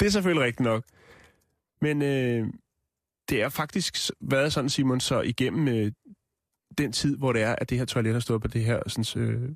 Det 0.00 0.06
er 0.06 0.10
selvfølgelig 0.10 0.44
rigtigt 0.44 0.64
nok. 0.64 0.84
Men 1.82 2.02
øh, 2.02 2.46
det 3.30 3.42
er 3.42 3.48
faktisk 3.48 4.10
været 4.20 4.52
sådan, 4.52 4.70
Simon, 4.70 5.00
så 5.00 5.20
igennem 5.20 5.68
øh, 5.68 5.92
den 6.78 6.92
tid, 6.92 7.16
hvor 7.16 7.32
det 7.32 7.42
er, 7.42 7.54
at 7.58 7.70
det 7.70 7.78
her 7.78 7.84
toilet 7.84 8.12
har 8.12 8.20
stået 8.20 8.42
på 8.42 8.48
det 8.48 8.64
her 8.64 8.80
sådan, 8.86 9.22
øh, 9.22 9.50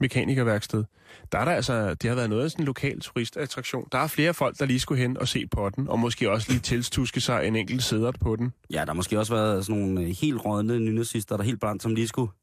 mekanikerværksted, 0.00 0.84
der 1.32 1.38
er 1.38 1.44
der 1.44 1.52
altså, 1.52 1.94
det 1.94 2.08
har 2.08 2.14
været 2.14 2.30
noget 2.30 2.44
af 2.44 2.50
sådan 2.50 2.62
en 2.62 2.66
lokal 2.66 3.00
turistattraktion. 3.00 3.88
Der 3.92 3.98
er 3.98 4.06
flere 4.06 4.34
folk, 4.34 4.58
der 4.58 4.66
lige 4.66 4.80
skulle 4.80 5.02
hen 5.02 5.16
og 5.16 5.28
se 5.28 5.46
på 5.46 5.70
den, 5.70 5.88
og 5.88 5.98
måske 5.98 6.30
også 6.30 6.46
lige 6.50 6.60
tilstuske 6.60 7.20
sig 7.20 7.46
en 7.46 7.56
enkelt 7.56 7.82
sæder 7.82 8.12
på 8.20 8.36
den. 8.36 8.52
Ja, 8.70 8.80
der 8.80 8.86
har 8.86 8.92
måske 8.92 9.18
også 9.18 9.34
været 9.34 9.66
sådan 9.66 9.82
nogle 9.82 10.00
øh, 10.00 10.08
helt 10.20 10.44
rådne 10.44 10.80
nynazister, 10.80 11.36
der 11.36 11.44
helt 11.44 11.60
brændt, 11.60 11.82
som 11.82 11.94
lige 11.94 12.08
skulle... 12.08 12.30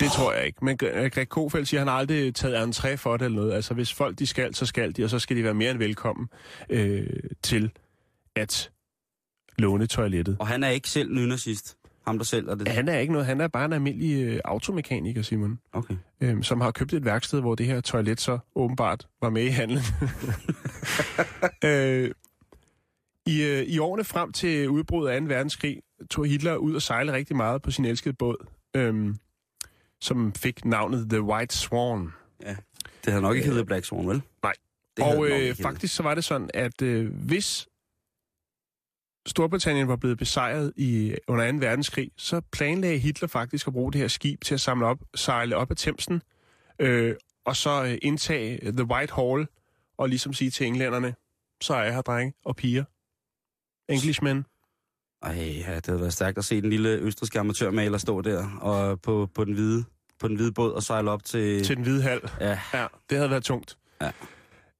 Det 0.00 0.10
tror 0.10 0.32
jeg 0.32 0.46
ikke. 0.46 0.64
Men 0.64 0.78
Gre- 0.82 1.08
Greg 1.08 1.28
Kofeldt 1.28 1.68
siger, 1.68 1.80
at 1.80 1.88
han 1.88 1.98
aldrig 1.98 2.34
taget 2.34 2.68
entré 2.68 2.94
for 2.94 3.16
det 3.16 3.24
eller 3.24 3.36
noget. 3.36 3.52
Altså, 3.52 3.74
hvis 3.74 3.94
folk 3.94 4.18
de 4.18 4.26
skal, 4.26 4.54
så 4.54 4.66
skal 4.66 4.96
de, 4.96 5.04
og 5.04 5.10
så 5.10 5.18
skal 5.18 5.36
de 5.36 5.44
være 5.44 5.54
mere 5.54 5.70
end 5.70 5.78
velkommen 5.78 6.28
øh, 6.70 7.06
til 7.42 7.70
at 8.36 8.70
låne 9.58 9.86
toilettet. 9.86 10.36
Og 10.40 10.46
han 10.46 10.64
er 10.64 10.68
ikke 10.68 10.88
selv 10.90 11.14
nynazist. 11.14 11.76
Ham 12.06 12.18
der 12.18 12.24
selv 12.24 12.48
er 12.48 12.54
det. 12.54 12.68
Han 12.68 12.88
er 12.88 12.98
ikke 12.98 13.12
noget, 13.12 13.26
han 13.26 13.40
er 13.40 13.48
bare 13.48 13.64
en 13.64 13.72
almindelig 13.72 14.24
øh, 14.24 14.40
automekaniker, 14.44 15.22
Simon, 15.22 15.58
Okay. 15.72 15.94
øh, 16.20 16.42
som 16.42 16.60
har 16.60 16.70
købt 16.70 16.92
et 16.92 17.04
værksted, 17.04 17.40
hvor 17.40 17.54
det 17.54 17.66
her 17.66 17.80
toilet 17.80 18.20
så 18.20 18.38
åbenbart 18.54 19.06
var 19.22 19.30
med 19.30 19.42
i 19.42 19.48
handlen. 19.48 19.82
øh, 21.64 22.10
i, 23.26 23.42
øh, 23.42 23.62
I 23.62 23.78
årene 23.78 24.04
frem 24.04 24.32
til 24.32 24.68
udbruddet 24.68 25.10
af 25.10 25.20
2. 25.20 25.26
verdenskrig 25.26 25.82
tog 26.10 26.26
Hitler 26.26 26.56
ud 26.56 26.74
og 26.74 26.82
sejle 26.82 27.12
rigtig 27.12 27.36
meget 27.36 27.62
på 27.62 27.70
sin 27.70 27.84
elskede 27.84 28.14
båd, 28.14 28.46
øh, 28.76 29.14
som 30.00 30.32
fik 30.32 30.64
navnet 30.64 31.10
The 31.10 31.22
White 31.22 31.56
Swan. 31.56 32.12
Det 33.04 33.12
har 33.12 33.20
nok 33.20 33.36
ikke 33.36 33.48
heddet 33.48 33.66
Black 33.66 33.84
Swan, 33.84 34.08
vel? 34.08 34.22
Det 34.96 35.04
havde 35.06 35.18
og 35.18 35.30
øh, 35.30 35.54
faktisk 35.54 35.94
så 35.96 36.02
var 36.02 36.14
det 36.14 36.24
sådan, 36.24 36.50
at 36.54 36.82
øh, 36.82 37.12
hvis 37.14 37.67
Storbritannien 39.28 39.88
var 39.88 39.96
blevet 39.96 40.18
besejret 40.18 40.72
i 40.76 41.14
under 41.28 41.52
2. 41.52 41.58
verdenskrig, 41.58 42.10
så 42.16 42.40
planlagde 42.52 42.98
Hitler 42.98 43.28
faktisk 43.28 43.66
at 43.66 43.72
bruge 43.72 43.92
det 43.92 44.00
her 44.00 44.08
skib 44.08 44.44
til 44.44 44.54
at 44.54 44.60
samle 44.60 44.86
op, 44.86 44.98
sejle 45.14 45.56
op 45.56 45.70
ad 45.70 45.76
Thamesen, 45.76 46.22
øh, 46.78 47.14
og 47.44 47.56
så 47.56 47.84
øh, 47.84 47.98
indtage 48.02 48.72
The 48.72 48.84
White 48.84 49.14
Hall, 49.14 49.46
og 49.98 50.08
ligesom 50.08 50.32
sige 50.32 50.50
til 50.50 50.66
englænderne, 50.66 51.14
så 51.60 51.74
er 51.74 51.84
jeg 51.84 51.94
her, 51.94 52.02
drenge 52.02 52.34
og 52.44 52.56
piger. 52.56 52.84
Englishmen. 53.88 54.46
Ej, 55.22 55.32
ja, 55.32 55.74
det 55.76 55.86
havde 55.86 56.00
været 56.00 56.12
stærkt 56.12 56.38
at 56.38 56.44
se 56.44 56.60
den 56.62 56.70
lille 56.70 56.88
østriske 56.88 57.40
amatørmaler 57.40 57.98
stå 57.98 58.20
der 58.20 58.58
og 58.60 59.00
på, 59.00 59.28
på, 59.34 59.44
den 59.44 59.54
hvide, 59.54 59.84
på 60.20 60.28
den 60.28 60.36
hvide 60.36 60.52
båd 60.52 60.72
og 60.72 60.82
sejle 60.82 61.10
op 61.10 61.24
til... 61.24 61.64
Til 61.64 61.76
den 61.76 61.84
hvide 61.84 62.02
hal. 62.02 62.20
Ja. 62.40 62.60
ja 62.72 62.86
det 63.10 63.18
havde 63.18 63.30
været 63.30 63.44
tungt. 63.44 63.78
Ja. 64.00 64.10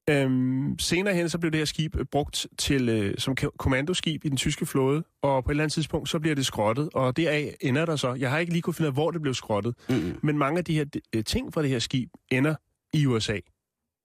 Øhm, 0.08 0.78
senere 0.78 1.14
hen 1.14 1.28
så 1.28 1.38
blev 1.38 1.50
det 1.52 1.58
her 1.60 1.64
skib 1.64 1.96
øh, 1.96 2.04
brugt 2.04 2.46
til 2.58 2.88
øh, 2.88 3.14
som 3.18 3.34
ko- 3.36 3.50
kommandoskib 3.58 4.24
i 4.24 4.28
den 4.28 4.36
tyske 4.36 4.66
flåde, 4.66 5.04
og 5.22 5.44
på 5.44 5.50
et 5.50 5.52
eller 5.52 5.64
andet 5.64 5.72
tidspunkt 5.74 6.08
så 6.08 6.18
bliver 6.18 6.34
det 6.34 6.46
skrottet, 6.46 6.88
og 6.94 7.16
deraf 7.16 7.54
ender 7.60 7.84
der 7.86 7.96
så. 7.96 8.14
Jeg 8.14 8.30
har 8.30 8.38
ikke 8.38 8.52
lige 8.52 8.62
kunnet 8.62 8.76
finde 8.76 8.86
ud 8.86 8.90
af, 8.90 8.94
hvor 8.94 9.10
det 9.10 9.22
blev 9.22 9.34
skrottet, 9.34 9.74
Mm-mm. 9.88 10.18
men 10.22 10.38
mange 10.38 10.58
af 10.58 10.64
de 10.64 10.74
her 10.74 10.84
øh, 11.14 11.24
ting 11.24 11.54
fra 11.54 11.62
det 11.62 11.70
her 11.70 11.78
skib 11.78 12.10
ender 12.30 12.54
i 12.92 13.06
USA. 13.06 13.38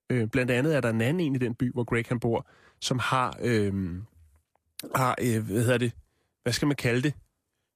Øh, 0.09 0.27
blandt 0.27 0.51
andet 0.51 0.75
er 0.75 0.81
der 0.81 0.89
en 0.89 1.01
anden 1.01 1.19
en 1.19 1.35
i 1.35 1.37
den 1.37 1.55
by, 1.55 1.71
hvor 1.73 1.83
Greg 1.83 2.05
han 2.09 2.19
bor, 2.19 2.47
som 2.81 2.99
har, 2.99 3.37
øh, 3.41 3.73
har 4.95 5.15
øh, 5.21 5.45
hvad 5.45 5.61
hedder 5.63 5.77
det, 5.77 5.91
hvad 6.43 6.53
skal 6.53 6.67
man 6.67 6.75
kalde 6.75 7.01
det? 7.01 7.13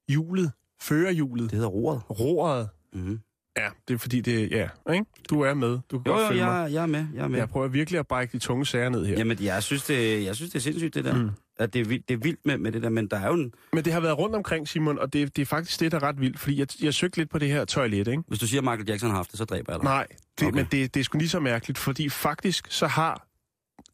Hjulet, 0.08 0.52
førerhjulet. 0.82 1.50
Det 1.50 1.56
hedder 1.56 1.68
roret. 1.68 2.02
Roret. 2.10 2.68
Mm-hmm. 2.92 3.20
Ja, 3.58 3.68
det 3.88 3.94
er 3.94 3.98
fordi, 3.98 4.20
det 4.20 4.50
ja, 4.50 4.68
ikke? 4.92 5.04
Du 5.30 5.40
er 5.40 5.54
med. 5.54 5.78
Du 5.90 5.98
kan 5.98 6.06
Jo, 6.06 6.12
godt 6.12 6.22
jo, 6.22 6.28
følge 6.28 6.44
mig. 6.44 6.62
jeg, 6.62 6.72
jeg 6.72 6.82
er 6.82 6.86
med. 6.86 7.06
Jeg 7.14 7.24
er 7.24 7.28
med. 7.28 7.38
Jeg 7.38 7.48
prøver 7.48 7.68
virkelig 7.68 8.00
at 8.00 8.06
brække 8.06 8.32
de 8.32 8.38
tunge 8.38 8.66
sager 8.66 8.88
ned 8.88 9.06
her. 9.06 9.18
Jamen, 9.18 9.38
jeg 9.40 9.62
synes, 9.62 9.84
det, 9.84 10.24
jeg 10.24 10.36
synes, 10.36 10.50
det 10.50 10.58
er 10.58 10.62
sindssygt, 10.62 10.94
det 10.94 11.04
der. 11.04 11.14
Mm. 11.14 11.30
At 11.58 11.72
det, 11.74 11.80
er 11.80 11.84
vildt, 11.84 12.08
det 12.08 12.14
er 12.14 12.18
vildt 12.18 12.40
med, 12.44 12.58
med 12.58 12.72
det 12.72 12.82
der, 12.82 12.88
men 12.88 13.06
der 13.06 13.16
er 13.18 13.26
jo 13.26 13.34
en... 13.34 13.52
Men 13.72 13.84
det 13.84 13.92
har 13.92 14.00
været 14.00 14.18
rundt 14.18 14.34
omkring, 14.36 14.68
Simon, 14.68 14.98
og 14.98 15.12
det, 15.12 15.36
det 15.36 15.42
er 15.42 15.46
faktisk 15.46 15.80
det, 15.80 15.92
der 15.92 15.98
er 15.98 16.02
ret 16.02 16.20
vildt. 16.20 16.38
Fordi 16.38 16.58
jeg, 16.58 16.66
jeg 16.82 16.94
søgte 16.94 17.16
lidt 17.18 17.30
på 17.30 17.38
det 17.38 17.48
her 17.48 17.64
toilet, 17.64 18.08
ikke? 18.08 18.22
Hvis 18.28 18.38
du 18.38 18.46
siger, 18.46 18.60
at 18.60 18.64
Michael 18.64 18.88
Jackson 18.88 19.10
har 19.10 19.16
haft 19.16 19.30
det, 19.30 19.38
så 19.38 19.44
dræber 19.44 19.72
jeg 19.72 19.80
dig. 19.80 19.84
Nej, 19.84 20.06
det. 20.40 20.46
Okay. 20.46 20.56
men 20.56 20.66
det, 20.72 20.94
det 20.94 21.00
er 21.00 21.04
sgu 21.04 21.18
lige 21.18 21.28
så 21.28 21.40
mærkeligt, 21.40 21.78
fordi 21.78 22.08
faktisk 22.08 22.66
så 22.70 22.86
har 22.86 23.26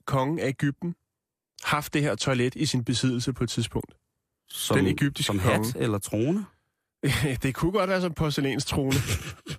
kongen 0.07 0.39
af 0.39 0.49
Ægypten 0.49 0.95
haft 1.65 1.95
det 1.95 2.03
her 2.03 2.15
toilet 2.15 2.55
i 2.55 2.67
sin 2.67 2.85
besiddelse 2.85 3.33
på 3.33 3.45
et 3.45 3.51
tidspunkt. 3.51 3.95
Som, 4.49 4.77
den 4.77 4.87
egyptiske 4.87 5.27
som 5.27 5.39
konge. 5.39 5.67
hat 5.67 5.77
eller 5.77 5.99
trone? 5.99 6.45
det 7.43 7.55
kunne 7.55 7.73
godt 7.73 7.91
være 7.91 8.01
som 8.01 8.15
porcelænstrone. 8.15 8.97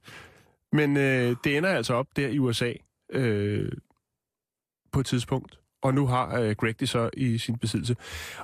Men 0.77 0.97
øh, 0.97 1.35
det 1.43 1.57
ender 1.57 1.69
altså 1.69 1.93
op 1.93 2.07
der 2.15 2.27
i 2.27 2.39
USA 2.39 2.73
øh, 3.11 3.71
på 4.91 4.99
et 4.99 5.05
tidspunkt. 5.05 5.59
Og 5.83 5.93
nu 5.93 6.07
har 6.07 6.39
øh, 6.39 6.55
Greg 6.55 6.79
det 6.79 6.89
så 6.89 7.09
i 7.17 7.37
sin 7.37 7.57
besiddelse. 7.57 7.95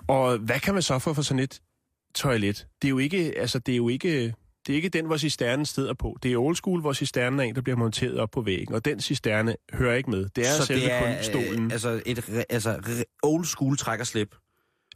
Og 0.07 0.37
hvad 0.37 0.59
kan 0.59 0.73
man 0.73 0.83
så 0.83 0.99
få 0.99 1.13
for 1.13 1.21
sådan 1.21 1.39
et 1.39 1.61
toilet? 2.15 2.67
Det 2.81 2.87
er 2.87 2.89
jo 2.89 2.97
ikke, 2.97 3.33
altså, 3.39 3.59
det 3.59 3.71
er 3.71 3.75
jo 3.77 3.89
ikke, 3.89 4.33
det 4.67 4.73
er 4.73 4.75
ikke 4.75 4.89
den, 4.89 5.05
hvor 5.05 5.17
cisternen 5.17 5.65
steder 5.65 5.93
på. 5.93 6.17
Det 6.23 6.33
er 6.33 6.37
old 6.37 6.55
school, 6.55 6.81
hvor 6.81 6.93
cisternen 6.93 7.39
er 7.39 7.43
en, 7.43 7.55
der 7.55 7.61
bliver 7.61 7.77
monteret 7.77 8.19
op 8.19 8.29
på 8.31 8.41
væggen. 8.41 8.75
Og 8.75 8.85
den 8.85 8.99
cisterne 8.99 9.55
hører 9.73 9.95
ikke 9.95 10.09
med. 10.09 10.29
Det 10.35 10.47
er 10.47 10.51
så 10.51 10.65
selve 10.65 10.81
det 10.81 10.91
er, 10.91 11.15
kun 11.15 11.23
stolen. 11.23 11.65
Øh, 11.65 11.71
altså 11.71 12.01
et 12.05 12.19
re- 12.19 12.43
altså, 12.49 12.73
re- 12.75 13.19
old 13.23 13.45
school 13.45 13.77
trækkerslip. 13.77 14.35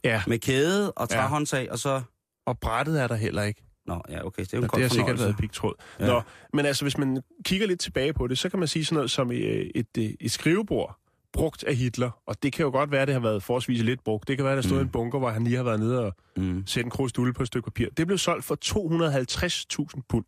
Ja. 0.04 0.22
Med 0.26 0.38
kæde 0.38 0.92
og 0.92 1.08
Ja. 1.10 1.16
træhåndtag, 1.16 1.72
og 1.72 1.78
så... 1.78 2.02
Og 2.46 2.58
brættet 2.58 3.02
er 3.02 3.06
der 3.06 3.14
heller 3.14 3.42
ikke. 3.42 3.62
Nå, 3.86 4.02
ja, 4.08 4.26
okay, 4.26 4.42
det 4.42 4.52
er 4.54 4.58
jo 4.58 4.58
en 4.58 4.64
Og 4.64 4.70
godt 4.70 4.80
det 4.82 4.90
har 4.90 4.94
sikkert 4.94 5.18
været 5.18 5.36
pigtråd. 5.36 5.74
Ja. 6.00 6.06
Nå, 6.06 6.22
men 6.52 6.66
altså, 6.66 6.84
hvis 6.84 6.98
man 6.98 7.22
kigger 7.44 7.66
lidt 7.66 7.80
tilbage 7.80 8.12
på 8.12 8.26
det, 8.26 8.38
så 8.38 8.48
kan 8.48 8.58
man 8.58 8.68
sige 8.68 8.84
sådan 8.84 8.94
noget 8.96 9.10
som 9.10 9.32
øh, 9.32 9.36
et, 9.38 9.86
et, 9.96 10.16
et 10.20 10.30
skrivebord, 10.32 10.98
brugt 11.32 11.64
af 11.64 11.76
Hitler. 11.76 12.10
Og 12.26 12.42
det 12.42 12.52
kan 12.52 12.64
jo 12.64 12.70
godt 12.70 12.90
være, 12.90 13.02
at 13.02 13.08
det 13.08 13.12
har 13.12 13.20
været 13.20 13.42
forholdsvis 13.42 13.82
lidt 13.82 14.04
brugt. 14.04 14.28
Det 14.28 14.36
kan 14.36 14.44
være, 14.44 14.52
at 14.52 14.62
der 14.62 14.68
stod 14.68 14.78
Mm. 14.78 14.82
en 14.84 14.88
bunker, 14.88 15.18
hvor 15.18 15.30
han 15.30 15.44
lige 15.44 15.56
har 15.56 15.62
været 15.64 15.80
nede 15.80 16.00
og 16.06 16.12
Mm. 16.36 16.62
sætte 16.66 16.86
en 16.86 16.90
krusdulle 16.90 17.32
på 17.32 17.42
et 17.42 17.46
stykke 17.46 17.64
papir. 17.64 17.88
Det 17.96 18.06
blev 18.06 18.18
solgt 18.18 18.44
for 18.44 18.56
250.000 18.64 20.00
pund. 20.08 20.24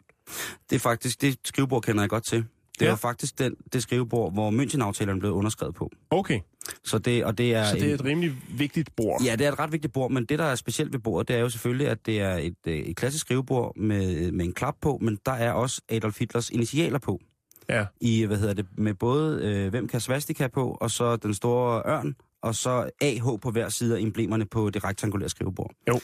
Det 0.70 0.76
er 0.76 0.80
faktisk, 0.80 1.20
det 1.20 1.38
skrivebord 1.44 1.82
kender 1.82 2.02
jeg 2.02 2.10
godt 2.10 2.24
til. 2.24 2.44
Det 2.80 2.86
Ja. 2.86 2.90
var 2.90 2.96
faktisk 2.96 3.38
den, 3.38 3.54
det 3.72 3.82
skrivebord, 3.82 4.32
hvor 4.32 4.50
München-aftalen 4.50 5.18
blev 5.18 5.32
underskrevet 5.32 5.74
på. 5.74 5.90
Okay, 6.10 6.40
Så 6.84 6.98
det, 6.98 7.24
og 7.24 7.38
det 7.38 7.54
er 7.54 7.64
så 7.64 7.74
det 7.74 7.82
er 7.82 7.86
en- 7.88 7.94
et 7.94 8.04
rimelig 8.04 8.32
vigtigt 8.58 8.96
bord. 8.96 9.22
Ja, 9.24 9.36
det 9.36 9.46
er 9.46 9.52
et 9.52 9.58
ret 9.58 9.72
vigtigt 9.72 9.92
bord, 9.92 10.10
men 10.10 10.24
det, 10.24 10.38
der 10.38 10.44
er 10.44 10.54
specielt 10.54 10.92
ved 10.92 11.00
bordet, 11.00 11.28
det 11.28 11.36
er 11.36 11.40
jo 11.40 11.48
selvfølgelig, 11.48 11.88
at 11.88 12.06
det 12.06 12.20
er 12.20 12.34
et, 12.34 12.54
øh, 12.66 12.76
et 12.76 12.96
klassisk 12.96 13.24
skrivebord 13.26 13.76
med, 13.76 14.32
med 14.32 14.44
en 14.46 14.52
klap 14.52 14.74
på, 14.80 14.98
men 15.02 15.18
der 15.26 15.32
er 15.32 15.52
også 15.52 15.80
Adolf 15.88 16.18
Hitlers 16.18 16.50
initialer 16.50 16.98
på. 16.98 17.20
Ja. 17.68 17.86
I, 18.00 18.22
hvad 18.24 18.36
hedder 18.36 18.54
det, 18.54 18.66
med 18.78 18.94
både, 18.94 19.40
øh, 19.44 19.68
hvem 19.70 19.88
kan 19.88 20.00
svastika 20.00 20.46
på, 20.48 20.78
og 20.80 20.90
så 20.90 21.16
den 21.16 21.34
store 21.34 21.82
ørn, 21.86 22.14
og 22.42 22.54
så 22.54 22.90
AH 23.00 23.24
på 23.42 23.50
hver 23.50 23.68
side 23.68 23.96
af 23.96 24.00
emblemerne 24.00 24.46
på 24.46 24.70
det 24.70 24.84
rektangulære 24.84 25.28
skrivebord. 25.28 25.70
Jo. 25.88 26.00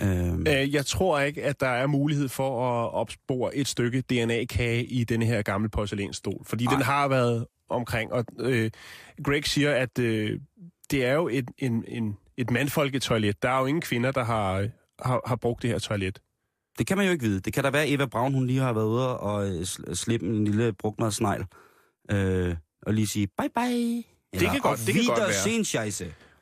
Øhm, 0.00 0.46
Øh, 0.46 0.74
Jeg 0.74 0.86
tror 0.86 1.20
ikke, 1.20 1.44
at 1.44 1.60
der 1.60 1.68
er 1.68 1.86
mulighed 1.86 2.28
for 2.28 2.70
at 2.84 2.92
opspore 2.94 3.56
et 3.56 3.68
stykke 3.68 4.00
DNA-kage 4.00 4.84
i 4.84 5.04
denne 5.04 5.24
her 5.26 5.42
gamle 5.42 5.68
porcelænsstol, 5.68 6.44
fordi 6.46 6.64
Nej. 6.64 6.74
den 6.74 6.82
har 6.82 7.08
været 7.08 7.46
omkring. 7.70 8.12
Og 8.12 8.24
øh, 8.38 8.70
Greg 9.24 9.44
siger, 9.46 9.72
at 9.74 9.98
øh, 9.98 10.40
det 10.90 11.04
er 11.04 11.12
jo 11.12 11.28
et, 11.28 11.50
en, 11.58 11.84
en, 11.88 12.16
et 12.36 12.50
mandfolketoilet. 12.50 13.42
Der 13.42 13.50
er 13.50 13.60
jo 13.60 13.66
ingen 13.66 13.82
kvinder, 13.82 14.10
der 14.12 14.24
har, 14.24 14.68
har, 15.02 15.20
har 15.26 15.36
brugt 15.36 15.62
det 15.62 15.70
her 15.70 15.78
toilet. 15.78 16.18
det 16.78 16.86
kan 16.86 16.96
man 16.96 17.06
jo 17.06 17.12
ikke 17.12 17.24
vide. 17.24 17.40
Det 17.40 17.52
kan 17.52 17.64
da 17.64 17.70
være, 17.70 17.82
at 17.82 17.92
Eva 17.92 18.06
Braun, 18.06 18.34
hun 18.34 18.46
lige 18.46 18.60
har 18.60 18.72
været 18.72 18.86
ude 18.86 19.18
og 19.18 19.48
øh, 19.48 19.60
sl- 19.60 19.94
slippe 19.94 20.26
en 20.26 20.44
lille 20.44 20.72
brugtmadsnegl, 20.72 21.44
øh, 22.10 22.56
og 22.82 22.94
lige 22.94 23.06
sige 23.06 23.26
bye 23.26 23.48
bye. 23.56 24.02
Eller, 24.32 24.50
kan 24.52 24.60
godt- 24.60 24.80
det 24.86 24.94
kan 24.94 25.02
godt 25.06 25.18
være. 25.20 25.32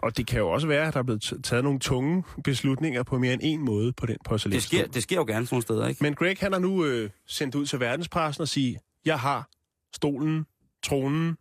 Og 0.07 0.17
det 0.17 0.27
kan 0.27 0.39
jo 0.39 0.49
også 0.51 0.67
være, 0.67 0.87
at 0.89 0.95
der 0.95 0.99
er 1.01 1.05
blevet 1.05 1.33
taget 1.45 1.65
nogle 1.65 1.79
tunge 1.79 2.25
beslutninger 2.45 3.03
på 3.03 3.19
mere 3.19 3.33
end 3.33 3.41
en 3.45 3.61
måde 3.61 3.93
på 3.93 4.07
den 4.07 4.15
Det 4.15 4.23
porcelænsstol. 4.25 4.79
sker, 4.79 4.89
det 4.93 5.03
sker 5.03 5.17
jo 5.17 5.25
gerne 5.25 5.47
sådan 5.47 5.55
nogle 5.55 5.63
steder, 5.63 5.87
ikke? 5.89 6.05
Men 6.05 6.15
Greg, 6.15 6.37
han 6.41 6.53
har 6.53 6.61
nu 6.61 6.85
øh, 6.85 7.11
sendt 7.27 7.55
ud 7.55 7.67
til 7.67 7.81
verdenspressen 7.81 8.43
og 8.43 8.49
sige, 8.49 8.79
jeg 9.05 9.21
har 9.21 9.49
stolen, 9.95 10.47
tronen. 10.83 11.37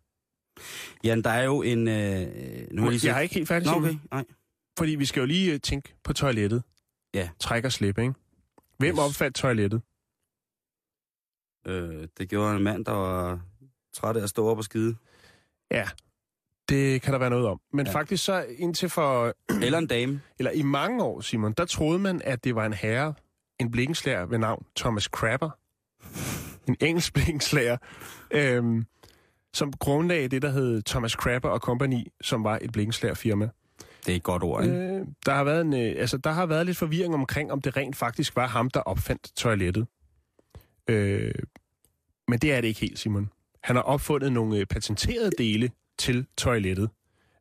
Ja, 1.03 1.15
der 1.23 1.29
er 1.29 1.43
jo 1.43 1.61
en... 1.61 1.87
Øh, 1.87 2.27
nu 2.71 2.81
har 2.83 2.91
jeg, 2.91 3.03
Jeg 3.05 3.13
har 3.13 3.21
ikke 3.21 3.35
helt 3.35 3.47
færdig 3.47 3.67
Nå, 3.71 3.77
okay, 3.77 3.95
nej. 4.11 4.25
Fordi 4.77 4.95
vi 4.95 5.05
skal 5.05 5.19
jo 5.19 5.25
lige 5.25 5.53
øh, 5.53 5.59
tænke 5.59 5.95
på 6.03 6.13
toilettet. 6.13 6.63
Ja. 7.13 7.29
Træk 7.39 7.65
og 7.65 7.71
slip, 7.71 7.97
ikke? 7.97 8.13
Hvem 8.77 8.93
Yes. 8.95 8.99
opfandt 8.99 9.35
toilettet? 9.35 9.81
Øh, 11.67 12.07
det 12.17 12.29
gjorde 12.29 12.55
en 12.57 12.63
mand, 12.63 12.85
der 12.85 12.91
var 12.91 13.41
træt 13.93 14.17
af 14.17 14.23
at 14.23 14.29
stå 14.29 14.47
op 14.47 14.57
og 14.57 14.63
skide. 14.63 14.95
Ja, 15.71 15.87
det 16.69 17.01
kan 17.01 17.13
der 17.13 17.19
være 17.19 17.29
noget 17.29 17.47
om. 17.47 17.59
Men 17.73 17.85
Ja. 17.85 17.91
faktisk 17.91 18.23
så 18.25 18.45
indtil 18.57 18.89
for, 18.89 19.33
Eller 19.65 19.77
en 19.77 19.87
dame. 19.87 20.21
eller 20.39 20.51
i 20.51 20.61
mange 20.61 21.03
år, 21.03 21.21
Simon, 21.21 21.53
der 21.53 21.65
troede 21.65 21.99
man, 21.99 22.21
at 22.23 22.43
det 22.43 22.55
var 22.55 22.65
en 22.65 22.73
herre, 22.73 23.13
en 23.59 23.71
blikkenslager 23.71 24.25
ved 24.25 24.37
navn 24.37 24.65
Thomas 24.77 25.03
Crapper. 25.03 25.49
En 26.67 26.75
engelsk 26.81 27.13
blikkenslager, 27.17 27.77
øhm, 28.31 28.85
som 29.53 29.73
grundlagde 29.73 30.27
det, 30.27 30.41
der 30.41 30.49
hed 30.49 30.81
Thomas 30.81 31.11
Crapper 31.11 31.57
Company, 31.57 32.07
som 32.21 32.43
var 32.43 32.59
et 32.61 32.71
blikkenslagerfirma. 32.71 33.49
Det 34.05 34.11
er 34.11 34.15
et 34.15 34.23
godt 34.23 34.43
ord, 34.43 34.63
ikke? 34.63 34.75
Øh, 34.75 35.05
der, 35.25 35.33
har 35.33 35.43
været 35.43 35.61
en, 35.61 35.73
øh, 35.73 35.95
altså, 35.97 36.17
der 36.17 36.31
har 36.31 36.45
været 36.45 36.65
lidt 36.65 36.77
forvirring 36.77 37.13
omkring, 37.13 37.51
om 37.51 37.61
det 37.61 37.77
rent 37.77 37.95
faktisk 37.95 38.35
var 38.35 38.47
ham, 38.47 38.69
der 38.69 38.79
opfandt 38.79 39.31
toilettet. 39.35 39.87
Øh, 40.89 41.31
men 42.27 42.39
det 42.39 42.53
er 42.53 42.61
det 42.61 42.67
ikke 42.67 42.79
helt, 42.79 42.99
Simon. 42.99 43.29
Han 43.63 43.75
har 43.75 43.83
opfundet 43.83 44.31
nogle 44.31 44.57
øh, 44.57 44.65
patenterede 44.65 45.31
dele 45.37 45.71
til 45.97 46.25
toilettet. 46.37 46.89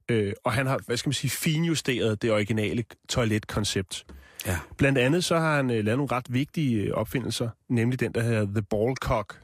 Øh, 0.09 0.33
og 0.45 0.53
han 0.53 0.67
har, 0.67 0.81
hvad 0.87 0.97
skal 0.97 1.09
man 1.09 1.15
sige, 1.15 1.31
finjusteret 1.31 2.23
det 2.23 2.33
originale 2.33 2.85
toiletkoncept. 3.09 4.07
Ja. 4.47 4.59
Blandt 4.77 4.99
andet 4.99 5.25
så 5.25 5.39
har 5.39 5.57
han 5.57 5.71
øh, 5.71 5.85
lavet 5.85 5.99
nogle 5.99 6.13
ret 6.13 6.27
vigtige 6.33 6.83
øh, 6.83 6.93
opfindelser, 6.93 7.49
nemlig 7.69 8.01
den, 8.01 8.13
der 8.13 8.23
hedder 8.23 8.45
The 8.45 8.63
Ball 8.63 8.97
Cock, 8.97 9.41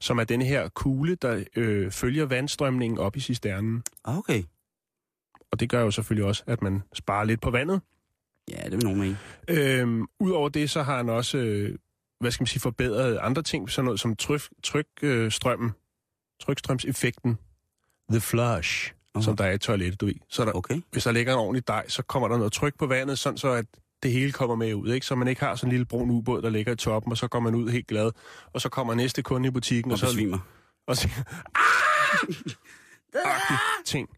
som 0.00 0.18
er 0.18 0.24
denne 0.24 0.44
her 0.44 0.68
kugle, 0.68 1.14
der 1.14 1.44
øh, 1.56 1.90
følger 1.90 2.24
vandstrømningen 2.24 2.98
op 2.98 3.16
i 3.16 3.20
cisternen. 3.20 3.82
Okay. 4.04 4.42
Og 5.52 5.60
det 5.60 5.68
gør 5.68 5.80
jo 5.80 5.90
selvfølgelig 5.90 6.24
også, 6.24 6.42
at 6.46 6.62
man 6.62 6.82
sparer 6.92 7.24
lidt 7.24 7.40
på 7.40 7.50
vandet. 7.50 7.80
Ja, 8.50 8.64
det 8.64 8.72
vil 8.72 8.84
nogen 8.84 9.00
mene. 9.00 9.18
Øhm, 9.48 10.06
Udover 10.20 10.48
det, 10.48 10.70
så 10.70 10.82
har 10.82 10.96
han 10.96 11.08
også, 11.08 11.38
øh, 11.38 11.78
hvad 12.20 12.30
skal 12.30 12.42
man 12.42 12.46
sige, 12.46 12.60
forbedret 12.60 13.18
andre 13.18 13.42
ting, 13.42 13.70
sådan 13.70 13.84
noget 13.84 14.00
som 14.00 14.16
tryk, 14.16 14.40
trykstrømmen, 14.62 15.70
trykstrømseffekten, 16.40 17.38
the 18.10 18.20
flush, 18.20 18.92
Aha. 19.14 19.22
som 19.22 19.36
der 19.36 19.44
er 19.44 19.50
i 19.52 19.58
toilettet, 19.58 20.00
du 20.00 20.06
ved. 20.06 20.14
Så 20.28 20.44
der, 20.44 20.52
Okay. 20.52 20.80
hvis 20.92 21.04
der 21.04 21.12
ligger 21.12 21.32
en 21.32 21.38
ordentlig 21.38 21.68
dej, 21.68 21.88
så 21.88 22.02
kommer 22.02 22.28
der 22.28 22.36
noget 22.36 22.52
tryk 22.52 22.78
på 22.78 22.86
vandet, 22.86 23.18
sådan 23.18 23.38
så 23.38 23.48
at 23.52 23.64
det 24.02 24.12
hele 24.12 24.32
kommer 24.32 24.56
med 24.56 24.74
ud, 24.74 24.92
ikke? 24.92 25.06
Så 25.06 25.14
man 25.14 25.28
ikke 25.28 25.40
har 25.40 25.54
sådan 25.54 25.68
en 25.68 25.72
lille 25.72 25.86
brun 25.86 26.10
ubåd, 26.10 26.42
der 26.42 26.50
ligger 26.50 26.72
i 26.72 26.76
toppen, 26.76 27.12
og 27.12 27.16
så 27.18 27.28
går 27.28 27.40
man 27.40 27.54
ud 27.54 27.70
helt 27.70 27.86
glad, 27.86 28.10
og 28.52 28.60
så 28.60 28.68
kommer 28.68 28.94
næste 28.94 29.22
kunde 29.22 29.48
i 29.48 29.50
butikken, 29.50 29.90
Og 29.90 29.94
og, 29.94 29.98
så 29.98 30.06
besvimer. 30.06 30.38
og 30.86 30.96
siger, 30.96 31.14
ah! 33.14 33.58
ting. 33.84 34.08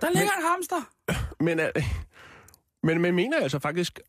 Der 0.00 0.08
ligger 0.10 0.30
en 0.32 0.44
hamster! 0.50 0.76
Men, 1.44 1.60
øh, 1.60 1.68
men 2.82 3.00
man 3.00 3.14
mener 3.14 3.36
altså 3.40 3.58
faktisk, 3.58 4.00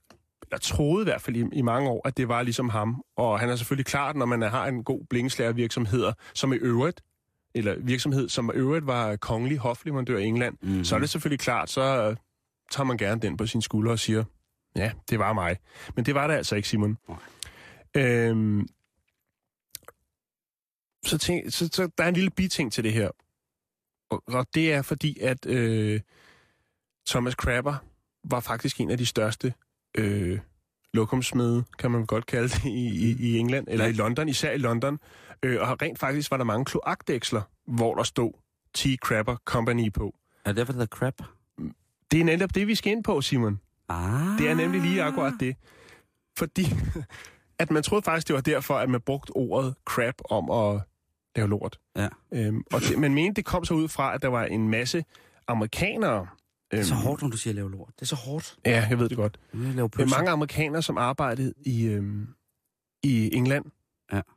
eller 0.43 0.57
troede 0.59 1.01
i 1.01 1.05
hvert 1.05 1.21
fald 1.21 1.35
i, 1.35 1.43
i 1.53 1.61
mange 1.61 1.89
år, 1.89 2.07
at 2.07 2.17
det 2.17 2.27
var 2.27 2.41
ligesom 2.41 2.69
ham. 2.69 3.01
Og 3.17 3.39
han 3.39 3.49
er 3.49 3.55
selvfølgelig 3.55 3.85
klart, 3.85 4.15
når 4.15 4.25
man 4.25 4.41
har 4.41 4.65
en 4.67 4.83
god 4.83 5.05
blinkeslagervirksomhed, 5.09 6.11
som 6.33 6.53
i 6.53 6.55
øvrigt 6.55 7.01
eller 7.55 7.75
virksomhed, 7.79 8.29
som 8.29 8.51
øvrigt 8.53 8.87
var 8.87 9.15
kongelig 9.15 9.57
hofleverandør 9.57 10.17
i 10.17 10.25
England, 10.25 10.57
mm. 10.61 10.83
så 10.83 10.95
er 10.95 10.99
det 10.99 11.09
selvfølgelig 11.09 11.39
klart, 11.39 11.69
så 11.69 11.81
øh, 11.81 12.15
tager 12.71 12.85
man 12.85 12.97
gerne 12.97 13.21
den 13.21 13.37
på 13.37 13.47
sin 13.47 13.61
skulder 13.61 13.91
og 13.91 13.99
siger, 13.99 14.23
ja, 14.75 14.91
det 15.09 15.19
var 15.19 15.33
mig. 15.33 15.57
Men 15.95 16.05
det 16.05 16.15
var 16.15 16.27
det 16.27 16.33
altså 16.33 16.55
ikke, 16.55 16.67
Simon. 16.67 16.97
Nej. 17.09 17.17
Øhm, 17.95 18.67
så, 21.05 21.17
tænk, 21.17 21.51
så, 21.53 21.69
så 21.73 21.89
der 21.97 22.03
er 22.03 22.07
en 22.07 22.13
lille 22.13 22.29
biting 22.29 22.71
til 22.73 22.83
det 22.83 22.93
her. 22.93 23.09
Og, 24.09 24.23
og 24.27 24.47
det 24.53 24.73
er 24.73 24.81
fordi, 24.81 25.19
at 25.19 25.45
øh, 25.45 26.01
Thomas 27.07 27.33
Crapper 27.33 27.75
var 28.23 28.39
faktisk 28.39 28.81
en 28.81 28.91
af 28.91 28.97
de 28.97 29.05
største 29.05 29.53
øh, 29.95 30.39
lokumsmede, 30.93 31.63
kan 31.79 31.91
man 31.91 32.05
godt 32.05 32.25
kalde 32.25 32.47
det, 32.49 32.65
i, 32.65 33.09
i, 33.09 33.15
i 33.19 33.37
England, 33.37 33.67
eller 33.69 33.85
i 33.85 33.91
London, 33.91 34.29
især 34.29 34.51
i 34.51 34.57
London. 34.57 34.99
Øh, 35.43 35.61
og 35.69 35.81
rent 35.81 35.99
faktisk 35.99 36.31
var 36.31 36.37
der 36.37 36.43
mange 36.43 36.65
kloakdæksler, 36.65 37.41
hvor 37.67 37.95
der 37.95 38.03
stod 38.03 38.31
T. 38.75 38.85
Crapper 39.01 39.35
Company 39.45 39.93
på. 39.93 40.15
Er 40.45 40.49
det 40.49 40.57
derfor, 40.57 40.73
det 40.73 40.79
hedder 40.81 40.95
crap? 40.95 41.13
Det 42.11 42.19
er 42.19 42.23
netop 42.23 42.55
det, 42.55 42.67
vi 42.67 42.75
skal 42.75 42.91
ind 42.91 43.03
på, 43.03 43.21
Simon. 43.21 43.59
Ah. 43.89 44.37
Det 44.37 44.49
er 44.49 44.53
nemlig 44.53 44.81
lige 44.81 45.03
akkurat 45.03 45.33
det. 45.39 45.55
Fordi 46.37 46.65
at 47.59 47.71
man 47.71 47.83
troede 47.83 48.03
faktisk, 48.03 48.27
det 48.27 48.33
var 48.33 48.41
derfor, 48.41 48.75
at 48.77 48.89
man 48.89 49.01
brugte 49.01 49.31
ordet 49.31 49.75
crap 49.85 50.15
om 50.29 50.51
at 50.51 50.81
lave 51.35 51.49
lort. 51.49 51.79
Ja. 51.95 52.07
Øhm, 52.33 52.63
og 52.73 52.81
det, 52.81 52.99
man 52.99 53.13
mente, 53.13 53.35
det 53.35 53.45
kom 53.45 53.65
så 53.65 53.73
ud 53.73 53.87
fra, 53.87 54.15
at 54.15 54.21
der 54.21 54.27
var 54.27 54.43
en 54.45 54.69
masse 54.69 55.03
amerikanere... 55.47 56.27
Det 56.71 56.79
er 56.79 56.83
så 56.83 56.93
øhm, 56.93 57.03
hårdt, 57.03 57.21
når 57.21 57.29
du 57.29 57.37
siger 57.37 57.53
lave 57.53 57.71
lort. 57.71 57.89
Det 57.95 58.01
er 58.01 58.05
så 58.05 58.15
hårdt. 58.15 58.57
Ja, 58.65 58.87
jeg 58.89 58.99
ved 58.99 59.09
det 59.09 59.17
godt. 59.17 59.39
Jeg 59.53 59.59
vil 59.61 59.75
lave 59.75 59.87
Det 59.87 59.93
er 59.93 59.97
pølser. 59.97 60.17
mange 60.17 60.31
amerikanere, 60.31 60.81
som 60.81 60.97
arbejdede 60.97 61.53
i, 61.65 61.85
øhm, 61.85 62.27
i 63.03 63.35
England. 63.35 63.65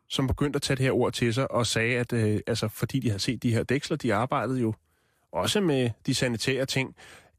Som 0.09 0.27
begyndte 0.27 0.57
at 0.57 0.63
tage 0.63 0.77
det 0.77 0.85
her 0.85 0.93
ord 0.93 1.13
til 1.13 1.35
sig 1.35 1.51
og 1.51 1.67
sagde, 1.67 1.99
at 1.99 2.13
øh, 2.13 2.41
altså, 2.47 2.69
fordi 2.69 2.99
de 2.99 3.09
havde 3.09 3.23
set 3.23 3.43
de 3.43 3.55
her 3.55 3.63
dæksler, 3.63 3.97
de 3.97 4.15
arbejdede 4.15 4.61
jo 4.61 4.75
også 5.33 5.61
med 5.61 5.91
de 6.07 6.15
sanitære 6.15 6.67
ting, 6.67 6.97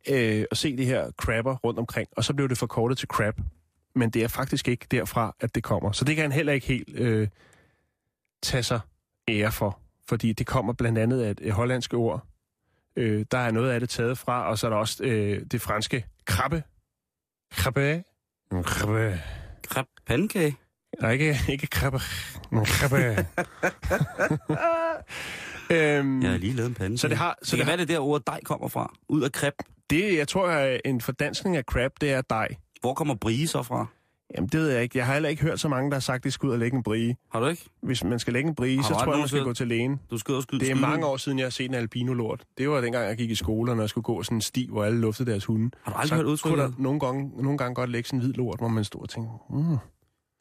øh, 0.10 0.46
og 0.52 0.58
se 0.58 0.78
det 0.78 0.86
her 0.86 1.12
crabber 1.12 1.56
rundt 1.56 1.80
omkring, 1.80 2.10
og 2.12 2.24
så 2.24 2.34
blev 2.34 2.50
det 2.50 2.58
forkortet 2.58 2.98
til 2.98 3.08
crab. 3.08 3.40
Men 3.96 4.10
det 4.10 4.24
er 4.24 4.28
faktisk 4.28 4.68
ikke 4.68 4.88
derfra, 4.92 5.36
at 5.40 5.56
det 5.56 5.64
kommer. 5.64 5.92
Så 5.92 6.06
det 6.06 6.16
kan 6.16 6.22
han 6.22 6.32
heller 6.32 6.54
ikke 6.54 6.68
helt 6.68 6.90
øh, 7.00 7.28
tage 8.44 8.64
sig 8.64 8.80
ære 9.28 9.52
for, 9.52 9.80
fordi 10.08 10.34
det 10.34 10.48
kommer 10.48 10.74
blandt 10.74 10.98
andet 10.98 11.22
af 11.22 11.32
et, 11.32 11.40
et 11.44 11.54
hollandske 11.54 11.98
ord. 11.98 12.28
Øh, 12.96 13.26
der 13.32 13.38
er 13.38 13.52
noget 13.52 13.72
af 13.72 13.80
det 13.80 13.90
taget 13.90 14.18
fra, 14.18 14.50
og 14.50 14.58
så 14.58 14.68
er 14.68 14.70
der 14.70 14.78
også 14.78 15.04
øh, 15.04 15.42
det 15.52 15.62
franske 15.62 16.06
krabbe. 16.26 16.64
Krabbe. 17.52 18.04
Krabbe. 18.64 19.22
Crap 19.68 19.86
pandekage. 20.06 20.58
Nej, 21.02 21.12
ikke, 21.12 21.36
ikke 21.50 21.68
krabbe. 21.68 22.00
men 22.52 22.66
Krabbe. 22.66 22.98
øhm, 25.72 26.22
Jeg 26.22 26.32
har 26.32 26.38
lige 26.38 26.54
lavet 26.54 26.68
en 26.70 26.76
pandekage. 26.76 26.98
Så 26.98 27.08
det 27.08 27.18
har- 27.18 27.38
så 27.44 27.50
så 27.50 27.56
det 27.56 27.60
det 27.60 27.66
kan 27.66 27.68
være, 27.68 27.78
det 27.78 27.88
der 27.88 28.00
ord 28.00 28.22
dej 28.28 28.40
kommer 28.44 28.68
fra. 28.68 28.94
Ud 29.10 29.22
af 29.22 29.30
crep. 29.30 29.54
det, 29.90 30.18
jeg 30.18 30.28
tror, 30.28 30.48
at 30.48 30.82
en 30.86 31.02
fordanskning 31.02 31.58
af 31.58 31.64
crab, 31.64 31.92
det 32.02 32.12
er 32.12 32.22
dej. 32.22 32.48
Hvor 32.82 32.94
kommer 32.94 33.16
brie 33.16 33.48
så 33.48 33.64
fra? 33.64 33.86
Jamen, 34.36 34.48
det 34.50 34.60
ved 34.60 34.70
jeg 34.70 34.84
ikke. 34.84 34.98
Jeg 34.98 35.06
har 35.06 35.14
heller 35.14 35.30
ikke 35.30 35.42
hørt 35.42 35.60
så 35.60 35.68
mange, 35.70 35.90
der 35.92 35.96
har 35.96 36.00
sagt, 36.00 36.18
at 36.18 36.24
de 36.24 36.32
skal 36.32 36.48
ud 36.48 36.54
og 36.54 36.60
lægge 36.60 36.78
en 36.78 36.84
brie. 36.84 37.16
Har 37.32 37.40
du 37.40 37.46
ikke? 37.48 37.66
Hvis 37.84 38.04
man 38.04 38.20
skal 38.20 38.34
lægge 38.34 38.50
en 38.50 38.56
brie, 38.56 38.76
Har 38.76 38.84
så 38.84 38.94
tror 38.94 39.12
jeg, 39.12 39.20
man 39.20 39.28
skal 39.28 39.44
gå 39.44 39.54
til 39.54 39.68
lægen. 39.68 40.00
Du 40.12 40.18
skal 40.18 40.36
også 40.36 40.44
skyde 40.46 40.60
Det 40.60 40.70
er 40.72 40.76
mange 40.76 41.06
år 41.06 41.18
siden, 41.18 41.40
jeg 41.40 41.46
har 41.46 41.50
set 41.50 41.66
en 41.66 41.74
albino-lort. 41.76 42.44
Det 42.58 42.70
var 42.70 42.82
dengang, 42.82 43.06
jeg 43.08 43.18
gik 43.18 43.30
i 43.32 43.36
skole, 43.36 43.72
og 43.72 43.76
når 43.76 43.84
jeg 43.84 43.90
skulle 43.90 44.04
gå 44.04 44.24
sådan 44.24 44.38
en 44.38 44.42
sti, 44.42 44.68
hvor 44.72 44.84
alle 44.84 45.00
luftede 45.02 45.32
deres 45.32 45.46
hunde. 45.46 45.72
Har 45.84 45.92
du 45.92 45.98
aldrig 45.98 46.10
så 46.10 46.16
hørt 46.16 46.24
kunne 46.24 46.32
udtrykket? 46.32 46.60
der 46.60 46.72
nogle 46.78 47.00
gange, 47.00 47.32
nogle 47.44 47.58
gange 47.58 47.76
godt 47.76 47.90
lægge 47.90 48.08
sådan 48.08 48.20
en 48.20 48.26
hvid 48.26 48.34
lort, 48.34 48.60
hvor 48.60 48.68
man 48.68 48.84
stod 48.84 49.02
og 49.02 49.10
tænkte, 49.10 49.32
mm, 49.50 49.78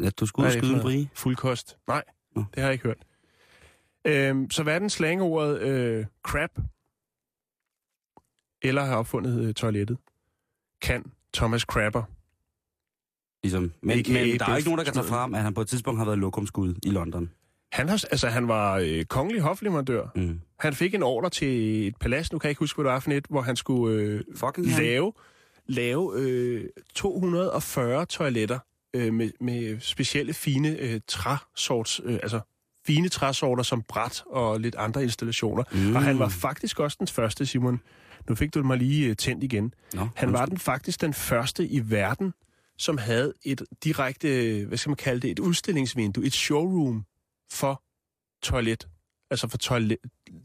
Ja, 0.00 0.10
du 0.10 0.26
skulle 0.26 0.52
skyde 0.52 0.74
en 0.74 0.80
brie. 0.80 1.08
Fuldkost. 1.14 1.78
Nej, 1.86 2.04
Nå. 2.34 2.44
det 2.54 2.62
har 2.62 2.68
jeg 2.68 2.72
ikke 2.72 2.84
hørt. 2.84 2.98
Øhm, 4.04 4.50
så 4.50 4.62
hvad 4.62 4.74
er 4.74 4.78
den 4.78 4.90
slangeordet 4.90 5.60
øh, 5.60 6.06
crap? 6.22 6.50
Eller 8.62 8.84
har 8.84 8.96
opfundet 8.96 9.44
øh, 9.44 9.54
toilettet? 9.54 9.98
Kan 10.82 11.04
Thomas 11.34 11.62
Crapper. 11.62 12.02
Ligesom. 13.42 13.72
Men, 13.82 13.98
A.k.a. 13.98 14.12
men 14.12 14.38
der 14.38 14.46
er 14.46 14.56
ikke 14.56 14.68
nogen, 14.68 14.78
der 14.78 14.84
kan 14.84 14.94
tage 14.94 15.06
frem, 15.06 15.34
at 15.34 15.42
han 15.42 15.54
på 15.54 15.60
et 15.60 15.68
tidspunkt 15.68 15.98
har 15.98 16.04
været 16.04 16.18
lokumskud 16.18 16.74
i 16.82 16.90
London. 16.90 17.30
Han, 17.72 17.88
har, 17.88 18.04
altså, 18.10 18.28
han 18.28 18.48
var 18.48 18.78
øh, 18.84 19.04
kongelig 19.04 19.42
hofleverandør. 19.42 20.06
Mm. 20.14 20.40
Han 20.58 20.74
fik 20.74 20.94
en 20.94 21.02
ordre 21.02 21.30
til 21.30 21.86
et 21.88 21.96
palads, 21.96 22.32
nu 22.32 22.38
kan 22.38 22.46
jeg 22.46 22.50
ikke 22.50 22.58
huske, 22.58 22.76
hvad 22.76 22.84
det 22.84 22.92
var 22.94 23.00
for 23.00 23.10
et, 23.10 23.26
hvor 23.30 23.40
han 23.40 23.56
skulle 23.56 24.02
øh, 24.02 24.24
Fucking 24.36 24.66
lave, 24.66 25.12
lave 25.66 26.12
øh, 26.16 26.64
240 26.94 28.06
toiletter 28.06 28.58
øh, 28.96 29.14
med, 29.14 29.30
med 29.40 29.80
specielle 29.80 30.34
fine 30.34 30.68
øh, 30.68 31.00
træsorts, 31.08 32.00
øh, 32.04 32.14
altså 32.22 32.40
fine 32.86 33.08
træsorter 33.08 33.62
som 33.62 33.82
bræt 33.82 34.22
og 34.26 34.60
lidt 34.60 34.74
andre 34.74 35.02
installationer. 35.02 35.64
Mm. 35.72 35.96
Og 35.96 36.02
han 36.02 36.18
var 36.18 36.28
faktisk 36.28 36.80
også 36.80 36.96
den 37.00 37.08
første, 37.08 37.46
Simon. 37.46 37.80
Nu 38.28 38.34
fik 38.34 38.54
du 38.54 38.62
mig 38.62 38.78
lige 38.78 39.08
øh, 39.08 39.16
tændt 39.16 39.44
igen. 39.44 39.74
Nå, 39.94 40.08
Han 40.16 40.32
var 40.32 40.46
den 40.46 40.58
faktisk 40.58 41.00
den 41.00 41.14
første 41.14 41.66
i 41.66 41.90
verden, 41.90 42.34
som 42.78 42.98
havde 42.98 43.32
et 43.44 43.62
direkte, 43.84 44.64
hvad 44.68 44.78
skal 44.78 44.90
man 44.90 44.96
kalde 44.96 45.20
det, 45.20 45.30
et 45.30 45.38
udstillingsvindue, 45.38 46.24
et 46.26 46.32
showroom 46.32 47.04
for 47.52 47.82
toilet. 48.42 48.88
Altså 49.30 49.48
for 49.48 49.58
toilet, 49.58 49.98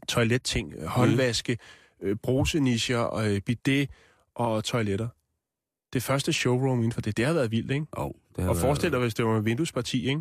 toiletting, 0.08 0.86
håndvaske, 0.86 1.58
øh, 2.02 2.16
brusenischer, 2.16 3.14
øh, 3.14 3.40
bidet 3.40 3.90
og 4.34 4.64
toiletter. 4.64 5.08
Det 5.92 6.02
første 6.02 6.32
showroom 6.32 6.78
inden 6.78 6.92
for 6.92 7.00
det, 7.00 7.16
det 7.16 7.26
har 7.26 7.32
været 7.32 7.50
vildt, 7.50 7.70
ikke? 7.70 7.86
Oh, 7.92 8.10
det 8.36 8.48
Og 8.48 8.56
forestil 8.56 8.90
dig, 8.92 9.00
hvis 9.00 9.14
det 9.14 9.24
var 9.24 9.32
med 9.32 9.42
vinduesparti, 9.42 10.08
ikke? 10.08 10.20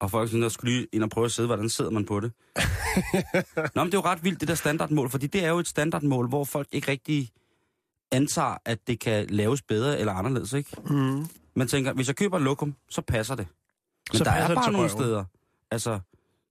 Og 0.00 0.10
folk 0.10 0.28
synes, 0.28 0.42
der 0.42 0.48
skulle 0.48 0.72
lige 0.76 0.86
ind 0.92 1.02
og 1.02 1.10
prøve 1.10 1.24
at 1.24 1.32
sidde, 1.32 1.46
hvordan 1.46 1.68
sidder 1.68 1.90
man 1.90 2.04
på 2.04 2.20
det. 2.20 2.32
Nå, 3.74 3.84
men 3.84 3.86
det 3.86 3.94
er 3.94 3.98
jo 3.98 4.00
ret 4.04 4.24
vildt, 4.24 4.40
det 4.40 4.48
der 4.48 4.54
standardmål, 4.54 5.10
fordi 5.10 5.26
det 5.26 5.44
er 5.44 5.48
jo 5.48 5.58
et 5.58 5.68
standardmål, 5.68 6.28
hvor 6.28 6.44
folk 6.44 6.68
ikke 6.72 6.90
rigtig 6.90 7.30
antager, 8.12 8.56
at 8.64 8.78
det 8.86 9.00
kan 9.00 9.26
laves 9.30 9.62
bedre 9.62 9.98
eller 10.00 10.12
anderledes, 10.12 10.52
ikke? 10.52 10.70
Mm. 10.90 11.26
Man 11.56 11.68
tænker, 11.68 11.92
hvis 11.92 12.06
jeg 12.08 12.16
køber 12.16 12.38
lokum, 12.38 12.74
så 12.90 13.00
passer 13.02 13.34
det. 13.34 13.46
Men 14.12 14.18
Så 14.18 14.24
der 14.24 14.30
passer 14.30 14.42
er 14.44 14.48
det 14.48 14.54
bare 14.56 14.64
til 14.66 14.72
nogle 14.72 14.88
røven. 14.88 15.02
steder. 15.02 15.24
Altså, 15.70 16.00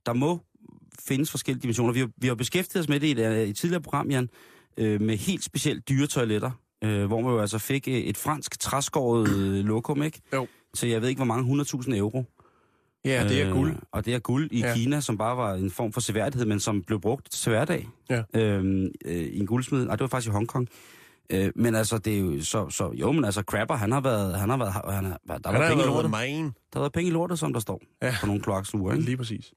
der 0.05 0.13
må 0.13 0.39
findes 1.07 1.31
forskellige 1.31 1.61
dimensioner. 1.61 1.93
Vi 1.93 1.99
har, 1.99 2.09
vi 2.17 2.27
har 2.27 2.35
beskæftiget 2.35 2.83
os 2.83 2.89
med 2.89 2.99
det 2.99 3.07
i 3.07 3.11
et, 3.11 3.19
øh, 3.19 3.37
et 3.49 3.57
tidligere 3.57 3.81
program, 3.81 4.09
Jan, 4.11 4.29
øh, 4.77 5.01
med 5.01 5.17
helt 5.17 5.43
specielt 5.43 5.89
dyre 5.89 6.07
toiletter, 6.07 6.51
øh, 6.83 7.05
hvor 7.05 7.21
man 7.21 7.31
jo 7.31 7.39
altså 7.39 7.57
fik 7.59 7.87
øh, 7.87 7.93
et 7.93 8.17
fransk 8.17 8.59
træskåret 8.59 9.29
øh, 9.29 9.65
lokum, 9.65 10.03
ikke? 10.03 10.21
Jo. 10.33 10.47
Så 10.73 10.87
jeg 10.87 11.01
ved 11.01 11.09
ikke, 11.09 11.19
hvor 11.19 11.25
mange 11.25 11.63
100.000 11.63 11.95
euro. 11.97 12.23
Ja, 13.05 13.23
det 13.29 13.41
er 13.41 13.47
Øh, 13.47 13.53
guld. 13.55 13.75
Og 13.91 14.05
det 14.05 14.13
er 14.15 14.19
guld 14.19 14.49
i 14.51 14.59
Ja. 14.59 14.73
Kina, 14.75 14.99
som 15.01 15.17
bare 15.17 15.37
var 15.37 15.53
en 15.53 15.71
form 15.71 15.93
for 15.93 16.01
seværdighed, 16.01 16.45
men 16.45 16.59
som 16.59 16.83
blev 16.83 17.01
brugt 17.01 17.31
til 17.31 17.49
hverdag. 17.49 17.87
Ja. 18.09 18.23
Øhm, 18.35 18.87
øh, 19.05 19.15
I 19.15 19.39
en 19.39 19.45
guldsmed. 19.45 19.85
Nej, 19.85 19.95
det 19.95 20.01
var 20.01 20.07
faktisk 20.07 20.29
i 20.29 20.31
Hongkong. 20.31 20.67
Øh, 21.29 21.51
men 21.55 21.75
altså, 21.75 21.97
det 21.97 22.15
er 22.15 22.19
jo 22.19 22.43
så, 22.43 22.69
så 22.69 22.91
jo, 22.93 23.11
men 23.11 23.25
altså, 23.25 23.41
Crapper, 23.41 23.75
han 23.75 23.91
har 23.91 24.01
været, 24.01 24.39
han 24.39 24.49
har 24.49 24.57
været, 24.57 24.73
han 24.73 24.83
har, 25.05 25.37
der 25.37 25.49
har 25.51 25.57
været 25.59 25.69
penge 25.71 25.83
i 25.83 25.87
lortet. 25.87 26.11
main. 26.11 26.43
Der 26.45 26.51
har 26.73 26.79
været 26.79 26.93
penge 26.93 27.07
i 27.09 27.13
lortet, 27.13 27.39
som 27.39 27.53
der 27.53 27.59
står 27.59 27.81
Ja. 28.01 28.15
på 28.21 28.25
nogle 28.25 28.41
kloaksuger, 28.41 28.93
ikke? 28.93 29.05
Lige 29.05 29.17
præcis. 29.17 29.51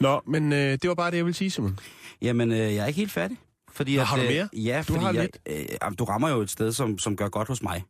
Nå, 0.00 0.20
men 0.26 0.52
øh, 0.52 0.58
det 0.58 0.88
var 0.88 0.94
bare 0.94 1.10
det, 1.10 1.16
jeg 1.16 1.24
ville 1.24 1.36
sige, 1.36 1.50
Simon. 1.50 1.78
Jamen, 2.22 2.52
øh, 2.52 2.58
jeg 2.58 2.76
er 2.76 2.86
ikke 2.86 2.98
helt 2.98 3.12
færdig. 3.12 3.36
Fordi 3.72 3.94
Nå, 3.96 4.00
at, 4.00 4.06
har 4.06 4.16
du 4.16 4.22
øh, 4.22 4.28
mere? 4.28 4.48
Ja, 4.52 4.78
Du 4.88 4.92
fordi 4.92 5.04
har 5.04 5.12
jeg, 5.12 5.28
lidt. 5.46 5.72
øh, 5.84 5.92
du 5.98 6.04
rammer 6.04 6.28
jo 6.30 6.40
et 6.40 6.50
sted, 6.50 6.72
som, 6.72 6.98
som 6.98 7.16
gør 7.16 7.28
godt 7.28 7.48
hos 7.48 7.62
mig. 7.62 7.82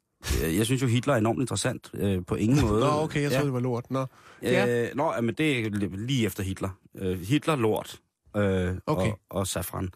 Øh, 0.45 0.57
Jeg 0.57 0.67
synes 0.67 0.83
jo, 0.83 0.87
Hitler 0.87 1.15
er 1.15 1.19
enormt 1.19 1.41
interessant 1.41 1.91
øh, 1.95 2.23
på 2.27 2.35
ingen 2.35 2.61
måde. 2.67 2.81
Nå, 2.81 2.87
okay, 2.91 3.23
jeg 3.23 3.31
troede, 3.31 3.45
det 3.47 3.53
var 3.53 3.61
lort. 3.61 3.91
Nå. 3.91 4.07
Ja. 4.43 4.85
Øh, 4.89 4.97
nå, 4.97 5.13
men 5.23 5.35
det 5.35 5.59
er 5.67 5.71
li- 5.71 5.97
lige 6.07 6.27
efter 6.27 6.43
Hitler. 6.43 6.69
Øh, 6.99 7.21
Hitler, 7.21 7.57
lort 7.57 8.01
øh, 8.37 8.43
Okay. 8.87 9.11
og, 9.11 9.21
og 9.31 9.47
safran. 9.47 9.89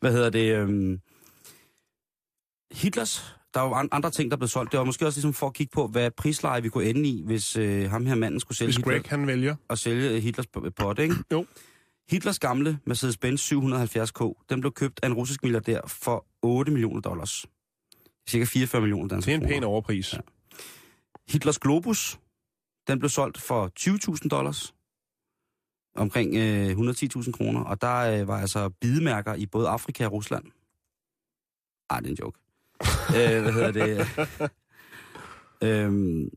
Hvad 0.00 0.12
hedder 0.12 0.30
det? 0.30 0.56
Øh, 0.56 0.98
Hitlers, 2.72 3.36
der 3.54 3.60
er 3.60 3.64
jo 3.64 3.88
andre 3.92 4.10
ting, 4.10 4.30
der 4.30 4.36
blev 4.36 4.48
solgt. 4.48 4.72
Det 4.72 4.78
var 4.78 4.84
måske 4.84 5.06
også 5.06 5.16
ligesom 5.16 5.32
for 5.34 5.46
at 5.46 5.54
kigge 5.54 5.70
på, 5.74 5.86
hvad 5.86 6.10
prisleje 6.10 6.62
vi 6.62 6.68
kunne 6.68 6.84
ende 6.84 7.08
i, 7.08 7.22
hvis 7.26 7.56
øh, 7.56 7.90
ham 7.90 8.06
her 8.06 8.14
manden 8.14 8.40
skulle 8.40 8.58
sælge 8.58 8.66
Hvis 8.68 8.76
Hitler, 8.76 8.92
Greg, 8.92 9.02
han 9.10 9.26
vælger. 9.26 9.56
og 9.68 9.78
sælge 9.78 10.10
øh, 10.10 10.22
Hitlers 10.22 10.46
pot, 10.76 10.98
ikke? 10.98 11.14
Jo. 11.32 11.46
Hitlers 12.10 12.38
gamle 12.38 12.78
Mercedes-Benz 12.90 13.52
770K, 13.52 14.46
den 14.50 14.60
blev 14.60 14.72
købt 14.72 15.00
af 15.02 15.06
en 15.06 15.14
russisk 15.14 15.42
milliardær 15.42 15.80
for 15.86 16.26
8 16.42 16.72
millioner 16.72 17.00
dollars. 17.00 17.46
Cirka 18.28 18.44
44 18.44 18.80
millioner 18.80 19.08
danske 19.08 19.30
Det 19.30 19.34
er 19.34 19.38
en 19.38 19.42
kroner. 19.42 19.56
pæn 19.56 19.64
overpris. 19.64 20.12
Ja. 20.12 20.18
Hitlers 21.28 21.58
Globus, 21.58 22.18
den 22.88 22.98
blev 22.98 23.08
solgt 23.08 23.40
for 23.40 23.70
20.000 24.22 24.28
dollars. 24.28 24.74
Omkring 25.96 26.36
øh, 26.36 26.70
110.000 26.70 27.32
kroner. 27.32 27.60
Og 27.64 27.80
der 27.80 28.20
øh, 28.20 28.28
var 28.28 28.40
altså 28.40 28.68
bidemærker 28.68 29.34
i 29.34 29.46
både 29.46 29.68
Afrika 29.68 30.06
og 30.06 30.12
Rusland. 30.12 30.44
Ej, 31.90 32.00
det 32.00 32.06
er 32.06 32.10
en 32.10 32.16
joke. 32.20 32.38
øh, 33.36 33.42
hvad 33.42 33.52
hedder 33.52 33.72
det? 33.72 34.06
øhm, 35.68 36.30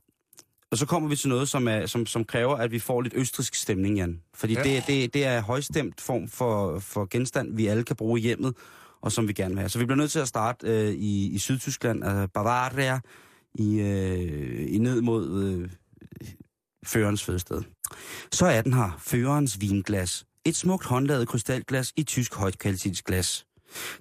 og 0.72 0.78
så 0.78 0.86
kommer 0.86 1.10
vi 1.10 1.16
til 1.16 1.30
noget, 1.30 1.50
som, 1.50 1.68
er, 1.68 1.86
som, 1.86 2.06
som 2.06 2.24
kræver, 2.26 2.56
at 2.56 2.72
vi 2.72 2.80
får 2.80 3.02
lidt 3.02 3.14
østrisk 3.14 3.56
stemning, 3.56 3.98
Jan. 3.98 4.22
Fordi 4.34 4.54
ja. 4.54 4.64
det, 4.64 4.84
det, 4.88 5.14
det 5.14 5.26
er 5.26 5.42
højstemt 5.42 6.02
form 6.02 6.28
for, 6.28 6.80
for 6.80 7.06
genstand, 7.06 7.56
vi 7.56 7.68
alle 7.68 7.84
kan 7.84 7.96
bruge 7.96 8.20
i 8.20 8.24
hjemmet, 8.24 8.56
og 9.02 9.12
som 9.12 9.28
vi 9.28 9.34
gerne 9.34 9.54
vil 9.54 9.60
have. 9.60 9.70
Så 9.70 9.80
vi 9.80 9.86
bliver 9.86 9.98
nødt 9.98 10.12
til 10.12 10.20
at 10.20 10.28
starte 10.28 10.68
øh, 10.68 10.94
i, 10.94 11.32
i 11.32 11.38
Sydtyskland, 11.38 12.04
altså 12.04 12.28
Bavaria, 12.34 13.00
i, 13.56 13.80
øh, 13.80 14.74
i 14.76 14.78
ned 14.78 15.02
mod 15.02 15.44
øh, 15.44 15.70
førerens 16.86 17.24
fødested. 17.24 17.62
Så 18.32 18.46
er 18.46 18.62
den 18.62 18.74
her, 18.74 18.98
førerens 19.00 19.62
vinglas. 19.62 20.26
Et 20.46 20.56
smukt 20.56 20.86
håndlavet 20.86 21.28
krystalglas 21.28 21.94
i 21.96 22.04
tysk 22.04 22.36
højkvalitetsglas. 22.36 23.46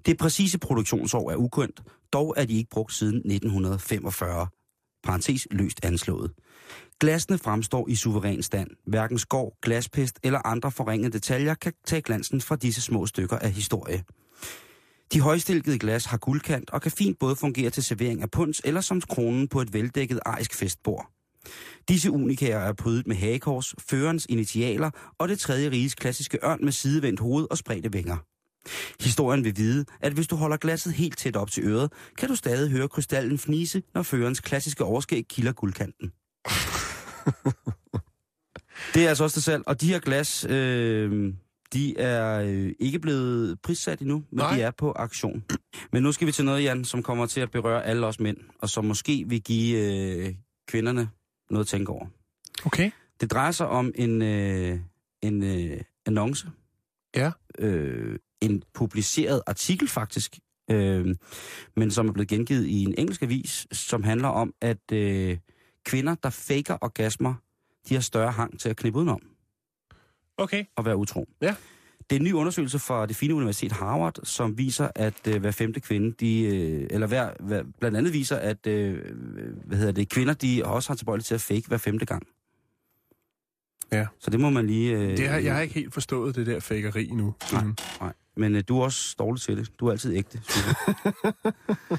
Det 0.07 0.19
præcise 0.19 0.59
produktionsår 0.59 1.31
er 1.31 1.37
ukendt, 1.37 1.83
dog 2.13 2.35
er 2.37 2.45
de 2.45 2.55
ikke 2.55 2.71
brugt 2.71 2.93
siden 2.93 3.17
1945. 3.17 4.47
Parentes 5.05 5.47
løst 5.51 5.85
anslået. 5.85 6.33
Glasene 7.01 7.39
fremstår 7.39 7.89
i 7.89 7.95
suveræn 7.95 8.43
stand. 8.43 8.71
Hverken 8.87 9.19
skov, 9.19 9.53
glaspest 9.63 10.19
eller 10.23 10.47
andre 10.47 10.71
forringede 10.71 11.13
detaljer 11.13 11.55
kan 11.55 11.73
tage 11.87 12.03
glansen 12.03 12.41
fra 12.41 12.57
disse 12.57 12.81
små 12.81 13.07
stykker 13.07 13.39
af 13.39 13.51
historie. 13.51 14.05
De 15.15 15.21
højstilkede 15.21 15.79
glas 15.79 16.05
har 16.05 16.19
guldkant 16.19 16.71
og 16.71 16.83
kan 16.83 16.93
fint 16.93 17.19
både 17.19 17.37
fungere 17.37 17.71
til 17.71 17.83
servering 17.83 18.23
af 18.23 18.31
punds 18.31 18.61
eller 18.65 18.81
som 18.81 19.01
kronen 19.01 19.49
på 19.49 19.61
et 19.61 19.73
veldækket 19.73 20.21
arisk 20.27 20.55
festbord. 20.55 21.11
Disse 21.89 22.11
unikager 22.11 22.59
er 22.59 22.73
prydet 22.73 23.07
med 23.07 23.17
hagekors, 23.17 23.75
førens 23.91 24.27
initialer 24.29 24.91
og 25.19 25.29
det 25.29 25.39
tredje 25.39 25.71
riges 25.71 25.95
klassiske 25.95 26.39
ørn 26.45 26.65
med 26.65 26.73
sidevendt 26.73 27.21
hoved 27.21 27.47
og 27.51 27.59
spredte 27.59 27.93
vinger. 27.93 28.17
Historien 29.01 29.45
vil 29.45 29.57
vide, 29.57 29.85
at 30.01 30.13
hvis 30.13 30.27
du 30.27 30.37
holder 30.37 30.57
glasset 30.57 30.93
helt 30.93 31.19
tæt 31.19 31.37
op 31.37 31.51
til 31.51 31.65
øret, 31.65 31.93
kan 32.19 32.29
du 32.29 32.35
stadig 32.35 32.71
høre 32.71 32.89
krystallen 32.89 33.39
fnise, 33.39 33.83
når 33.95 34.03
førens 34.03 34.41
klassiske 34.41 34.85
overskæg 34.85 35.25
kilder 35.29 35.53
guldkanten. 35.53 36.09
det 38.95 39.05
er 39.05 39.09
altså 39.09 39.25
også 39.25 39.35
det 39.35 39.45
selv. 39.45 39.63
Og 39.67 39.81
de 39.81 39.89
her 39.89 39.99
glas, 39.99 40.47
øh, 40.49 41.35
de 41.75 41.99
er 41.99 42.41
øh, 42.41 42.73
ikke 42.79 42.99
blevet 42.99 43.61
prissat 43.63 44.01
endnu, 44.01 44.15
men 44.31 44.39
Nej. 44.39 44.57
de 44.57 44.63
er 44.63 44.71
på 44.71 44.93
aktion. 44.93 45.45
Men 45.93 46.03
nu 46.03 46.13
skal 46.13 46.27
vi 46.27 46.33
til 46.33 46.45
noget, 46.45 46.65
Jan, 46.65 46.85
som 46.85 47.03
kommer 47.03 47.27
til 47.27 47.41
at 47.41 47.51
berøre 47.51 47.85
alle 47.85 48.07
os 48.07 48.21
mænd, 48.21 48.37
og 48.59 48.69
som 48.69 48.85
måske 48.85 49.25
vil 49.29 49.43
give 49.43 49.79
øh, 49.79 50.35
kvinderne 50.69 51.09
noget 51.51 51.65
at 51.65 51.69
tænke 51.69 51.93
over. 51.93 52.07
Okay. 52.67 52.91
Det 53.21 53.31
drejer 53.31 53.51
sig 53.51 53.69
om 53.69 53.93
en, 53.95 54.23
øh, 54.23 54.79
en 55.23 55.43
øh, 55.43 55.81
annonce. 56.07 56.49
Ja. 57.17 57.31
Øh, 57.59 58.19
en 58.41 58.63
publiceret 58.75 59.43
artikel 59.47 59.89
faktisk, 59.89 60.39
øh, 60.71 61.15
men 61.77 61.91
som 61.91 62.09
er 62.09 62.13
blevet 62.13 62.29
gengivet 62.29 62.67
i 62.67 62.83
en 62.83 62.95
engelsk 62.99 63.23
avis, 63.23 63.67
som 63.73 64.03
handler 64.03 64.29
om, 64.29 64.55
at 64.61 64.93
øh, 64.93 65.39
kvinder, 65.85 66.15
der 66.15 66.31
faker 66.31 66.77
orgasmer, 66.81 67.35
de 67.89 67.95
har 67.95 68.01
større 68.01 68.33
hang 68.33 68.61
til 68.61 68.69
at 68.69 68.77
knippe 68.77 68.99
udenom 68.99 69.34
Okay. 70.39 70.65
og 70.77 70.85
være 70.85 70.97
utro. 70.97 71.29
Ja. 71.43 71.55
Det 72.11 72.17
er 72.17 72.21
en 72.21 72.25
ny 72.25 72.33
undersøgelse 72.33 72.79
fra 72.79 73.07
det 73.07 73.17
fine 73.17 73.35
universitet 73.35 73.73
Harvard, 73.73 74.19
som 74.23 74.59
viser, 74.59 74.89
at 74.95 75.15
øh, 75.29 75.41
hver 75.41 75.51
femte 75.51 75.81
kvinde, 75.81 76.13
de, 76.21 76.43
øh, 76.43 76.87
eller 76.91 77.07
hver, 77.07 77.31
hver, 77.41 77.63
blandt 77.81 77.97
andet 77.97 78.13
viser, 78.13 78.37
at 78.37 78.67
øh, 78.67 79.01
hvad 79.65 79.79
hedder 79.79 79.93
det, 79.93 80.09
kvinder, 80.09 80.35
de 80.35 80.63
også 80.65 80.91
har 80.91 80.97
tilbøjelighed 80.97 81.25
til 81.25 81.35
at 81.35 81.41
fake 81.41 81.69
hver 81.69 81.77
femte 81.77 82.07
gang. 82.07 82.23
Ja. 83.93 84.07
Så 84.21 84.31
det 84.31 84.41
må 84.41 84.51
man 84.51 84.67
lige... 84.67 84.93
Øh, 84.97 85.17
Det 85.17 85.29
har, 85.29 85.39
jeg 85.39 85.55
har 85.55 85.61
ikke 85.61 85.75
helt 85.75 85.95
forstået 85.95 86.37
det 86.37 86.47
der 86.47 86.61
fakeri 86.61 87.11
nu. 87.13 87.35
Nej, 87.53 87.65
nej. 88.01 88.13
Men 88.37 88.57
øh, 88.57 88.63
du 88.69 88.79
er 88.79 88.85
også 88.85 89.15
dårlig 89.19 89.41
til 89.43 89.57
det. 89.57 89.71
Du 89.81 89.87
er 89.87 89.91
altid 89.91 90.15
ægte. 90.15 90.41
synes 90.49 90.67
jeg. 90.85 91.35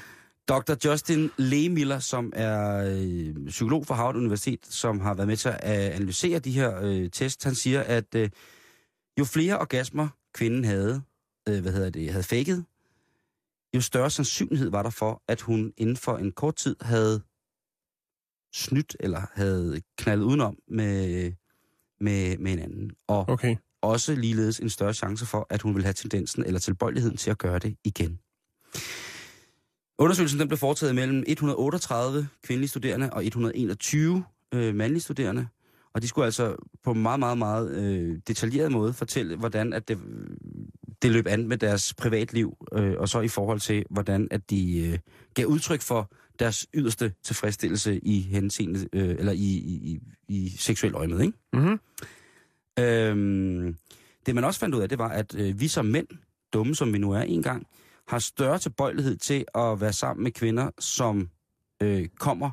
Dr. 0.48 0.74
Justin 0.84 1.30
Lehmiller, 1.36 1.98
som 1.98 2.32
er 2.36 2.84
øh, 2.86 3.46
psykolog 3.46 3.86
fra 3.86 3.94
Harvard 3.94 4.16
Universitet, 4.16 4.66
som 4.66 5.00
har 5.00 5.14
været 5.14 5.28
med 5.28 5.36
til 5.36 5.48
at 5.48 5.88
øh, 5.88 5.96
analysere 5.96 6.38
de 6.38 6.50
her 6.52 6.80
øh, 6.82 7.10
tests, 7.10 7.44
han 7.44 7.54
siger, 7.54 7.82
at 7.82 8.14
øh, 8.14 8.30
jo 9.18 9.24
flere 9.24 9.58
orgasmer 9.58 10.08
kvinden 10.34 10.64
havde, 10.64 11.02
øh, 11.48 11.62
hvad 11.62 11.72
hedder 11.72 11.90
det, 11.90 12.10
havde 12.10 12.22
faket, 12.24 12.64
jo 13.74 13.80
større 13.80 14.10
sandsynlighed 14.10 14.70
var 14.70 14.82
der 14.82 14.90
for, 14.90 15.22
at 15.28 15.40
hun 15.40 15.72
inden 15.76 15.96
for 15.96 16.16
en 16.16 16.32
kort 16.32 16.56
tid 16.56 16.76
havde 16.80 17.22
snydt 18.54 18.96
eller 19.00 19.22
havde 19.34 19.80
knaldet 19.98 20.24
udenom 20.24 20.58
med, 20.68 21.32
med, 22.00 22.38
med 22.38 22.52
en 22.52 22.58
anden. 22.58 22.90
Og 23.08 23.28
Okay. 23.28 23.56
også 23.82 24.14
ligeledes 24.14 24.60
en 24.60 24.70
større 24.70 24.94
chance 24.94 25.26
for, 25.26 25.46
at 25.50 25.62
hun 25.62 25.74
vil 25.74 25.82
have 25.82 25.92
tendensen 25.92 26.44
eller 26.44 26.60
tilbøjeligheden 26.60 27.16
til 27.16 27.30
at 27.30 27.38
gøre 27.38 27.58
det 27.58 27.76
igen. 27.84 28.18
Undersøgelsen 29.98 30.40
den 30.40 30.48
blev 30.48 30.58
foretaget 30.58 30.94
mellem 30.94 31.24
138 31.26 32.28
kvindelige 32.42 32.68
studerende 32.68 33.10
og 33.12 33.26
121 33.26 34.24
øh, 34.54 34.74
mandlige 34.74 35.02
studerende. 35.02 35.46
Og 35.94 36.02
de 36.02 36.08
skulle 36.08 36.24
altså 36.24 36.56
på 36.84 36.90
en 36.90 37.02
meget, 37.02 37.18
meget, 37.18 37.38
meget 37.38 37.70
øh, 37.70 38.18
detaljeret 38.28 38.72
måde 38.72 38.92
fortælle, 38.92 39.36
hvordan 39.36 39.72
at 39.72 39.88
det, 39.88 39.98
det 41.02 41.10
løb 41.10 41.26
an 41.26 41.48
med 41.48 41.56
deres 41.56 41.94
privatliv, 41.94 42.56
øh, 42.72 42.94
og 42.98 43.08
så 43.08 43.20
i 43.20 43.28
forhold 43.28 43.60
til, 43.60 43.84
hvordan 43.90 44.28
at 44.30 44.50
de 44.50 44.78
øh, 44.78 44.98
gav 45.34 45.46
udtryk 45.46 45.80
for 45.80 46.12
deres 46.38 46.66
yderste 46.74 47.12
tilfredsstillelse 47.24 47.98
i 47.98 48.20
henseende, 48.20 48.88
øh, 48.92 49.08
eller 49.08 49.32
i, 49.32 49.36
i, 49.36 49.74
i, 49.92 50.00
i 50.28 50.48
seksuel 50.58 50.94
øje 50.94 51.08
med, 51.08 51.20
ikke? 51.20 51.38
Mm-hmm. 51.52 51.80
Øhm, 52.78 53.76
det 54.26 54.34
man 54.34 54.44
også 54.44 54.60
fandt 54.60 54.74
ud 54.74 54.80
af, 54.80 54.88
det 54.88 54.98
var, 54.98 55.08
at 55.08 55.34
øh, 55.38 55.60
vi 55.60 55.68
som 55.68 55.86
mænd, 55.86 56.06
dumme 56.52 56.74
som 56.74 56.92
vi 56.92 56.98
nu 56.98 57.12
er 57.12 57.20
en 57.20 57.42
gang, 57.42 57.66
har 58.08 58.18
større 58.18 58.58
tilbøjelighed 58.58 59.16
til 59.16 59.44
at 59.54 59.80
være 59.80 59.92
sammen 59.92 60.24
med 60.24 60.32
kvinder, 60.32 60.70
som 60.78 61.30
øh, 61.82 62.08
kommer 62.08 62.50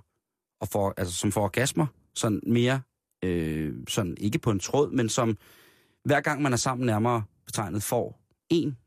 og 0.62 0.68
får, 0.68 0.94
altså, 0.98 1.14
som 1.14 1.32
får 1.32 1.44
orgasmer, 1.44 1.86
sådan 2.16 2.42
mere, 2.48 2.82
øh, 3.24 3.74
sådan 3.88 4.18
ikke 4.20 4.40
på 4.40 4.52
en 4.52 4.60
tråd, 4.60 4.92
men 4.92 5.10
som 5.10 5.38
hver 6.06 6.22
gang 6.22 6.42
man 6.42 6.54
er 6.54 6.58
sammen 6.58 6.86
nærmere 6.86 7.24
betegnet 7.46 7.84
får 7.84 8.20
en 8.50 8.78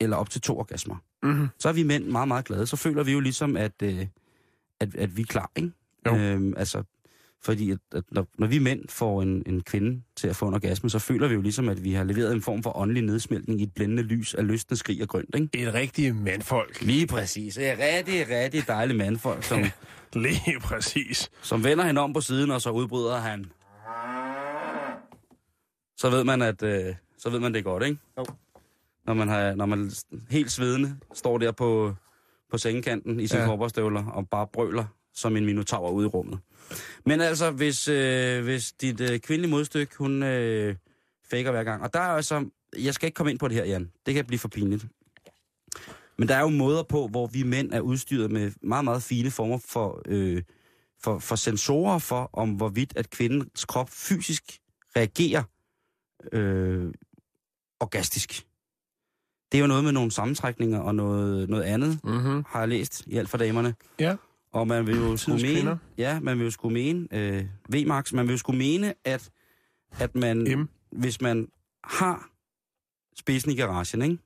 eller 0.00 0.16
op 0.16 0.30
til 0.30 0.40
to 0.40 0.58
orgasmer. 0.58 0.96
Mm-hmm. 1.22 1.48
Så 1.58 1.68
er 1.68 1.72
vi 1.72 1.82
mænd 1.82 2.04
meget, 2.04 2.28
meget 2.28 2.44
glade. 2.44 2.66
Så 2.66 2.76
føler 2.76 3.02
vi 3.02 3.12
jo 3.12 3.20
ligesom, 3.20 3.56
at, 3.56 3.82
øh, 3.82 4.06
at, 4.80 4.94
at 4.94 5.16
vi 5.16 5.22
er 5.22 5.26
klar, 5.26 5.50
ikke? 5.56 5.72
Jo. 6.06 6.16
Øhm, 6.16 6.54
altså, 6.56 6.82
fordi 7.46 7.70
at, 7.70 7.78
at 7.94 8.04
når, 8.10 8.26
når 8.38 8.46
vi 8.46 8.58
mænd 8.58 8.80
får 8.88 9.22
en, 9.22 9.42
en 9.46 9.62
kvinde 9.62 10.02
til 10.16 10.28
at 10.28 10.36
få 10.36 10.48
en 10.48 10.54
orgasme, 10.54 10.90
så 10.90 10.98
føler 10.98 11.28
vi 11.28 11.34
jo 11.34 11.40
ligesom, 11.40 11.68
at 11.68 11.84
vi 11.84 11.92
har 11.92 12.04
leveret 12.04 12.32
en 12.32 12.42
form 12.42 12.62
for 12.62 12.76
åndelig 12.76 13.02
nedsmeltning 13.02 13.60
i 13.60 13.62
et 13.62 13.74
blændende 13.74 14.02
lys 14.02 14.34
af 14.34 14.46
lystende 14.46 14.78
skrig 14.78 15.02
og 15.02 15.08
grønt, 15.08 15.34
ikke? 15.34 15.48
Et 15.68 15.74
rigtigt 15.74 16.16
mandfolk. 16.16 16.80
Lige 16.80 17.06
præcis. 17.06 17.54
Det 17.54 17.66
er 17.68 17.96
rigtig, 17.96 18.28
rigtig 18.30 18.68
dejligt 18.68 18.98
mandfolk, 18.98 19.42
som, 19.44 19.64
Lige 20.14 20.60
præcis. 20.60 21.30
som 21.42 21.64
vender 21.64 21.84
hende 21.84 22.00
om 22.00 22.12
på 22.12 22.20
siden, 22.20 22.50
og 22.50 22.60
så 22.62 22.70
udbryder 22.70 23.16
han. 23.16 23.46
Så 25.96 26.10
ved 26.10 26.24
man, 26.24 26.42
at 26.42 26.62
øh, 26.62 26.94
så 27.18 27.30
ved 27.30 27.40
man, 27.40 27.52
det 27.52 27.58
er 27.58 27.62
godt, 27.62 27.82
ikke? 27.84 27.98
Jo. 28.18 28.24
Når 29.06 29.14
man, 29.14 29.28
har, 29.28 29.54
når 29.54 29.66
man 29.66 29.90
helt 30.30 30.50
svedende 30.52 30.96
står 31.14 31.38
der 31.38 31.52
på, 31.52 31.94
på 32.50 32.58
sengekanten 32.58 33.20
i 33.20 33.26
sine 33.26 33.42
Ja. 33.42 33.50
ja. 33.50 34.10
og 34.10 34.28
bare 34.28 34.46
brøler 34.52 34.84
som 35.16 35.36
en 35.36 35.44
minotaur 35.46 35.90
ude 35.90 36.04
i 36.06 36.08
rummet. 36.08 36.38
Men 37.06 37.20
altså, 37.20 37.50
hvis, 37.50 37.88
øh, 37.88 38.44
hvis 38.44 38.72
dit 38.72 39.00
øh, 39.00 39.18
kvindelige 39.20 39.50
modstykke, 39.50 39.96
hun 39.96 40.22
øh, 40.22 40.76
faker 41.30 41.50
hver 41.50 41.64
gang. 41.64 41.82
Og 41.82 41.92
der 41.92 42.00
er 42.00 42.04
altså, 42.04 42.44
jeg 42.78 42.94
skal 42.94 43.06
ikke 43.06 43.16
komme 43.16 43.30
ind 43.30 43.38
på 43.38 43.48
det 43.48 43.56
her, 43.56 43.64
Jan. 43.64 43.90
Det 44.06 44.14
kan 44.14 44.24
blive 44.24 44.38
for 44.38 44.48
pinligt. 44.48 44.86
Men 46.18 46.28
der 46.28 46.34
er 46.34 46.40
jo 46.40 46.48
måder 46.48 46.82
på, 46.82 47.08
hvor 47.08 47.26
vi 47.26 47.42
mænd 47.42 47.72
er 47.72 47.80
udstyret 47.80 48.30
med 48.30 48.52
meget, 48.62 48.84
meget 48.84 49.02
fine 49.02 49.30
former 49.30 49.58
for, 49.68 50.02
øh, 50.06 50.42
for, 51.02 51.18
for 51.18 51.36
sensorer 51.36 51.98
for, 51.98 52.30
om 52.32 52.50
hvorvidt 52.50 52.92
at 52.96 53.10
kvindens 53.10 53.64
krop 53.64 53.90
fysisk 53.90 54.42
reagerer 54.96 55.42
øh, 56.32 56.92
orgastisk. 57.80 58.42
Det 59.52 59.58
er 59.58 59.60
jo 59.62 59.66
noget 59.66 59.84
med 59.84 59.92
nogle 59.92 60.10
sammentrækninger 60.10 60.78
og 60.80 60.94
noget, 60.94 61.48
noget 61.48 61.62
andet, 61.62 62.00
Mm-hmm. 62.04 62.44
har 62.48 62.58
jeg 62.58 62.68
læst 62.68 63.02
i 63.06 63.16
alt 63.16 63.28
for 63.28 63.38
damerne. 63.38 63.74
Ja. 64.00 64.16
Og 64.52 64.68
man 64.68 64.86
vil 64.86 64.96
jo 64.96 65.16
skulle 65.16 65.42
mene, 65.42 65.78
ja, 65.98 66.20
man 66.20 66.38
vil 66.38 66.44
jo 66.44 66.50
skulle 66.50 66.74
mene, 66.74 67.08
øh, 67.12 67.44
V-Max, 67.68 68.12
man 68.12 68.26
vil 68.26 68.32
jo 68.32 68.38
skulle 68.38 68.58
mene, 68.58 68.94
at, 69.04 69.30
at 69.98 70.14
man, 70.14 70.58
M. 70.58 70.68
hvis 70.90 71.20
man 71.20 71.48
har 71.84 72.30
spidsen 73.16 73.50
i 73.50 73.54
garagen, 73.54 74.02
ikke? 74.02 74.18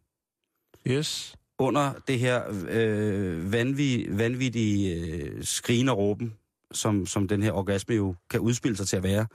Yes. 0.87 1.37
under 1.59 1.93
det 2.09 2.19
her 2.19 2.43
øh, 2.69 3.53
vanvittige, 3.53 4.19
vanvittige 4.19 4.95
øh, 4.95 5.45
skrigen 5.45 5.89
og 5.89 5.99
råben, 5.99 6.35
som, 6.73 7.07
som 7.07 7.29
den 7.29 7.43
her 7.43 7.53
orgasme 7.53 7.95
jo 7.95 8.15
kan 8.31 8.41
udspille 8.41 8.77
sig 8.77 8.89
til 8.89 8.97
at 8.97 9.03
være. 9.03 9.27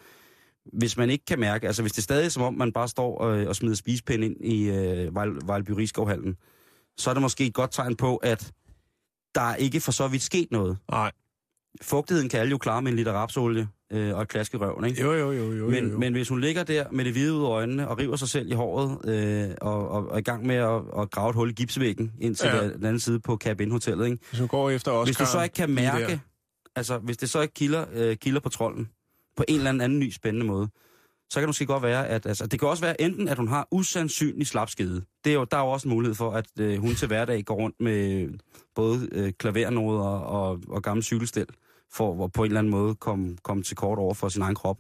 Hvis 0.73 0.97
man 0.97 1.09
ikke 1.09 1.25
kan 1.25 1.39
mærke, 1.39 1.67
altså 1.67 1.81
hvis 1.81 1.91
det 1.91 2.03
stadig 2.03 2.25
er 2.25 2.29
som 2.29 2.43
om, 2.43 2.53
man 2.53 2.71
bare 2.71 2.88
står 2.88 3.17
og, 3.17 3.47
og 3.47 3.55
smider 3.55 3.75
spisepinde 3.75 4.25
ind 4.25 4.45
i 4.45 4.69
øh, 4.69 5.15
Vejlby 5.15 5.88
så 6.97 7.09
er 7.09 7.13
det 7.13 7.21
måske 7.21 7.45
et 7.45 7.53
godt 7.53 7.71
tegn 7.71 7.95
på, 7.95 8.15
at 8.15 8.51
der 9.36 9.41
er 9.41 9.55
ikke 9.55 9.79
for 9.81 9.91
så 9.91 10.07
vidt 10.07 10.21
sket 10.23 10.47
noget. 10.51 10.77
Nej. 10.91 11.11
Fugtigheden 11.81 12.29
kan 12.29 12.39
alle 12.39 12.51
jo 12.51 12.57
klare 12.57 12.81
med 12.81 12.91
en 12.91 12.95
liter 12.97 13.11
rapsolie 13.11 13.67
øh, 13.91 14.15
og 14.15 14.21
et 14.21 14.27
klask 14.27 14.53
i 14.53 14.57
røven, 14.57 14.86
ikke? 14.86 15.01
Jo, 15.01 15.13
jo, 15.13 15.31
jo, 15.31 15.53
jo. 15.53 15.69
Men, 15.69 15.83
jo, 15.86 15.91
jo. 15.91 15.97
men 15.97 16.13
hvis 16.13 16.29
hun 16.29 16.41
ligger 16.41 16.63
der 16.63 16.86
med 16.91 17.05
det 17.05 17.13
hvide 17.13 17.33
ud 17.33 17.43
af 17.43 17.49
øjnene 17.49 17.88
og 17.88 17.97
river 17.99 18.15
sig 18.15 18.29
selv 18.29 18.51
i 18.51 18.53
håret 18.53 19.09
øh, 19.09 19.55
og, 19.61 19.89
og, 19.89 20.07
og 20.09 20.13
er 20.13 20.17
i 20.17 20.21
gang 20.21 20.45
med 20.45 20.55
at, 20.55 20.81
at 21.01 21.11
grave 21.11 21.29
et 21.29 21.36
hul 21.36 21.49
i 21.49 21.53
gipsvæggen 21.53 22.13
ind 22.21 22.36
til 22.36 22.47
Ja. 22.47 22.63
den 22.63 22.86
anden 22.86 22.99
side 22.99 23.19
på 23.19 23.38
cabin-hotellet, 23.38 24.05
ikke? 24.05 24.17
Hvis 24.29 24.39
du 24.39 24.47
går 24.47 24.69
efter 24.69 24.91
Oscar... 24.91 25.05
Hvis 25.05 25.17
du 25.17 25.25
så 25.25 25.41
ikke 25.43 25.53
kan 25.53 25.69
mærke, 25.69 26.21
altså 26.75 26.97
hvis 26.97 27.17
det 27.17 27.29
så 27.29 27.41
ikke 27.41 27.53
kilder, 27.53 27.86
øh, 27.93 28.17
kilder 28.17 28.39
på 28.39 28.49
trolden 28.49 28.89
på 29.38 29.43
en 29.47 29.57
eller 29.57 29.69
anden 29.69 29.99
ny 29.99 30.11
spændende 30.11 30.45
måde, 30.45 30.69
så 31.30 31.39
kan 31.39 31.41
det 31.41 31.49
måske 31.49 31.65
godt 31.65 31.84
være, 31.84 32.07
at 32.07 32.26
altså, 32.26 32.47
det 32.47 32.59
kan 32.59 32.69
også 32.69 32.84
være 32.84 33.01
enten, 33.01 33.28
at 33.28 33.38
hun 33.38 33.47
har 33.47 33.67
usandsynlig 33.71 34.47
slapskede. 34.47 35.05
Det 35.23 35.30
er 35.30 35.34
jo, 35.34 35.43
der 35.43 35.57
er 35.57 35.61
jo 35.61 35.67
også 35.67 35.88
en 35.88 35.93
mulighed 35.93 36.15
for, 36.15 36.32
at 36.32 36.59
øh, 36.59 36.80
hun 36.80 36.95
til 36.95 37.07
hverdag 37.07 37.43
går 37.45 37.55
rundt 37.55 37.76
med 37.80 38.30
både 38.76 39.09
øh, 39.11 39.34
klavernoder 39.34 40.03
og, 40.03 40.59
og 40.67 40.84
gamle 40.84 41.03
cykelstel, 41.03 41.45
for 41.93 42.23
at 42.23 42.32
på 42.32 42.43
en 42.43 42.47
eller 42.47 42.59
anden 42.59 42.71
måde 42.71 42.95
komme 42.95 43.38
komme 43.43 43.63
til 43.63 43.76
kort 43.76 43.99
over 43.99 44.13
for 44.13 44.30
sin 44.30 44.41
egen 44.41 44.55
krop. 44.55 44.78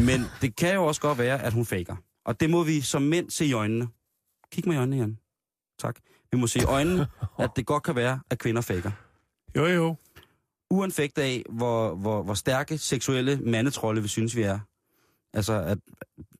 Men 0.00 0.20
det 0.42 0.56
kan 0.56 0.74
jo 0.74 0.84
også 0.84 1.00
godt 1.00 1.18
være, 1.18 1.42
at 1.42 1.52
hun 1.52 1.66
faker. 1.66 1.96
Og 2.24 2.40
det 2.40 2.50
må 2.50 2.62
vi 2.62 2.80
som 2.80 3.02
mænd 3.02 3.30
se 3.30 3.46
i 3.46 3.52
øjnene. 3.52 3.88
Kig 4.52 4.66
mig 4.66 4.74
i 4.74 4.78
øjnene, 4.78 4.96
Jan. 4.96 5.18
Tak. 5.78 5.98
Vi 6.32 6.38
må 6.38 6.46
se 6.46 6.58
i 6.58 6.64
øjnene, 6.64 7.06
at 7.38 7.50
det 7.56 7.66
godt 7.66 7.82
kan 7.82 7.94
være, 7.94 8.20
at 8.30 8.38
kvinder 8.38 8.62
faker. 8.62 8.90
Jo, 9.56 9.66
jo. 9.66 9.96
Uanfægt 10.70 11.18
af, 11.18 11.42
hvor, 11.48 11.94
hvor, 11.94 12.22
hvor 12.22 12.34
stærke 12.34 12.78
seksuelle 12.78 13.40
mandetrolde 13.44 14.02
vi 14.02 14.08
synes, 14.08 14.36
vi 14.36 14.42
er. 14.42 14.58
Altså, 15.34 15.52
at, 15.52 15.78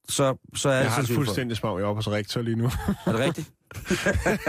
så, 0.09 0.37
så 0.55 0.69
er 0.69 0.75
Jeg 0.75 0.85
det 0.85 0.93
har 0.93 1.03
det 1.03 1.11
fuldstændig 1.15 1.57
smag, 1.57 1.77
jeg 1.77 1.85
er 1.85 1.87
oppe 1.87 1.99
hos 1.99 2.09
rektor 2.09 2.43
lige 2.43 2.57
nu. 2.57 2.65
Er 3.07 3.13
det 3.13 3.21
rigtigt? 3.21 3.53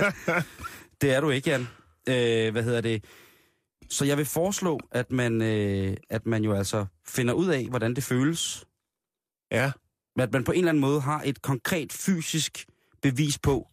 det 1.01 1.13
er 1.13 1.21
du 1.21 1.29
ikke, 1.29 1.49
Jan. 1.49 1.67
Øh, 2.09 2.51
hvad 2.51 2.63
hedder 2.63 2.81
det? 2.81 3.03
Så 3.89 4.05
jeg 4.05 4.17
vil 4.17 4.25
foreslå, 4.25 4.79
at 4.91 5.11
man, 5.11 5.41
øh, 5.41 5.97
at 6.09 6.25
man 6.25 6.43
jo 6.43 6.53
altså 6.53 6.85
finder 7.07 7.33
ud 7.33 7.47
af, 7.47 7.67
hvordan 7.69 7.93
det 7.95 8.03
føles. 8.03 8.65
Ja. 9.51 9.71
At 10.19 10.33
man 10.33 10.43
på 10.43 10.51
en 10.51 10.57
eller 10.57 10.69
anden 10.69 10.81
måde 10.81 11.01
har 11.01 11.21
et 11.25 11.41
konkret 11.41 11.93
fysisk 11.93 12.65
bevis 13.01 13.39
på, 13.39 13.67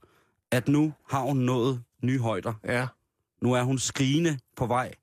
at 0.50 0.68
nu 0.68 0.94
har 1.08 1.20
hun 1.20 1.36
nået 1.36 1.82
nye 2.02 2.18
højder. 2.18 2.54
Ja. 2.64 2.86
Nu 3.42 3.52
er 3.52 3.62
hun 3.62 3.78
skrigende 3.78 4.38
på 4.56 4.66
vej 4.66 4.94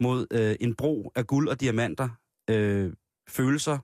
mod 0.00 0.26
øh, 0.30 0.56
en 0.60 0.74
bro 0.74 1.12
af 1.14 1.26
guld 1.26 1.48
og 1.48 1.60
diamanter. 1.60 2.08
Øh, 2.50 2.92
følelser, 3.28 3.78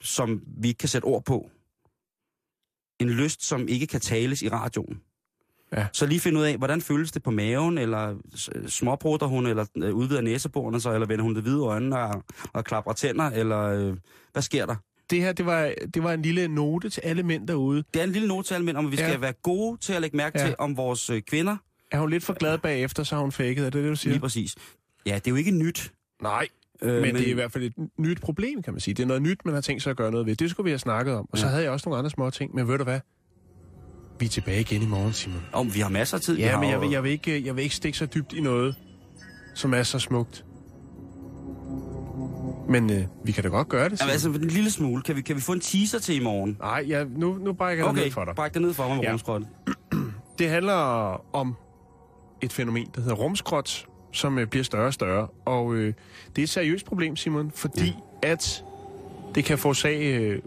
som 0.00 0.42
vi 0.60 0.68
ikke 0.68 0.78
kan 0.78 0.88
sætte 0.88 1.04
ord 1.04 1.24
på. 1.24 1.50
En 3.00 3.10
lyst, 3.10 3.42
som 3.44 3.68
ikke 3.68 3.86
kan 3.86 4.00
tales 4.00 4.42
i 4.42 4.48
radioen. 4.48 5.00
Ja. 5.72 5.86
Så 5.92 6.06
lige 6.06 6.20
finde 6.20 6.38
ud 6.40 6.44
af, 6.44 6.56
hvordan 6.56 6.80
føles 6.80 7.12
det 7.12 7.22
på 7.22 7.30
maven, 7.30 7.78
eller 7.78 8.16
s- 8.36 8.50
småprutter 8.66 9.26
hun, 9.26 9.46
eller 9.46 9.66
øh, 9.76 9.94
udvider 9.94 10.20
næseborene 10.20 10.80
sig, 10.80 10.94
eller 10.94 11.06
vender 11.06 11.22
hun 11.22 11.34
det 11.34 11.42
hvide 11.42 11.60
øjne 11.62 11.98
og, 11.98 12.24
og 12.52 12.64
klapper 12.64 12.92
tænder, 12.92 13.24
eller 13.24 13.58
øh, 13.62 13.96
hvad 14.32 14.42
sker 14.42 14.66
der? 14.66 14.76
Det 15.10 15.20
her, 15.22 15.32
det 15.32 15.46
var, 15.46 15.74
det 15.94 16.02
var 16.02 16.12
en 16.12 16.22
lille 16.22 16.48
note 16.48 16.90
til 16.90 17.00
alle 17.00 17.22
mænd 17.22 17.48
derude. 17.48 17.84
Det 17.94 18.00
er 18.00 18.04
en 18.04 18.12
lille 18.12 18.28
note 18.28 18.48
til 18.48 18.54
alle 18.54 18.64
mænd, 18.64 18.76
om 18.76 18.86
at 18.86 18.92
vi 18.92 18.96
skal 18.96 19.10
Ja. 19.10 19.16
være 19.16 19.32
gode 19.32 19.80
til 19.80 19.92
at 19.92 20.00
lægge 20.00 20.16
mærke 20.16 20.38
Ja. 20.40 20.46
til, 20.46 20.54
om 20.58 20.76
vores 20.76 21.10
øh, 21.10 21.22
kvinder, 21.22 21.56
Er 21.90 21.98
hun 22.00 22.10
lidt 22.10 22.24
for 22.24 22.32
glad 22.34 22.58
bagefter, 22.58 23.02
så 23.02 23.14
har 23.14 23.22
hun 23.22 23.32
faked. 23.32 23.58
Er 23.64 23.70
det 23.70 23.82
det, 23.84 23.90
du 23.90 23.96
siger? 23.96 24.12
lige 24.12 24.20
præcis. 24.20 24.54
Ja, 25.06 25.14
det 25.14 25.26
er 25.26 25.30
jo 25.30 25.36
ikke 25.36 25.50
nyt. 25.50 25.92
Nej. 26.22 26.48
Øh, 26.82 26.92
Men, 26.92 27.02
men 27.02 27.14
det 27.14 27.26
er 27.26 27.30
i 27.30 27.34
hvert 27.34 27.52
fald 27.52 27.64
et 27.64 27.72
nyt 27.98 28.20
problem, 28.20 28.62
kan 28.62 28.72
man 28.72 28.80
sige. 28.80 28.94
Det 28.94 29.02
er 29.02 29.06
noget 29.06 29.22
nyt, 29.22 29.38
man 29.44 29.54
har 29.54 29.60
tænkt 29.60 29.82
sig 29.82 29.90
at 29.90 29.96
gøre 29.96 30.10
noget 30.10 30.26
ved. 30.26 30.36
Det 30.36 30.50
skulle 30.50 30.64
vi 30.64 30.70
have 30.70 30.78
snakket 30.78 31.14
om. 31.14 31.28
Og 31.32 31.38
så 31.38 31.46
Ja. 31.46 31.50
havde 31.50 31.62
jeg 31.64 31.72
også 31.72 31.88
nogle 31.88 31.98
andre 31.98 32.10
små 32.10 32.30
ting. 32.30 32.54
Men 32.54 32.68
ved 32.68 32.78
du 32.78 32.84
hvad? 32.84 33.00
Vi 34.20 34.26
er 34.26 34.30
tilbage 34.30 34.60
igen 34.60 34.82
i 34.82 34.86
morgen, 34.86 35.12
Simon. 35.12 35.42
Om 35.52 35.74
vi 35.74 35.80
har 35.80 35.88
masser 35.88 36.16
af 36.16 36.20
tid. 36.20 36.38
Ja, 36.38 36.50
har 36.50 36.60
men 36.60 36.70
jeg 36.70 36.80
vil, 36.80 36.90
jeg, 36.90 37.02
vil 37.02 37.10
ikke, 37.12 37.46
jeg 37.46 37.56
vil 37.56 37.62
ikke 37.62 37.74
stikke 37.76 37.98
så 37.98 38.06
dybt 38.06 38.32
i 38.32 38.40
noget, 38.40 38.74
som 39.54 39.74
er 39.74 39.82
så 39.82 39.98
smukt. 39.98 40.44
Men 42.68 42.90
øh, 42.90 43.02
vi 43.24 43.32
kan 43.32 43.42
da 43.44 43.48
godt 43.48 43.68
gøre 43.68 43.88
det. 43.88 44.00
Jamen, 44.00 44.18
Simon. 44.18 44.34
altså, 44.34 44.46
en 44.48 44.50
lille 44.54 44.70
smule. 44.70 45.02
Kan 45.02 45.16
vi, 45.16 45.20
kan 45.22 45.36
vi 45.36 45.40
få 45.40 45.52
en 45.52 45.60
teaser 45.60 45.98
til 45.98 46.16
i 46.16 46.20
morgen? 46.20 46.56
Nej, 46.60 46.84
jeg, 46.88 47.04
nu, 47.16 47.34
nu 47.38 47.52
brækker 47.52 47.84
jeg 47.84 47.90
okay. 47.90 48.02
Ned 48.02 48.10
for 48.10 48.24
dig. 48.24 48.34
bræk 48.34 48.54
det 48.54 48.62
ned 48.62 48.72
for 48.72 48.88
mig 48.88 48.96
med 48.96 49.02
Ja. 49.02 49.08
ja. 49.08 49.12
rumskrot. 49.12 49.42
Det 50.38 50.48
handler 50.48 50.74
om 51.36 51.54
et 52.42 52.52
fænomen, 52.52 52.86
der 52.94 53.00
hedder 53.00 53.14
rumskrot, 53.16 53.86
som 54.18 54.38
øh, 54.38 54.46
bliver 54.46 54.64
større 54.64 54.86
og 54.86 54.94
større. 54.94 55.28
Og 55.44 55.74
øh, 55.74 55.94
det 56.36 56.38
er 56.38 56.42
et 56.42 56.48
seriøst 56.48 56.86
problem, 56.86 57.16
Simon, 57.16 57.50
fordi 57.54 57.94
ja. 58.22 58.30
at 58.30 58.64
det 59.34 59.44
kan 59.44 59.58
forårsage 59.58 60.18
øh, 60.18 60.42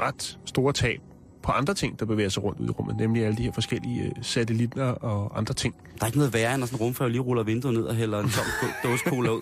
ret 0.00 0.38
store 0.44 0.72
tab 0.72 1.00
på 1.42 1.52
andre 1.52 1.74
ting, 1.74 2.00
der 2.00 2.06
bevæger 2.06 2.28
sig 2.28 2.44
rundt 2.44 2.60
ud 2.60 2.66
i 2.66 2.70
rummet, 2.70 2.96
nemlig 2.96 3.24
alle 3.24 3.36
de 3.36 3.42
her 3.42 3.52
forskellige 3.52 4.02
øh, 4.02 4.10
satellitter 4.22 4.84
og 4.84 5.38
andre 5.38 5.54
ting. 5.54 5.74
Der 5.98 6.02
er 6.02 6.06
ikke 6.06 6.18
noget 6.18 6.34
værre, 6.34 6.54
end 6.54 6.60
når 6.60 6.66
sådan 6.66 6.76
en 6.76 6.80
rumfærge 6.80 7.10
lige 7.10 7.20
ruller 7.20 7.42
vinduet 7.42 7.74
ned 7.74 7.82
og 7.82 7.94
hælder 7.94 8.20
en 8.20 8.28
tom 8.28 8.44
dåse 8.84 9.04
cola 9.06 9.30
ud. 9.30 9.40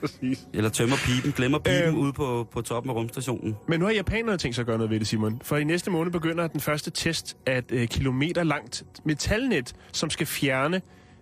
Præcis. 0.00 0.46
Eller 0.52 0.70
tømmer 0.70 0.96
pipen, 0.96 1.32
glemmer 1.32 1.58
pipen 1.58 1.82
øhm. 1.82 1.98
ude 1.98 2.12
på, 2.12 2.48
på 2.52 2.60
toppen 2.60 2.90
af 2.90 2.94
rumstationen. 2.94 3.56
Men 3.68 3.80
nu 3.80 3.86
har 3.86 3.92
japanerne 3.92 4.38
tænkt 4.38 4.54
sig 4.54 4.62
at 4.62 4.66
gøre 4.66 4.78
noget 4.78 4.90
ved 4.90 4.98
det, 4.98 5.06
Simon. 5.06 5.40
For 5.44 5.56
i 5.56 5.64
næste 5.64 5.90
måned 5.90 6.12
begynder 6.12 6.46
den 6.46 6.60
første 6.60 6.90
test 6.90 7.36
af 7.46 7.58
et 7.58 7.72
øh, 7.72 7.88
kilometer 7.88 8.44
langt 8.44 8.84
metalnet, 9.04 9.74
som 9.92 10.10
skal 10.10 10.26
fjerne 10.26 10.80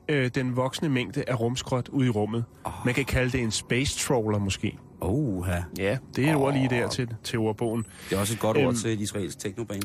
øh, 0.09 0.31
den 0.35 0.57
voksne 0.57 0.89
mængde 0.89 1.25
af 1.27 1.41
rumskrot 1.41 1.89
ud 1.89 2.05
i 2.07 2.09
rummet. 2.11 2.45
Oh. 2.65 2.73
Man 2.85 2.95
kan 2.95 3.05
kalde 3.05 3.33
det 3.33 3.41
en 3.41 3.51
space 3.51 3.99
trawler 3.99 4.39
måske. 4.39 4.79
Oh, 5.01 5.47
ja. 5.49 5.63
Ja, 5.79 5.99
det 6.17 6.25
er 6.25 6.31
et 6.31 6.37
ord 6.37 6.53
lige 6.53 6.69
der 6.69 6.89
til, 6.89 7.09
til 7.23 7.39
ordbogen. 7.39 7.87
Det 8.11 8.17
er 8.17 8.21
også 8.21 8.35
et 8.35 8.41
godt 8.41 8.57
Øhm. 8.57 8.67
ord 8.67 8.75
til 8.75 8.93
et 8.93 9.01
israelsk 9.01 9.39
teknoband. 9.39 9.83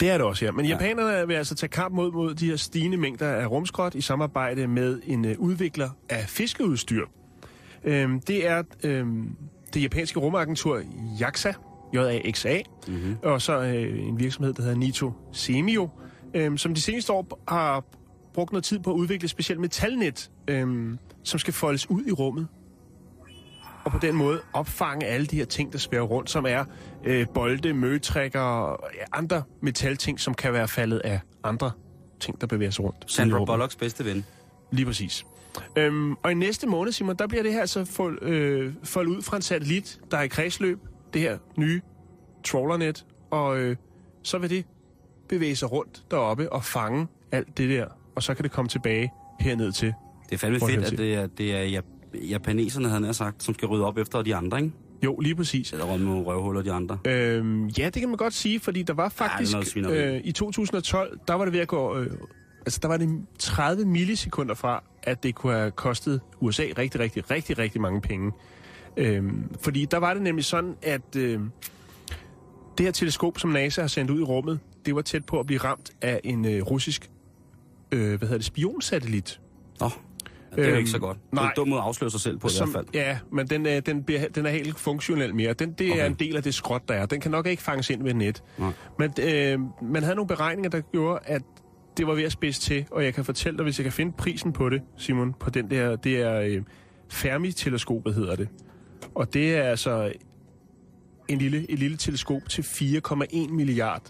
Det 0.00 0.10
er 0.10 0.16
det 0.18 0.26
også, 0.26 0.44
ja. 0.44 0.50
Men 0.50 0.64
ja. 0.66 0.70
japanerne 0.72 1.26
vil 1.26 1.34
altså 1.34 1.54
tage 1.54 1.70
kamp 1.70 1.94
mod, 1.94 2.12
mod 2.12 2.34
de 2.34 2.46
her 2.46 2.56
stigende 2.56 2.96
mængder 2.96 3.28
af 3.28 3.50
rumskrot 3.50 3.94
i 3.94 4.00
samarbejde 4.00 4.66
med 4.66 5.00
en 5.04 5.24
øh, 5.24 5.34
udvikler 5.38 5.88
af 6.08 6.24
fiskeudstyr. 6.28 7.04
Øhm, 7.84 8.20
det 8.20 8.46
er 8.46 8.62
øhm, 8.84 9.28
det 9.74 9.82
japanske 9.82 10.20
rumagentur 10.20 10.80
JAXA, 11.20 11.52
JAXA, 11.94 12.58
mm-hmm. 12.88 13.16
og 13.22 13.42
så 13.42 13.60
øh, 13.60 14.08
en 14.08 14.18
virksomhed, 14.18 14.52
der 14.52 14.62
hedder 14.62 14.76
Nito 14.76 15.12
Semio, 15.32 15.88
øhm, 16.34 16.56
som 16.58 16.74
de 16.74 16.80
seneste 16.80 17.12
år 17.12 17.40
har 17.48 17.84
brugt 18.34 18.52
noget 18.52 18.64
tid 18.64 18.78
på 18.78 18.90
at 18.90 18.94
udvikle 18.94 19.24
et 19.24 19.30
specielt 19.30 19.60
metalnet, 19.60 20.30
øhm, 20.48 20.98
som 21.24 21.38
skal 21.38 21.54
foldes 21.54 21.90
ud 21.90 22.06
i 22.06 22.12
rummet 22.12 22.48
og 23.84 23.92
på 23.92 23.98
den 23.98 24.14
måde 24.14 24.40
opfange 24.52 25.06
alle 25.06 25.26
de 25.26 25.36
her 25.36 25.44
ting, 25.44 25.72
der 25.72 25.78
spærer 25.78 26.02
rundt, 26.02 26.30
som 26.30 26.46
er 26.48 26.64
øh, 27.04 27.26
bolde, 27.34 27.72
møgetrækker 27.72 28.40
og 28.40 28.90
andre 29.12 29.42
metalting, 29.62 30.20
som 30.20 30.34
kan 30.34 30.52
være 30.52 30.68
faldet 30.68 30.98
af 30.98 31.20
andre 31.44 31.70
ting, 32.20 32.40
der 32.40 32.46
bevæger 32.46 32.70
sig 32.70 32.84
rundt. 32.84 33.04
Sandra. 33.06 33.44
Bullocks 33.44 33.76
bedste 33.76 34.04
ven. 34.04 34.24
Lige 34.72 34.86
præcis. 34.86 35.26
Øhm, 35.76 36.12
og 36.12 36.30
i 36.30 36.34
næste 36.34 36.66
måned, 36.66 36.92
Simon, 36.92 37.16
der 37.16 37.26
bliver 37.26 37.42
det 37.42 37.52
her 37.52 37.60
altså 37.60 37.84
fold, 37.84 38.22
øh, 38.22 38.74
foldet 38.84 39.16
ud 39.16 39.22
fra 39.22 39.36
en 39.36 39.42
satellit, 39.42 40.00
der 40.10 40.18
er 40.18 40.22
i 40.22 40.28
kredsløb, 40.28 40.78
det 41.14 41.22
her 41.22 41.38
nye 41.56 41.80
trawlernet, 42.44 43.06
og 43.30 43.58
øh, 43.58 43.76
så 44.22 44.38
vil 44.38 44.50
det 44.50 44.64
bevæge 45.28 45.56
sig 45.56 45.72
rundt 45.72 46.04
deroppe 46.10 46.52
og 46.52 46.64
fange 46.64 47.06
alt 47.32 47.58
det 47.58 47.68
der, 47.68 47.86
og 48.20 48.24
så 48.24 48.34
kan 48.34 48.42
det 48.42 48.50
komme 48.52 48.68
tilbage 48.68 49.12
herned 49.40 49.72
til. 49.72 49.94
Det 50.30 50.34
er 50.34 50.38
fandme 50.38 50.60
fedt, 50.60 50.84
at 50.84 50.98
det 50.98 51.14
er, 51.14 51.26
det 51.26 51.56
er 51.56 51.80
jap- 51.80 52.28
japaneserne, 52.30 52.88
havde 52.88 53.04
han 53.04 53.14
sagt, 53.14 53.42
som 53.42 53.54
skal 53.54 53.68
rydde 53.68 53.84
op 53.86 53.98
efter 53.98 54.22
de 54.22 54.34
andre, 54.34 54.58
ikke? 54.58 54.72
Jo, 55.04 55.16
lige 55.16 55.34
præcis. 55.34 55.72
Eller 55.72 55.84
om 55.84 56.00
nogle 56.00 56.22
røvhuller 56.22 56.62
de 56.62 56.72
andre. 56.72 56.98
Øhm, 57.06 57.66
ja, 57.66 57.84
det 57.84 57.94
kan 57.94 58.08
man 58.08 58.16
godt 58.16 58.34
sige, 58.34 58.60
fordi 58.60 58.82
der 58.82 58.92
var 58.92 59.08
faktisk... 59.08 59.52
svineri. 59.62 60.16
øh, 60.16 60.20
I 60.24 60.32
2012, 60.32 61.18
der 61.28 61.34
var 61.34 61.44
det 61.44 61.52
ved 61.52 61.60
at 61.60 61.68
gå... 61.68 61.98
Øh, 61.98 62.10
altså, 62.66 62.78
der 62.82 62.88
var 62.88 62.96
det 62.96 63.08
30 63.38 63.84
millisekunder 63.84 64.54
fra, 64.54 64.82
at 65.02 65.22
det 65.22 65.34
kunne 65.34 65.52
have 65.52 65.70
kostet 65.70 66.20
USA 66.40 66.64
rigtig, 66.78 67.00
rigtig, 67.00 67.30
rigtig, 67.30 67.58
rigtig 67.58 67.80
mange 67.80 68.00
penge. 68.00 68.32
Øhm, 68.96 69.54
fordi 69.60 69.84
der 69.84 69.98
var 69.98 70.14
det 70.14 70.22
nemlig 70.22 70.44
sådan, 70.44 70.74
at 70.82 71.16
øh, 71.16 71.40
det 72.78 72.86
her 72.86 72.92
teleskop, 72.92 73.38
som 73.38 73.50
NASA 73.50 73.80
har 73.80 73.88
sendt 73.88 74.10
ud 74.10 74.20
i 74.20 74.24
rummet, 74.24 74.60
det 74.86 74.94
var 74.94 75.02
tæt 75.02 75.24
på 75.24 75.40
at 75.40 75.46
blive 75.46 75.60
ramt 75.60 75.90
af 76.02 76.20
en 76.24 76.44
øh, 76.44 76.62
russisk 76.62 77.10
øh, 77.92 78.08
hvad 78.08 78.18
hedder 78.18 78.36
det, 78.36 78.44
spionsatellit. 78.44 79.40
Nå, 79.80 79.90
det 80.56 80.64
er 80.64 80.70
Øhm, 80.70 80.78
ikke 80.78 80.90
så 80.90 80.98
godt. 80.98 81.16
Det 81.16 81.38
er 81.38 81.42
nej. 81.42 81.44
en 81.44 81.52
dum 81.56 81.68
måde 81.68 81.80
at 81.80 81.86
afsløre 81.86 82.10
sig 82.10 82.20
selv 82.20 82.38
på 82.38 82.48
i 82.48 82.50
hvert 82.58 82.68
fald. 82.72 82.86
Ja, 82.94 83.18
men 83.32 83.46
den, 83.46 83.66
er, 83.66 83.80
den, 83.80 84.02
bliver, 84.02 84.28
den 84.28 84.46
er 84.46 84.50
helt 84.50 84.78
funktionel 84.78 85.34
mere. 85.34 85.52
Den, 85.52 85.72
det 85.72 85.90
okay. 85.90 86.00
er 86.02 86.06
en 86.06 86.14
del 86.14 86.36
af 86.36 86.42
det 86.42 86.54
skrot, 86.54 86.88
der 86.88 86.94
er. 86.94 87.06
Den 87.06 87.20
kan 87.20 87.30
nok 87.30 87.46
ikke 87.46 87.62
fanges 87.62 87.90
ind 87.90 88.02
ved 88.02 88.10
et 88.10 88.16
net. 88.16 88.42
Nej. 88.58 88.72
Men 88.98 89.12
øh, 89.22 89.58
man 89.82 90.02
havde 90.02 90.16
nogle 90.16 90.28
beregninger, 90.28 90.70
der 90.70 90.80
gjorde, 90.80 91.20
at 91.24 91.42
det 91.96 92.06
var 92.06 92.14
ved 92.14 92.24
at 92.24 92.32
spidse 92.32 92.60
til, 92.60 92.86
og 92.90 93.04
jeg 93.04 93.14
kan 93.14 93.24
fortælle 93.24 93.56
dig, 93.56 93.64
hvis 93.64 93.78
jeg 93.78 93.84
kan 93.84 93.92
finde 93.92 94.12
prisen 94.12 94.52
på 94.52 94.68
det, 94.68 94.82
Simon, 94.96 95.34
på 95.40 95.50
den 95.50 95.70
der, 95.70 95.96
det 95.96 96.20
er 96.20 96.40
øh, 96.40 96.62
Fermi-teleskopet 97.08 98.14
hedder 98.14 98.36
det. 98.36 98.48
Og 99.14 99.34
det 99.34 99.56
er 99.56 99.62
altså 99.62 100.12
en 101.28 101.38
lille, 101.38 101.70
et 101.70 101.78
lille 101.78 101.96
teleskop 101.96 102.48
til 102.48 102.62
4,1 102.62 103.52
milliard. 103.52 104.02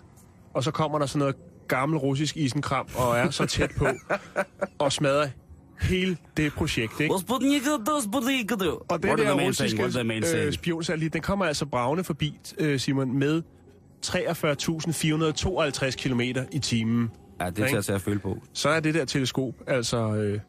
Og 0.55 0.65
så 0.65 0.71
kommer 0.71 0.99
der 0.99 1.07
sådan 1.07 1.19
noget 1.19 1.37
gammel 1.71 1.99
russisk 1.99 2.37
isenkram, 2.37 2.87
og 2.95 3.19
er 3.19 3.31
så 3.31 3.47
tæt 3.47 3.71
på, 3.79 3.87
og 4.79 4.93
smadrer 4.93 5.29
hele 5.81 6.17
det 6.37 6.53
projekt, 6.53 7.01
ikke? 7.01 7.15
Og 8.89 9.03
den 9.03 9.19
der 9.19 9.33
russiske 9.47 9.83
øh, 10.47 10.53
spionsatellit, 10.53 11.13
den 11.13 11.23
kommer 11.23 11.45
altså 11.45 11.67
bravende 11.67 12.05
forbi, 12.05 12.35
øh, 12.59 12.81
Simon, 12.81 13.19
med 13.19 13.43
43.452 14.07 15.91
km 15.91 16.21
i 16.53 16.59
timen. 16.59 17.11
Ja, 17.41 17.51
det 17.51 17.59
er 17.59 17.69
til 17.69 17.77
at 17.77 17.85
tage 17.85 17.97
at 17.97 18.03
føle 18.03 18.19
på. 18.19 18.39
Så 18.53 18.69
er 18.69 18.81
det 18.81 18.95
der 18.95 19.05
teleskop 19.05 19.55
altså... 19.67 20.15
Øh, 20.15 20.41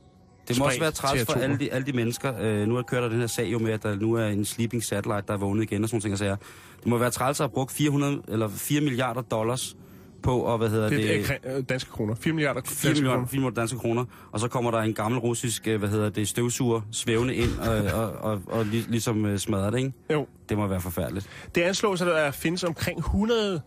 Det 0.48 0.60
må 0.60 0.66
også 0.66 0.80
være 0.80 0.92
træls 0.92 1.26
for 1.26 1.34
alle 1.34 1.60
de, 1.60 1.74
alle 1.74 1.86
de 1.88 1.92
mennesker. 1.94 2.34
Øh, 2.42 2.68
nu 2.68 2.76
har 2.76 2.82
kørt 2.82 3.04
der 3.04 3.10
den 3.10 3.20
her 3.20 3.28
sag 3.28 3.52
jo 3.52 3.60
med, 3.60 3.72
at 3.72 3.84
der 3.84 3.96
nu 3.96 4.14
er 4.14 4.28
en 4.28 4.46
sleeping 4.46 4.84
satellite, 4.84 5.24
der 5.28 5.34
er 5.34 5.38
vågnet 5.38 5.64
igen 5.64 5.84
og 5.84 5.90
sådan 5.90 5.96
nogle 5.96 6.10
ting. 6.10 6.18
sager. 6.18 6.36
Det 6.80 6.88
må 6.88 6.98
være 6.98 7.10
træls 7.12 7.40
at 7.40 7.44
have 7.44 7.54
brugt 7.54 7.72
400, 7.72 8.22
eller 8.28 8.50
4 8.50 8.82
milliarder 8.82 9.22
dollars 9.22 9.76
på, 10.22 10.40
og 10.40 10.58
hvad 10.58 10.70
hedder 10.70 10.90
Det, 10.90 10.98
det? 10.98 11.28
det 11.28 11.40
er 11.44 11.58
øh, 11.58 11.64
danske 11.70 11.92
kroner. 11.92 12.16
4 12.16 12.34
milliarder 12.34 12.62
4 12.66 12.90
danske 12.90 12.90
millioner, 12.90 13.16
kroner. 13.16 13.28
4 13.28 13.38
millioner 13.38 13.56
danske 13.56 13.78
kroner, 13.78 14.06
og 14.32 14.40
så 14.40 14.48
kommer 14.48 14.72
der 14.72 14.78
en 14.80 14.94
gammel 14.94 15.20
russisk, 15.20 15.68
øh, 15.68 15.80
hvad 15.80 15.90
hedder 15.90 16.10
det, 16.10 16.28
støvsuger 16.28 16.82
svævende 16.92 17.36
ind 17.36 17.50
og, 17.60 17.76
og, 18.02 18.12
og, 18.32 18.42
og 18.48 18.66
lig, 18.66 18.86
ligesom 18.90 19.26
øh, 19.26 19.38
smadrer 19.38 19.70
det, 19.70 19.78
ikke? 19.78 19.94
Jo. 20.14 20.28
Det 20.50 20.58
må 20.58 20.68
være 20.68 20.82
forfærdeligt. 20.82 21.30
Det 21.56 21.62
anslås, 21.62 22.02
at 22.02 22.08
der 22.08 22.32
findes 22.32 22.64
omkring 22.64 23.00
100 23.00 23.62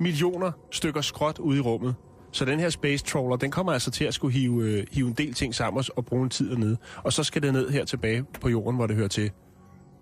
millioner 0.00 0.52
stykker 0.72 1.00
skrot 1.00 1.38
ude 1.38 1.58
i 1.58 1.60
rummet. 1.60 1.94
Så 2.32 2.44
den 2.44 2.60
her 2.60 2.70
space 2.70 3.04
trawler, 3.04 3.36
den 3.36 3.50
kommer 3.50 3.72
altså 3.72 3.90
til 3.90 4.04
at 4.04 4.14
skulle 4.14 4.34
hive, 4.34 4.84
hive 4.92 5.08
en 5.08 5.12
del 5.14 5.34
ting 5.34 5.54
sammen 5.54 5.78
og- 5.78 5.96
og 5.96 6.04
bruge 6.06 6.22
en 6.22 6.30
tid 6.30 6.50
dernede. 6.50 6.76
Og 6.96 7.12
så 7.12 7.22
skal 7.24 7.42
det 7.42 7.52
ned 7.52 7.70
her 7.70 7.84
tilbage 7.84 8.24
på 8.40 8.48
jorden, 8.48 8.76
hvor 8.76 8.86
det 8.86 8.96
hører 8.96 9.08
til. 9.08 9.30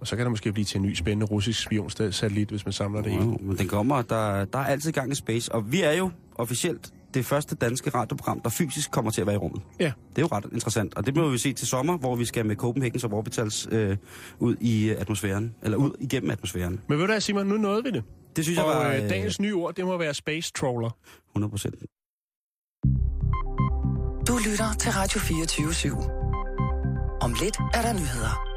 Og 0.04 0.08
så 0.08 0.16
kan 0.16 0.24
det 0.24 0.32
måske 0.32 0.52
blive 0.52 0.64
til 0.64 0.78
en 0.78 0.82
ny 0.86 0.94
spændende 0.94 1.26
russisk 1.26 1.62
spionsatellit, 1.62 2.48
hvis 2.48 2.66
man 2.66 2.72
samler 2.72 3.02
det 3.02 3.12
Wow, 3.12 3.20
hele. 3.20 3.36
men 3.46 3.58
den 3.58 3.68
kommer, 3.68 4.02
der, 4.02 4.44
der 4.44 4.58
er 4.58 4.64
altid 4.66 4.92
gang 4.92 5.12
i 5.12 5.14
space. 5.14 5.52
Og 5.52 5.72
vi 5.72 5.80
er 5.82 5.92
jo 5.92 6.10
officielt 6.34 6.92
det 7.14 7.24
første 7.26 7.54
danske 7.54 7.90
radioprogram, 7.90 8.40
der 8.40 8.48
fysisk 8.50 8.90
kommer 8.90 9.10
til 9.10 9.20
at 9.20 9.26
være 9.26 9.34
i 9.34 9.38
rummet. 9.38 9.62
Ja. 9.80 9.84
Det 9.84 10.18
er 10.18 10.22
jo 10.22 10.26
ret 10.32 10.44
interessant. 10.52 10.94
Og 10.94 11.06
det 11.06 11.16
må 11.16 11.28
vi 11.28 11.38
se 11.38 11.52
til 11.52 11.66
sommer, 11.66 11.98
hvor 11.98 12.16
vi 12.16 12.24
skal 12.24 12.46
med 12.46 12.56
Copenhagen 12.56 13.00
og 13.04 13.12
Orbitals 13.12 13.68
øh, 13.70 13.96
ud 14.38 14.56
i 14.60 14.88
atmosfæren. 14.90 15.54
Eller 15.62 15.76
ud 15.78 15.90
igennem 16.00 16.30
atmosfæren. 16.30 16.80
Men 16.88 16.98
ved 16.98 17.06
du 17.06 17.12
hvad, 17.12 17.20
Simon, 17.20 17.46
nu 17.46 17.56
nåede 17.56 17.84
vi 17.84 17.90
det. 17.90 18.02
Det 18.36 18.44
synes 18.44 18.56
jeg 18.58 18.64
Og 18.66 18.74
var 18.84 18.88
øh, 18.92 19.02
øh, 19.04 19.10
dagens 19.10 19.40
nye 19.40 19.54
ord, 19.54 19.74
det 19.74 19.84
må 19.84 19.96
være 19.98 20.14
space 20.14 20.52
trawler. 20.52 20.90
100 21.32 21.50
procent. 21.50 21.74
Du 24.28 24.38
lytter 24.50 24.72
til 24.80 24.92
Radio 24.92 25.20
24 25.20 25.66
/7. 25.68 26.10
Om 27.20 27.34
lidt 27.42 27.56
er 27.74 27.82
der 27.82 27.92
nyheder. 27.92 28.54